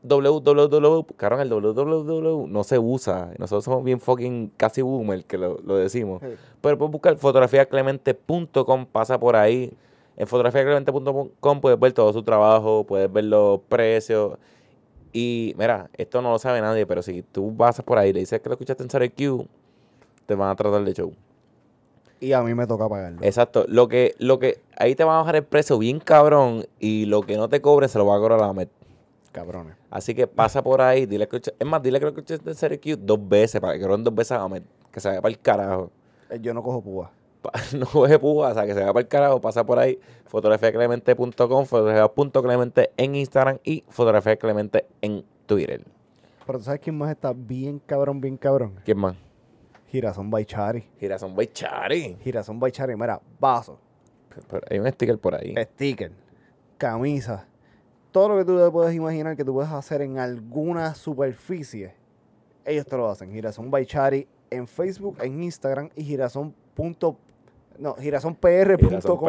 [0.02, 3.32] www, cabrón, el www no se usa.
[3.39, 6.22] Nosotros somos bien fucking casi boomer que lo, lo decimos.
[6.60, 9.72] Pero puedes buscar fotografiaclemente.com, pasa por ahí.
[10.16, 14.39] En fotografiaclemente.com puedes ver todo su trabajo, puedes ver los precios.
[15.12, 18.20] Y mira, esto no lo sabe nadie, pero si tú vas por ahí y le
[18.20, 19.47] dices que lo escuchaste en Sarek Q,
[20.27, 21.12] te van a tratar de show.
[22.20, 23.18] Y a mí me toca pagarlo.
[23.22, 23.64] Exacto.
[23.66, 27.22] Lo que, lo que, ahí te van a bajar el precio bien cabrón y lo
[27.22, 28.68] que no te cobre se lo va a cobrar a la MET.
[29.32, 29.77] Cabrones.
[29.90, 32.97] Así que pasa por ahí, dile que es más, dile que lo en Sarek Q
[33.01, 34.39] dos veces para que cobren dos veces.
[34.90, 35.90] Que se vaya para el carajo.
[36.31, 37.11] Eh, Yo no cojo púa.
[37.78, 41.65] No coge púa, o sea, que se vaya para el carajo, pasa por ahí, fotografiaclemente.com,
[41.65, 45.82] fotografía.clemente en Instagram y fotografía Clemente en Twitter.
[46.47, 48.74] Pero tú sabes quién más está bien cabrón, bien cabrón.
[48.85, 49.15] ¿Quién más?
[49.89, 50.85] Girasón Baichari.
[50.98, 52.16] Girasón Chari.
[52.23, 53.78] Girasón Baichari, mira, vaso,
[54.48, 55.55] Pero Hay un sticker por ahí.
[55.74, 56.12] sticker,
[56.78, 57.47] camisa,
[58.10, 61.94] todo lo que tú te puedes imaginar que tú puedes hacer en alguna superficie,
[62.64, 63.30] ellos te lo hacen.
[63.32, 66.54] Girasón Baichari en Facebook, en Instagram y girasón.
[67.78, 69.28] No, girasonpr.com.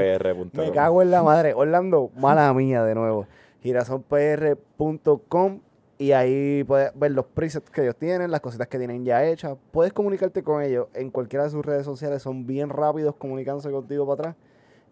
[0.54, 1.54] Me cago en la madre.
[1.54, 3.28] Orlando, mala mía de nuevo.
[3.62, 5.60] girasonpr.com
[5.98, 9.56] y ahí puedes ver los presets que ellos tienen, las cositas que tienen ya hechas.
[9.72, 12.24] Puedes comunicarte con ellos en cualquiera de sus redes sociales.
[12.24, 14.36] Son bien rápidos comunicándose contigo para atrás.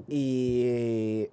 [0.07, 1.27] Y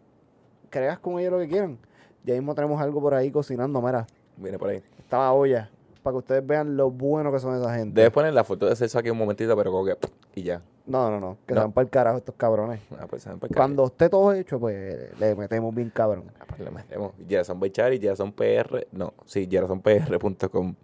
[0.70, 1.78] creas con ellos lo que quieran.
[2.26, 3.80] Ya mismo tenemos algo por ahí cocinando.
[3.80, 4.82] Mira, Viene por ahí.
[4.98, 5.70] está la olla.
[6.02, 7.98] Para que ustedes vean lo bueno que son esa gente.
[8.00, 9.96] Debes poner la foto de sexo aquí un momentito, pero como que...
[10.36, 10.60] Y ya.
[10.86, 11.38] No, no, no.
[11.46, 11.60] Que No.
[11.60, 12.80] se van para el carajo estos cabrones.
[13.00, 13.54] Ah, pues, ¿saben por qué?
[13.56, 16.24] Cuando esté todo hecho, pues le metemos bien cabrón.
[16.38, 17.12] Ah, pues le metemos.
[17.28, 18.86] Gerson Bechari, Gerson PR.
[18.92, 20.74] No, sí, gersonpr.com.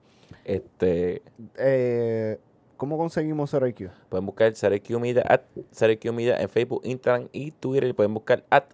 [0.44, 1.22] Este...
[1.56, 2.38] Eh,
[2.76, 3.90] ¿Cómo conseguimos IQ?
[4.08, 7.88] Pueden buscar Sarek Q Media, at Sarek Q Media en Facebook, Instagram y Twitter.
[7.90, 8.64] Y pueden buscar at,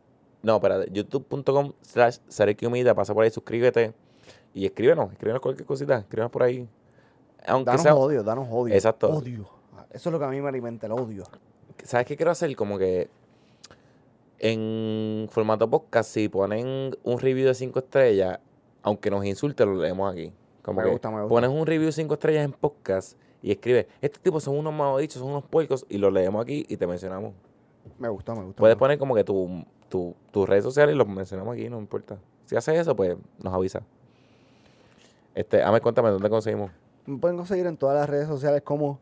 [0.49, 2.19] no, espera, youtube.com slash
[2.71, 2.95] Media.
[2.95, 3.93] Pasa por ahí, suscríbete
[4.55, 6.67] y escríbenos, escríbenos cualquier cosita, escríbenos por ahí.
[7.47, 8.75] Aunque Danos sea, odio, danos odio.
[8.75, 9.09] Exacto.
[9.11, 9.47] Odio.
[9.91, 11.25] Eso es lo que a mí me alimenta, el odio.
[11.85, 12.55] ¿sabes qué quiero hacer?
[12.57, 13.09] Como que
[14.39, 18.39] en formato podcast, si ponen un review de 5 estrellas,
[18.83, 20.33] aunque nos insulte, lo leemos aquí.
[20.63, 21.29] Como Me que gusta, me gusta.
[21.29, 25.19] pones un review de 5 estrellas en podcast y escribes, estos tipos son unos malditos,
[25.19, 27.35] son unos puercos, y lo leemos aquí y te mencionamos.
[27.99, 28.59] Me gusta, me gusta.
[28.59, 32.19] Puedes poner como que tu, tu, tus redes sociales y los mencionamos aquí, no importa.
[32.47, 33.83] Si haces eso, pues nos avisa.
[35.35, 36.71] Este, Ame, cuéntame, ¿dónde conseguimos?
[37.07, 38.99] Me pueden conseguir en todas las redes sociales como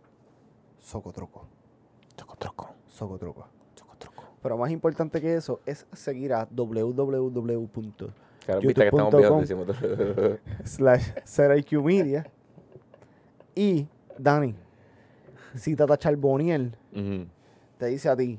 [0.81, 1.45] Socotroco.
[2.17, 3.47] Chocotroco, Socotroco.
[3.75, 4.25] chocotroco.
[4.43, 7.67] Pero más importante que eso es seguir a www.
[8.45, 9.67] Claro, viste que estamos decimos.
[10.65, 11.11] slash
[11.83, 12.27] Media.
[13.55, 13.89] Y,
[14.19, 14.55] Dani,
[15.57, 17.27] si Tata Charboniel Ujú.
[17.79, 18.39] te dice a ti,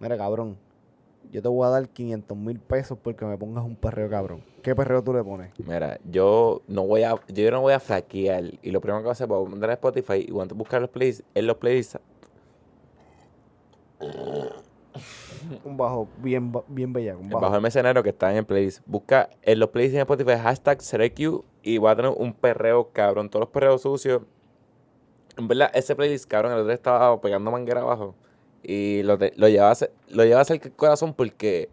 [0.00, 0.56] mira cabrón,
[1.30, 4.42] yo te voy a dar 500 mil pesos porque me pongas un perreo cabrón.
[4.62, 5.52] ¿Qué perreo tú le pones?
[5.58, 8.44] Mira, yo no voy a, yo no voy a flaquear.
[8.62, 10.80] Y lo primero que voy a hacer, voy a mandar a Spotify y cuando buscar
[10.80, 11.98] los plays, en los plays,
[15.64, 17.20] Un bajo bien, bien bellaco.
[17.20, 17.56] Un bajo bajo.
[17.56, 21.44] el mercenario que está en el playlist, busca en los playlists en Spotify hashtag SereQ
[21.62, 24.22] y va a tener un perreo cabrón, todos los perreos sucios.
[25.36, 28.14] En verdad, ese playlist, cabrón, el otro día estaba pegando manguera abajo
[28.68, 31.68] y lo, te- lo hacer- lo cerca del corazón porque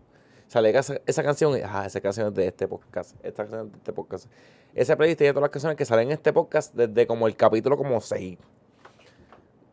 [0.47, 3.71] sale esa, esa canción y, ah, esa canción es de este podcast, esta canción es
[3.71, 4.27] de este podcast.
[4.75, 7.77] Ese playlist tiene todas las canciones que salen en este podcast desde como el capítulo
[7.77, 8.37] como 6.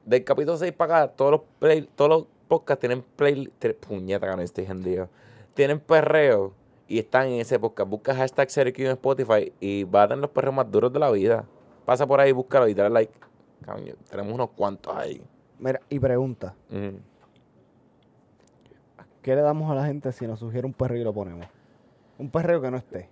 [0.04, 3.48] Del capítulo 6 para acá, todos los, play- todos los podcasts tienen play...
[3.86, 5.08] Puñeta, que no estoy hendido.
[5.54, 6.52] Tienen perreo
[6.88, 7.88] y están en ese podcast.
[7.88, 11.10] Busca hashtag SereQ en Spotify y va a tener los perreos más duros de la
[11.10, 11.44] vida.
[11.84, 13.12] Pasa por ahí, búscalo y dale like.
[13.64, 15.22] Coño, tenemos unos cuantos ahí.
[15.58, 16.54] Mira, y pregunta.
[19.22, 21.46] ¿Qué le damos a la gente si nos sugiere un perreo y lo ponemos?
[22.18, 23.08] Un perreo que no esté.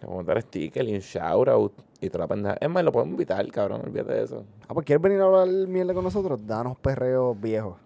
[0.00, 2.56] Le vamos a dar sticker y un shoutout y toda la pendeja.
[2.60, 4.44] Es más, lo podemos invitar, cabrón, olvídate de eso.
[4.68, 6.44] Ah, pues ¿quieres venir a hablar mierda con nosotros?
[6.46, 7.76] Danos perreos viejos.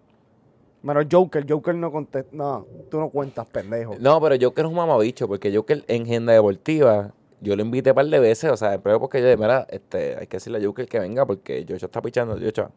[0.82, 2.30] Bueno, Joker, Joker no contesta.
[2.32, 3.96] No, tú no cuentas, pendejo.
[3.98, 7.96] No, pero Joker es un mamabicho, porque Joker en Agenda Deportiva, yo lo invité un
[7.96, 10.86] par de veces, o sea, pero porque yo mira, este, hay que decirle a Joker
[10.86, 12.70] que venga, porque Jocho está pichando, Jocho,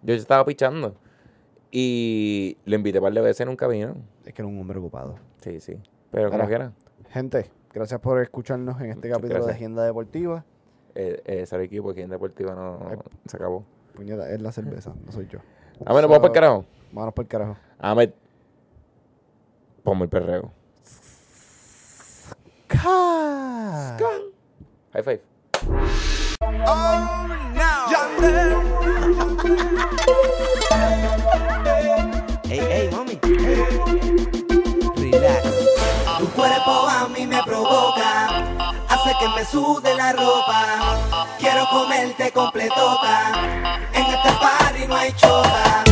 [0.00, 0.94] Jocho estaba pichando.
[1.74, 3.96] Y lo invité un par de veces y nunca vino.
[4.26, 5.16] Es que era un hombre ocupado.
[5.40, 5.80] Sí, sí.
[6.10, 6.48] Pero como Mira.
[6.48, 6.72] quiera,
[7.08, 9.52] Gente, gracias por escucharnos en este capítulo de.
[9.52, 10.44] Agenda Deportiva.
[10.94, 12.98] eh, eh, equipo aquí en Deportiva no, Ay.
[13.26, 13.64] se acabó.
[13.94, 15.38] Puñeta, es la cerveza, no soy yo.
[15.86, 16.64] A ver, vamos para el carajo.
[16.92, 17.56] Vámonos por el carajo.
[17.78, 18.10] Ahmed,
[19.82, 20.52] ponme el perreo.
[24.92, 25.22] High five.
[30.06, 30.21] Ey,
[36.64, 38.28] a mí me provoca,
[38.88, 40.96] hace que me sude la ropa.
[41.38, 43.32] Quiero comerte completota,
[43.92, 45.91] en este party no hay chota.